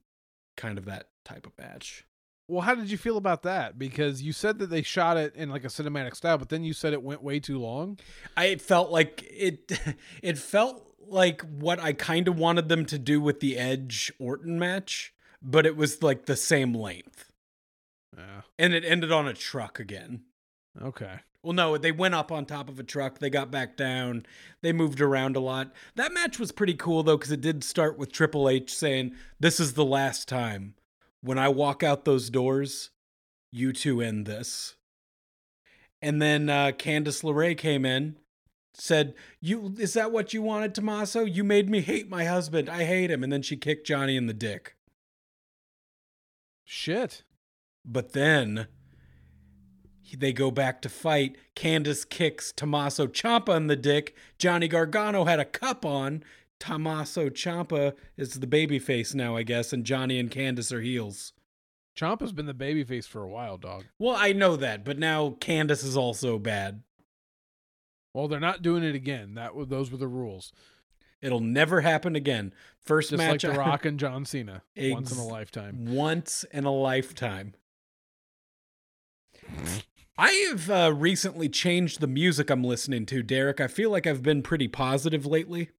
kind 0.56 0.78
of 0.78 0.84
that 0.86 1.08
type 1.24 1.46
of 1.46 1.52
match. 1.58 2.06
Well, 2.48 2.62
how 2.62 2.74
did 2.74 2.90
you 2.90 2.98
feel 2.98 3.16
about 3.16 3.44
that? 3.44 3.78
Because 3.78 4.22
you 4.22 4.32
said 4.32 4.58
that 4.58 4.68
they 4.68 4.82
shot 4.82 5.16
it 5.16 5.34
in 5.34 5.48
like 5.48 5.64
a 5.64 5.68
cinematic 5.68 6.14
style, 6.14 6.38
but 6.38 6.48
then 6.48 6.64
you 6.64 6.72
said 6.72 6.92
it 6.92 7.02
went 7.02 7.22
way 7.22 7.40
too 7.40 7.58
long. 7.58 7.98
I 8.36 8.56
felt 8.56 8.90
like 8.90 9.24
it. 9.28 9.72
It 10.22 10.38
felt 10.38 10.86
like 11.06 11.42
what 11.42 11.80
I 11.80 11.92
kind 11.92 12.28
of 12.28 12.38
wanted 12.38 12.68
them 12.68 12.84
to 12.86 12.98
do 12.98 13.20
with 13.20 13.40
the 13.40 13.58
Edge 13.58 14.12
Orton 14.18 14.58
match, 14.58 15.12
but 15.42 15.66
it 15.66 15.76
was 15.76 16.02
like 16.02 16.26
the 16.26 16.36
same 16.36 16.74
length, 16.74 17.32
Yeah. 18.16 18.42
and 18.58 18.72
it 18.74 18.84
ended 18.84 19.10
on 19.12 19.26
a 19.26 19.34
truck 19.34 19.78
again. 19.80 20.22
Okay. 20.80 21.20
Well, 21.42 21.52
no, 21.52 21.76
they 21.76 21.90
went 21.90 22.14
up 22.14 22.30
on 22.30 22.46
top 22.46 22.68
of 22.68 22.78
a 22.78 22.84
truck. 22.84 23.18
They 23.18 23.28
got 23.28 23.50
back 23.50 23.76
down. 23.76 24.24
They 24.60 24.72
moved 24.72 25.00
around 25.00 25.34
a 25.36 25.40
lot. 25.40 25.72
That 25.96 26.12
match 26.14 26.38
was 26.38 26.52
pretty 26.52 26.74
cool, 26.74 27.02
though, 27.02 27.16
because 27.16 27.32
it 27.32 27.40
did 27.40 27.64
start 27.64 27.98
with 27.98 28.12
Triple 28.12 28.48
H 28.48 28.72
saying, 28.72 29.14
This 29.40 29.58
is 29.58 29.72
the 29.74 29.84
last 29.84 30.28
time. 30.28 30.74
When 31.20 31.38
I 31.38 31.48
walk 31.48 31.82
out 31.82 32.04
those 32.04 32.30
doors, 32.30 32.90
you 33.50 33.72
two 33.72 34.00
end 34.00 34.24
this. 34.26 34.76
And 36.00 36.22
then 36.22 36.48
uh, 36.48 36.72
Candice 36.76 37.22
LeRae 37.24 37.56
came 37.58 37.84
in, 37.84 38.16
said, 38.74 39.14
"You 39.40 39.74
Is 39.78 39.94
that 39.94 40.10
what 40.12 40.32
you 40.32 40.42
wanted, 40.42 40.74
Tommaso? 40.74 41.24
You 41.24 41.44
made 41.44 41.68
me 41.68 41.80
hate 41.80 42.08
my 42.08 42.24
husband. 42.24 42.68
I 42.68 42.84
hate 42.84 43.10
him. 43.10 43.22
And 43.22 43.32
then 43.32 43.42
she 43.42 43.56
kicked 43.56 43.86
Johnny 43.86 44.16
in 44.16 44.26
the 44.26 44.32
dick. 44.34 44.76
Shit. 46.74 47.22
But 47.84 48.14
then 48.14 48.66
they 50.16 50.32
go 50.32 50.50
back 50.50 50.80
to 50.80 50.88
fight. 50.88 51.36
Candice 51.54 52.08
kicks 52.08 52.50
Tommaso 52.50 53.06
Ciampa 53.06 53.54
in 53.54 53.66
the 53.66 53.76
dick. 53.76 54.16
Johnny 54.38 54.68
Gargano 54.68 55.26
had 55.26 55.38
a 55.38 55.44
cup 55.44 55.84
on. 55.84 56.24
Tommaso 56.58 57.28
Ciampa 57.28 57.92
is 58.16 58.40
the 58.40 58.46
babyface 58.46 59.14
now, 59.14 59.36
I 59.36 59.42
guess, 59.42 59.74
and 59.74 59.84
Johnny 59.84 60.18
and 60.18 60.30
Candice 60.30 60.72
are 60.72 60.80
heels. 60.80 61.34
Ciampa's 61.94 62.32
been 62.32 62.46
the 62.46 62.54
babyface 62.54 63.06
for 63.06 63.22
a 63.22 63.28
while, 63.28 63.58
dog. 63.58 63.84
Well, 63.98 64.16
I 64.16 64.32
know 64.32 64.56
that, 64.56 64.82
but 64.82 64.98
now 64.98 65.36
Candice 65.40 65.84
is 65.84 65.96
also 65.96 66.38
bad. 66.38 66.82
Well, 68.14 68.28
they're 68.28 68.40
not 68.40 68.62
doing 68.62 68.82
it 68.82 68.94
again. 68.94 69.34
That 69.34 69.52
those 69.68 69.90
were 69.90 69.98
the 69.98 70.08
rules. 70.08 70.54
It'll 71.22 71.40
never 71.40 71.80
happen 71.80 72.16
again. 72.16 72.52
First 72.84 73.10
Just 73.10 73.22
like 73.22 73.40
The 73.40 73.52
Rock 73.52 73.84
and 73.86 73.98
John 73.98 74.24
Cena, 74.24 74.62
once 74.76 75.12
in 75.12 75.18
a 75.18 75.26
lifetime. 75.26 75.86
once 75.94 76.44
in 76.52 76.64
a 76.64 76.72
lifetime. 76.72 77.54
I 80.18 80.30
have 80.50 80.70
uh, 80.70 80.92
recently 80.94 81.48
changed 81.48 82.00
the 82.00 82.06
music 82.06 82.50
I'm 82.50 82.64
listening 82.64 83.06
to, 83.06 83.22
Derek. 83.22 83.60
I 83.60 83.66
feel 83.66 83.90
like 83.90 84.06
I've 84.06 84.22
been 84.22 84.42
pretty 84.42 84.68
positive 84.68 85.24
lately. 85.24 85.70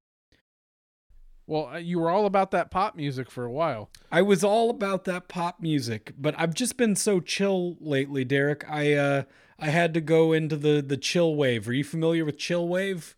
Well, 1.45 1.67
uh, 1.73 1.77
you 1.77 1.99
were 1.99 2.09
all 2.09 2.25
about 2.25 2.51
that 2.51 2.71
pop 2.71 2.95
music 2.95 3.29
for 3.29 3.43
a 3.43 3.51
while. 3.51 3.89
I 4.11 4.21
was 4.21 4.43
all 4.43 4.69
about 4.69 5.03
that 5.05 5.27
pop 5.27 5.59
music, 5.61 6.13
but 6.17 6.35
I've 6.37 6.53
just 6.53 6.77
been 6.77 6.95
so 6.95 7.19
chill 7.19 7.75
lately, 7.81 8.23
Derek. 8.23 8.63
I 8.69 8.93
uh 8.93 9.23
I 9.59 9.67
had 9.67 9.93
to 9.93 10.01
go 10.01 10.31
into 10.31 10.55
the 10.55 10.81
the 10.81 10.97
chill 10.97 11.35
wave. 11.35 11.67
Are 11.67 11.73
you 11.73 11.83
familiar 11.83 12.23
with 12.23 12.37
chill 12.37 12.67
wave? 12.67 13.15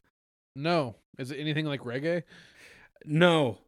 No, 0.56 0.96
is 1.18 1.32
it 1.32 1.40
anything 1.40 1.66
like 1.66 1.82
reggae? 1.82 2.24
No. 3.06 3.60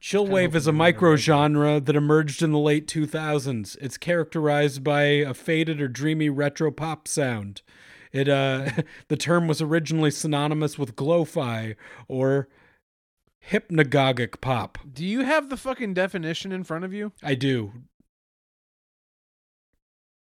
Chill 0.00 0.22
Kinda 0.22 0.34
wave 0.34 0.56
is 0.56 0.66
a 0.66 0.72
micro 0.72 1.16
genre 1.16 1.80
that 1.80 1.96
emerged 1.96 2.42
in 2.42 2.52
the 2.52 2.58
late 2.58 2.86
2000s. 2.86 3.76
It's 3.80 3.96
characterized 3.96 4.84
by 4.84 5.02
a 5.02 5.34
faded 5.34 5.80
or 5.80 5.88
dreamy 5.88 6.28
retro 6.28 6.70
pop 6.70 7.08
sound. 7.08 7.62
It 8.12 8.28
uh 8.28 8.70
the 9.08 9.16
term 9.16 9.48
was 9.48 9.60
originally 9.60 10.10
synonymous 10.10 10.78
with 10.78 10.96
glo-fi 10.96 11.76
or 12.08 12.48
hypnagogic 13.50 14.40
pop. 14.40 14.78
Do 14.90 15.04
you 15.04 15.20
have 15.24 15.48
the 15.48 15.56
fucking 15.56 15.94
definition 15.94 16.52
in 16.52 16.64
front 16.64 16.84
of 16.84 16.92
you? 16.92 17.12
I 17.22 17.34
do. 17.34 17.72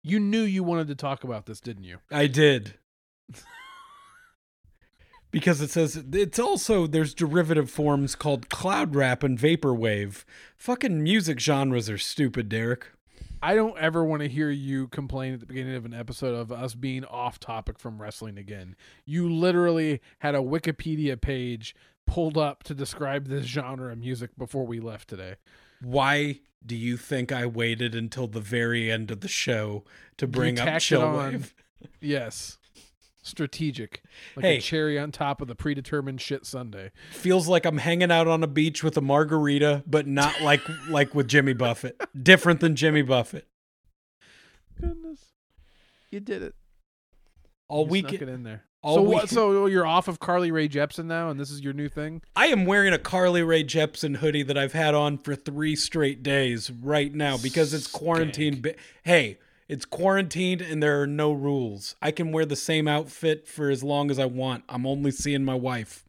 You 0.01 0.19
knew 0.19 0.41
you 0.41 0.63
wanted 0.63 0.87
to 0.87 0.95
talk 0.95 1.23
about 1.23 1.45
this, 1.45 1.59
didn't 1.59 1.83
you? 1.83 1.99
I 2.11 2.27
did. 2.27 2.75
because 5.31 5.61
it 5.61 5.69
says 5.69 6.03
it's 6.11 6.39
also 6.39 6.87
there's 6.87 7.13
derivative 7.13 7.69
forms 7.69 8.15
called 8.15 8.49
cloud 8.49 8.95
rap 8.95 9.23
and 9.23 9.37
vaporwave. 9.37 10.23
Fucking 10.57 11.03
music 11.03 11.39
genres 11.39 11.89
are 11.89 11.97
stupid, 11.97 12.49
Derek. 12.49 12.87
I 13.41 13.55
don't 13.55 13.77
ever 13.77 14.03
want 14.03 14.21
to 14.21 14.27
hear 14.27 14.49
you 14.49 14.89
complain 14.89 15.33
at 15.33 15.39
the 15.39 15.45
beginning 15.45 15.75
of 15.75 15.85
an 15.85 15.93
episode 15.93 16.35
of 16.35 16.51
us 16.51 16.75
being 16.75 17.05
off 17.05 17.39
topic 17.39 17.79
from 17.79 18.01
wrestling 18.01 18.37
again. 18.37 18.75
You 19.05 19.29
literally 19.31 20.01
had 20.19 20.35
a 20.35 20.39
Wikipedia 20.39 21.19
page 21.19 21.73
pulled 22.05 22.37
up 22.37 22.63
to 22.63 22.73
describe 22.73 23.27
this 23.27 23.45
genre 23.45 23.93
of 23.93 23.99
music 23.99 24.31
before 24.37 24.65
we 24.65 24.81
left 24.81 25.07
today. 25.07 25.35
Why 25.81 26.41
do 26.65 26.75
you 26.75 26.97
think 26.97 27.31
I 27.31 27.45
waited 27.45 27.95
until 27.95 28.27
the 28.27 28.41
very 28.41 28.91
end 28.91 29.11
of 29.11 29.21
the 29.21 29.27
show 29.29 29.85
to 30.17 30.27
bring 30.27 30.59
up. 30.59 30.67
Chillwave? 30.67 31.53
Yes. 32.01 32.58
Strategic. 33.21 34.01
Like 34.35 34.45
Hey. 34.45 34.57
a 34.57 34.61
cherry 34.61 34.97
on 34.97 35.11
top 35.11 35.41
of 35.41 35.47
the 35.47 35.55
predetermined 35.55 36.21
shit 36.21 36.45
sundae. 36.45 36.89
Feels 37.11 37.47
like 37.47 37.65
I'm 37.65 37.77
hanging 37.79 38.11
out 38.11 38.27
on 38.27 38.43
a 38.43 38.47
beach 38.47 38.83
with 38.83 38.95
a 38.97 39.01
margarita, 39.01 39.83
but 39.85 40.07
not 40.07 40.41
like 40.41 40.61
like 40.89 41.13
with 41.13 41.27
Jimmy 41.27 41.53
Buffett. 41.53 42.01
Different 42.23 42.59
than 42.61 42.75
Jimmy 42.75 43.01
Buffett. 43.01 43.47
Goodness. 44.79 45.19
You 46.11 46.19
did 46.19 46.41
it. 46.41 46.55
All 47.67 47.83
You 47.85 47.91
week 47.91 48.09
snuck 48.09 48.21
it 48.21 48.29
in 48.29 48.43
there. 48.43 48.63
all 48.81 48.95
so 48.95 49.01
what 49.03 49.23
week- 49.23 49.29
so 49.31 49.65
you're 49.67 49.85
off 49.85 50.07
of 50.07 50.19
Carly 50.19 50.49
Rae 50.51 50.67
Jepsen 50.69 51.05
now 51.05 51.29
and 51.29 51.39
this 51.39 51.51
is 51.51 51.61
your 51.61 51.73
new 51.73 51.89
thing? 51.89 52.21
I 52.35 52.47
am 52.47 52.65
wearing 52.65 52.93
a 52.93 52.97
Carly 52.97 53.43
Rae 53.43 53.63
Jepsen 53.63 54.15
hoodie 54.17 54.43
that 54.43 54.57
I've 54.57 54.73
had 54.73 54.95
on 54.95 55.17
for 55.17 55.35
three 55.35 55.75
straight 55.75 56.23
days 56.23 56.71
right 56.71 57.13
now 57.13 57.37
because 57.37 57.73
it's 57.73 57.85
quarantine. 57.87 58.61
Ba- 58.61 58.75
hey, 59.03 59.37
it's 59.69 59.85
quarantined 59.85 60.61
and 60.61 60.81
there 60.81 60.99
are 60.99 61.07
no 61.07 61.31
rules. 61.31 61.95
I 62.01 62.09
can 62.09 62.31
wear 62.31 62.43
the 62.43 62.55
same 62.55 62.87
outfit 62.87 63.47
for 63.47 63.69
as 63.69 63.83
long 63.83 64.09
as 64.09 64.17
I 64.17 64.25
want. 64.25 64.63
I'm 64.67 64.87
only 64.87 65.11
seeing 65.11 65.45
my 65.45 65.53
wife. 65.53 66.03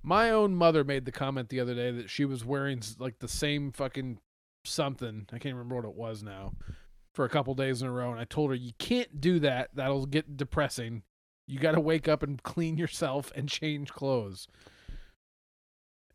My 0.00 0.30
own 0.30 0.54
mother 0.54 0.84
made 0.84 1.04
the 1.04 1.12
comment 1.12 1.48
the 1.48 1.58
other 1.58 1.74
day 1.74 1.90
that 1.90 2.10
she 2.10 2.24
was 2.24 2.44
wearing 2.44 2.80
like 2.98 3.18
the 3.18 3.28
same 3.28 3.72
fucking 3.72 4.18
something. 4.64 5.26
I 5.32 5.38
can't 5.38 5.56
remember 5.56 5.74
what 5.74 5.84
it 5.84 5.96
was 5.96 6.22
now. 6.22 6.52
For 7.12 7.24
a 7.24 7.28
couple 7.28 7.54
days 7.54 7.80
in 7.80 7.86
a 7.86 7.92
row, 7.92 8.10
and 8.10 8.20
I 8.20 8.24
told 8.24 8.50
her 8.50 8.56
you 8.56 8.72
can't 8.78 9.20
do 9.20 9.38
that. 9.40 9.70
That'll 9.74 10.06
get 10.06 10.36
depressing. 10.36 11.02
You 11.46 11.60
got 11.60 11.72
to 11.72 11.80
wake 11.80 12.08
up 12.08 12.24
and 12.24 12.42
clean 12.42 12.76
yourself 12.76 13.30
and 13.36 13.48
change 13.48 13.92
clothes. 13.92 14.48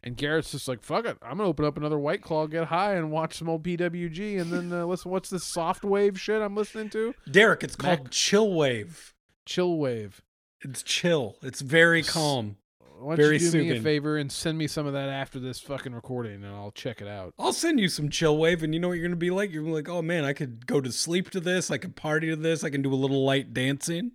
And 0.02 0.16
Garrett's 0.16 0.52
just 0.52 0.68
like, 0.68 0.82
"Fuck 0.82 1.06
it, 1.06 1.18
I'm 1.22 1.38
gonna 1.38 1.50
open 1.50 1.66
up 1.66 1.78
another 1.78 2.00
White 2.00 2.22
Claw, 2.22 2.47
get 2.47 2.66
high, 2.66 2.95
and 2.95 3.12
watch 3.12 3.38
some 3.38 3.50
old 3.50 3.64
PWG, 3.64 4.39
and 4.39 4.52
then 4.52 4.72
uh, 4.72 4.86
listen. 4.86 5.12
What's 5.12 5.30
this 5.30 5.43
soft 5.43 5.84
wave 5.84 6.20
shit 6.20 6.41
I'm 6.41 6.56
listening 6.56 6.89
to? 6.91 7.14
Derek, 7.30 7.64
it's 7.64 7.76
called 7.76 8.12
Chill 8.12 8.54
Wave. 8.54 9.14
Chill 9.45 9.78
wave. 9.78 10.22
It's 10.62 10.84
chill. 10.84 11.38
It's 11.41 11.62
very 11.62 12.04
calm. 12.04 12.58
Why 13.00 13.16
don't 13.16 13.26
Very 13.26 13.39
you 13.39 13.52
do 13.52 13.58
me 13.60 13.78
a 13.78 13.82
favor 13.82 14.18
and 14.18 14.30
send 14.30 14.58
me 14.58 14.68
some 14.68 14.86
of 14.86 14.91
that 14.91 15.08
after 15.08 15.39
this 15.39 15.60
fucking 15.62 15.93
recording, 15.93 16.43
and 16.43 16.54
I'll 16.54 16.72
check 16.72 17.02
it 17.02 17.08
out. 17.08 17.34
I'll 17.39 17.54
send 17.54 17.80
you 17.80 17.88
some 17.88 18.10
chill 18.10 18.38
wave, 18.38 18.62
and 18.62 18.74
you 18.74 18.80
know 18.80 18.89
what 18.89 18.95
you're 18.95 19.08
gonna 19.08 19.16
be 19.16 19.32
like? 19.32 19.52
You're 19.52 19.64
gonna 19.64 19.72
be 19.72 19.76
like, 19.76 19.89
oh 19.89 20.02
man, 20.02 20.26
I 20.26 20.34
could 20.34 20.68
go 20.68 20.82
to 20.82 20.91
sleep 20.91 21.30
to 21.32 21.39
this. 21.39 21.72
I 21.72 21.78
could 21.78 21.95
party 21.95 22.28
to 22.30 22.36
this. 22.36 22.64
I 22.64 22.70
can 22.70 22.82
do 22.82 22.93
a 22.93 22.95
little 22.95 23.24
light 23.24 23.54
dancing. 23.54 24.12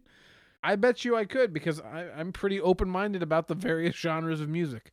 I 0.62 0.76
bet 0.76 1.04
you 1.04 1.16
I 1.16 1.24
could 1.24 1.52
because 1.52 1.80
I, 1.80 2.08
I'm 2.16 2.32
pretty 2.32 2.60
open 2.60 2.88
minded 2.88 3.22
about 3.22 3.48
the 3.48 3.54
various 3.54 3.96
genres 3.96 4.40
of 4.40 4.48
music. 4.48 4.92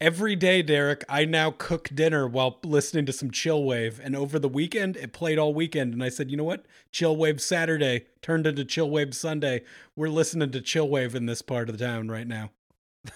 Every 0.00 0.34
day, 0.34 0.62
Derek, 0.62 1.04
I 1.10 1.26
now 1.26 1.50
cook 1.50 1.90
dinner 1.94 2.26
while 2.26 2.58
listening 2.64 3.04
to 3.04 3.12
some 3.12 3.30
chill 3.30 3.62
wave. 3.64 4.00
And 4.02 4.16
over 4.16 4.38
the 4.38 4.48
weekend, 4.48 4.96
it 4.96 5.12
played 5.12 5.38
all 5.38 5.52
weekend. 5.52 5.92
And 5.92 6.02
I 6.02 6.08
said, 6.08 6.30
you 6.30 6.38
know 6.38 6.44
what? 6.44 6.64
Chill 6.90 7.14
wave 7.14 7.38
Saturday 7.38 8.06
turned 8.22 8.46
into 8.46 8.64
chill 8.64 8.88
wave 8.88 9.14
Sunday. 9.14 9.62
We're 9.94 10.08
listening 10.08 10.52
to 10.52 10.62
chill 10.62 10.88
wave 10.88 11.14
in 11.14 11.26
this 11.26 11.42
part 11.42 11.68
of 11.68 11.76
the 11.76 11.84
town 11.84 12.08
right 12.08 12.26
now. 12.26 12.50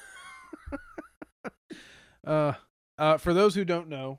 Uh, 2.26 2.54
uh, 2.96 3.18
for 3.18 3.34
those 3.34 3.54
who 3.54 3.66
don't 3.66 3.86
know, 3.86 4.18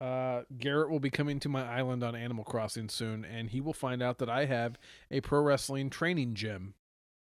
uh, 0.00 0.42
Garrett 0.58 0.90
will 0.90 0.98
be 0.98 1.08
coming 1.08 1.38
to 1.38 1.48
my 1.48 1.64
island 1.64 2.02
on 2.02 2.16
Animal 2.16 2.42
Crossing 2.42 2.88
soon, 2.88 3.24
and 3.24 3.50
he 3.50 3.60
will 3.60 3.72
find 3.72 4.02
out 4.02 4.18
that 4.18 4.28
I 4.28 4.46
have 4.46 4.76
a 5.08 5.20
pro 5.20 5.40
wrestling 5.40 5.88
training 5.88 6.34
gym 6.34 6.74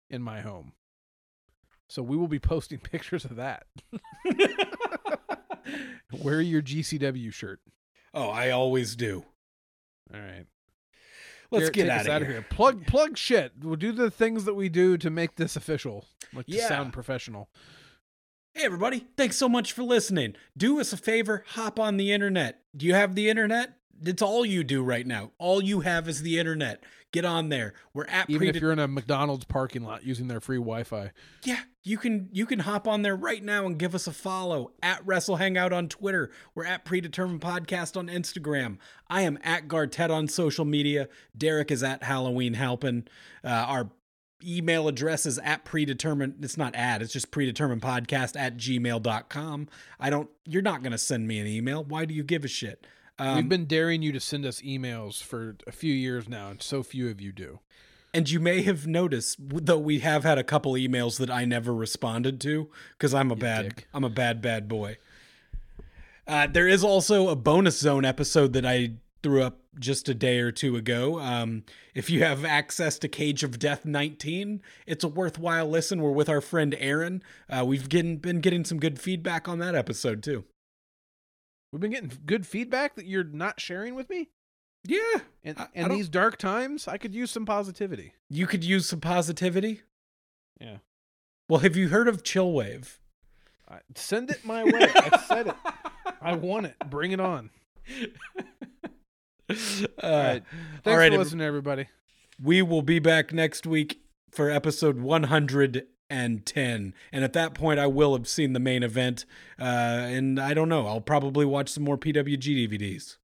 in 0.09 0.22
my 0.22 0.40
home. 0.40 0.74
So 1.93 2.03
we 2.03 2.16
will 2.16 2.26
be 2.26 2.38
posting 2.38 2.78
pictures 2.82 3.26
of 3.26 3.36
that. 3.36 3.66
Wear 6.22 6.40
your 6.40 6.62
GCW 6.62 7.30
shirt. 7.34 7.61
oh, 8.14 8.30
I 8.30 8.49
always 8.49 8.97
do. 8.97 9.26
All 10.12 10.18
right. 10.18 10.47
Let's 11.51 11.68
Garrett, 11.68 11.74
get 11.74 11.82
take 11.82 11.93
out 11.93 12.07
of 12.07 12.12
outta 12.12 12.24
here. 12.24 12.47
Plug 12.49 12.86
plug 12.86 13.18
shit. 13.18 13.53
We'll 13.61 13.76
do 13.76 13.93
the 13.93 14.11
things 14.11 14.47
that 14.47 14.55
we 14.55 14.70
do 14.70 14.97
to 14.97 15.11
make 15.11 15.36
this 15.36 15.55
official, 15.55 16.07
like 16.32 16.47
to 16.47 16.59
sound 16.61 16.95
professional. 16.95 17.51
Hey, 18.55 18.64
everybody. 18.64 19.07
Thanks 19.18 19.36
so 19.36 19.47
much 19.47 19.72
for 19.72 19.82
listening. 19.82 20.34
Do 20.57 20.80
us 20.80 20.95
a 20.95 20.97
favor 20.97 21.45
hop 21.49 21.78
on 21.78 21.99
the 21.99 22.11
internet. 22.11 22.62
Do 22.74 22.86
you 22.86 22.95
have 22.95 23.14
the 23.14 23.28
internet? 23.28 23.74
It's 24.05 24.22
all 24.22 24.45
you 24.45 24.64
do 24.64 24.82
right 24.82 25.07
now. 25.07 25.32
All 25.38 25.62
you 25.62 25.80
have 25.80 26.09
is 26.09 26.22
the 26.22 26.38
internet. 26.38 26.82
Get 27.12 27.24
on 27.26 27.51
there. 27.51 27.74
We're 27.93 28.07
at 28.07 28.30
Even 28.30 28.49
Predat- 28.49 28.57
if 28.57 28.62
you're 28.62 28.72
in 28.72 28.78
a 28.78 28.88
McDonald's 28.88 29.45
parking 29.45 29.82
lot 29.82 30.03
using 30.05 30.28
their 30.28 30.40
free 30.40 30.57
Wi-Fi. 30.57 31.12
Yeah, 31.45 31.61
you 31.82 31.99
can 31.99 32.30
you 32.32 32.47
can 32.47 32.61
hop 32.61 32.88
on 32.88 33.03
there 33.03 33.14
right 33.14 33.43
now 33.45 33.66
and 33.66 33.78
give 33.78 33.95
us 33.95 34.07
a 34.07 34.12
follow 34.12 34.72
at 34.82 35.07
Wrestle 35.07 35.36
Hangout 35.36 35.72
on 35.74 35.88
Twitter. 35.88 36.30
We're 36.55 36.64
at 36.64 36.84
Predetermined 36.86 37.43
Podcast 37.43 37.97
on 37.99 38.09
Instagram. 38.09 38.78
I 39.09 39.22
am 39.22 39.38
at 39.45 39.68
Gartet 39.68 40.11
on 40.11 40.26
social 40.26 40.64
media. 40.64 41.09
Derek 41.36 41.70
is 41.70 41.82
at 41.82 42.03
Halloween 42.03 42.55
Halpin. 42.55 43.07
Uh, 43.45 43.49
our 43.49 43.90
email 44.45 44.88
address 44.88 45.26
is 45.26 45.38
at 45.38 45.64
predetermined. 45.64 46.36
It's 46.43 46.57
not 46.57 46.74
at, 46.74 47.03
it's 47.03 47.12
just 47.12 47.30
predetermined 47.30 47.82
podcast 47.82 48.36
at 48.40 48.57
gmail.com. 48.57 49.68
I 50.01 50.11
don't, 50.11 50.30
you're 50.47 50.62
not 50.62 50.82
going 50.82 50.93
to 50.93 50.99
send 50.99 51.28
me 51.28 51.38
an 51.38 51.47
email. 51.47 51.84
Why 51.84 52.05
do 52.05 52.14
you 52.14 52.24
give 52.24 52.45
a 52.45 52.49
shit? 52.49 52.84
Um, 53.22 53.36
We've 53.36 53.48
been 53.48 53.66
daring 53.66 54.02
you 54.02 54.10
to 54.12 54.18
send 54.18 54.44
us 54.44 54.60
emails 54.62 55.22
for 55.22 55.56
a 55.64 55.70
few 55.70 55.94
years 55.94 56.28
now, 56.28 56.50
and 56.50 56.60
so 56.60 56.82
few 56.82 57.08
of 57.08 57.20
you 57.20 57.30
do. 57.30 57.60
And 58.12 58.28
you 58.28 58.40
may 58.40 58.62
have 58.62 58.84
noticed, 58.84 59.36
though 59.38 59.78
we 59.78 60.00
have 60.00 60.24
had 60.24 60.38
a 60.38 60.44
couple 60.44 60.72
emails 60.72 61.18
that 61.18 61.30
I 61.30 61.44
never 61.44 61.72
responded 61.72 62.40
to 62.40 62.68
because 62.98 63.14
I'm 63.14 63.30
a 63.30 63.36
bad, 63.36 63.76
dick. 63.76 63.88
I'm 63.94 64.02
a 64.02 64.10
bad, 64.10 64.42
bad 64.42 64.68
boy. 64.68 64.96
Uh, 66.26 66.48
there 66.48 66.66
is 66.66 66.82
also 66.82 67.28
a 67.28 67.36
bonus 67.36 67.78
zone 67.78 68.04
episode 68.04 68.54
that 68.54 68.66
I 68.66 68.94
threw 69.22 69.42
up 69.42 69.60
just 69.78 70.08
a 70.08 70.14
day 70.14 70.40
or 70.40 70.50
two 70.50 70.74
ago. 70.74 71.20
Um, 71.20 71.62
if 71.94 72.10
you 72.10 72.24
have 72.24 72.44
access 72.44 72.98
to 72.98 73.08
Cage 73.08 73.44
of 73.44 73.58
Death 73.58 73.84
19, 73.84 74.60
it's 74.84 75.04
a 75.04 75.08
worthwhile 75.08 75.68
listen. 75.68 76.02
We're 76.02 76.10
with 76.10 76.28
our 76.28 76.40
friend 76.40 76.74
Aaron. 76.78 77.22
Uh, 77.48 77.64
we've 77.64 77.88
getting, 77.88 78.16
been 78.16 78.40
getting 78.40 78.64
some 78.64 78.80
good 78.80 78.98
feedback 78.98 79.48
on 79.48 79.60
that 79.60 79.76
episode 79.76 80.24
too. 80.24 80.44
We've 81.72 81.80
been 81.80 81.90
getting 81.90 82.12
good 82.26 82.46
feedback 82.46 82.94
that 82.96 83.06
you're 83.06 83.24
not 83.24 83.60
sharing 83.60 83.94
with 83.94 84.10
me. 84.10 84.28
Yeah, 84.84 85.20
And 85.44 85.58
I- 85.58 85.62
I 85.62 85.68
in 85.74 85.88
these 85.90 86.08
dark 86.08 86.36
times, 86.38 86.86
I 86.88 86.98
could 86.98 87.14
use 87.14 87.30
some 87.30 87.46
positivity. 87.46 88.14
you 88.28 88.46
could 88.46 88.62
use 88.64 88.86
some 88.88 89.00
positivity. 89.00 89.82
Yeah. 90.60 90.78
Well, 91.48 91.60
have 91.60 91.76
you 91.76 91.88
heard 91.88 92.08
of 92.08 92.22
Chill 92.24 92.52
Wave? 92.52 92.98
I, 93.68 93.78
send 93.94 94.30
it 94.30 94.44
my 94.44 94.64
way. 94.64 94.90
I 94.94 95.18
said 95.26 95.46
it. 95.48 95.54
I 96.20 96.34
want 96.34 96.66
it. 96.66 96.74
Bring 96.90 97.12
it 97.12 97.20
on. 97.20 97.50
Uh, 99.48 99.54
All 100.02 100.10
right. 100.10 100.42
Thanks 100.82 100.86
all 100.86 100.97
right, 100.97 101.12
for 101.12 101.18
listening, 101.18 101.47
everybody. 101.47 101.88
we 102.42 102.62
will 102.62 102.82
be 102.82 102.98
back 102.98 103.32
next 103.32 103.66
week 103.66 104.01
for 104.30 104.51
episode 104.51 104.98
110 105.01 105.86
and 106.12 106.44
10. 106.47 106.94
And 107.10 107.24
at 107.24 107.32
that 107.32 107.55
point 107.55 107.80
i 107.80 107.86
will 107.86 108.12
have 108.14 108.28
seen 108.28 108.52
the 108.52 108.60
main 108.60 108.82
event 108.82 109.24
uh, 109.59 109.64
and 109.64 110.39
i 110.39 110.52
don't 110.55 110.68
know 110.68 110.86
i'll 110.86 111.01
probably 111.01 111.44
watch 111.47 111.68
some 111.70 111.82
more 111.84 111.98
pwg 111.98 112.39
dvds 112.39 113.16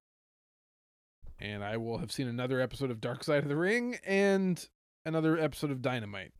And 1.40 1.62
I 1.62 1.76
will 1.76 1.98
have 1.98 2.10
seen 2.10 2.26
another 2.26 2.60
episode 2.60 2.90
of 2.90 3.00
Dark 3.00 3.22
Side 3.22 3.42
of 3.44 3.48
the 3.48 3.56
Ring 3.56 3.98
and 4.04 4.66
another 5.06 5.38
episode 5.38 5.70
of 5.70 5.82
Dynamite 5.82 6.32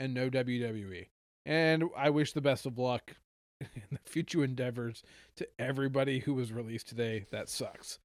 and 0.00 0.12
no 0.14 0.28
WWE. 0.28 1.06
And 1.46 1.84
I 1.96 2.10
wish 2.10 2.32
the 2.32 2.40
best 2.40 2.66
of 2.66 2.76
luck 2.78 3.14
in 3.60 3.82
the 3.92 3.98
future 4.04 4.42
endeavors 4.42 5.04
to 5.36 5.46
everybody 5.60 6.18
who 6.20 6.34
was 6.34 6.52
released 6.52 6.88
today. 6.88 7.26
That 7.30 7.48
sucks. 7.48 8.00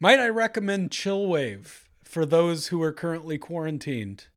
might 0.00 0.18
i 0.18 0.28
recommend 0.28 0.90
chill 0.92 1.26
wave 1.26 1.90
for 2.02 2.24
those 2.24 2.68
who 2.68 2.82
are 2.82 2.92
currently 2.92 3.36
quarantined 3.38 4.28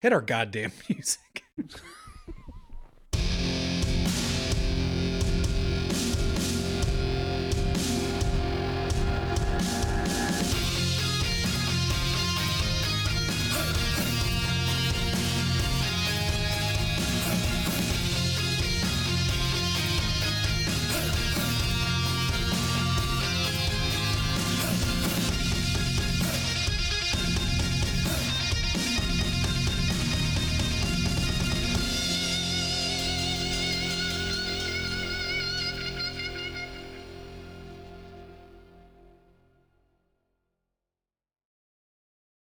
hit 0.00 0.12
our 0.12 0.20
goddamn 0.20 0.72
music 0.88 1.44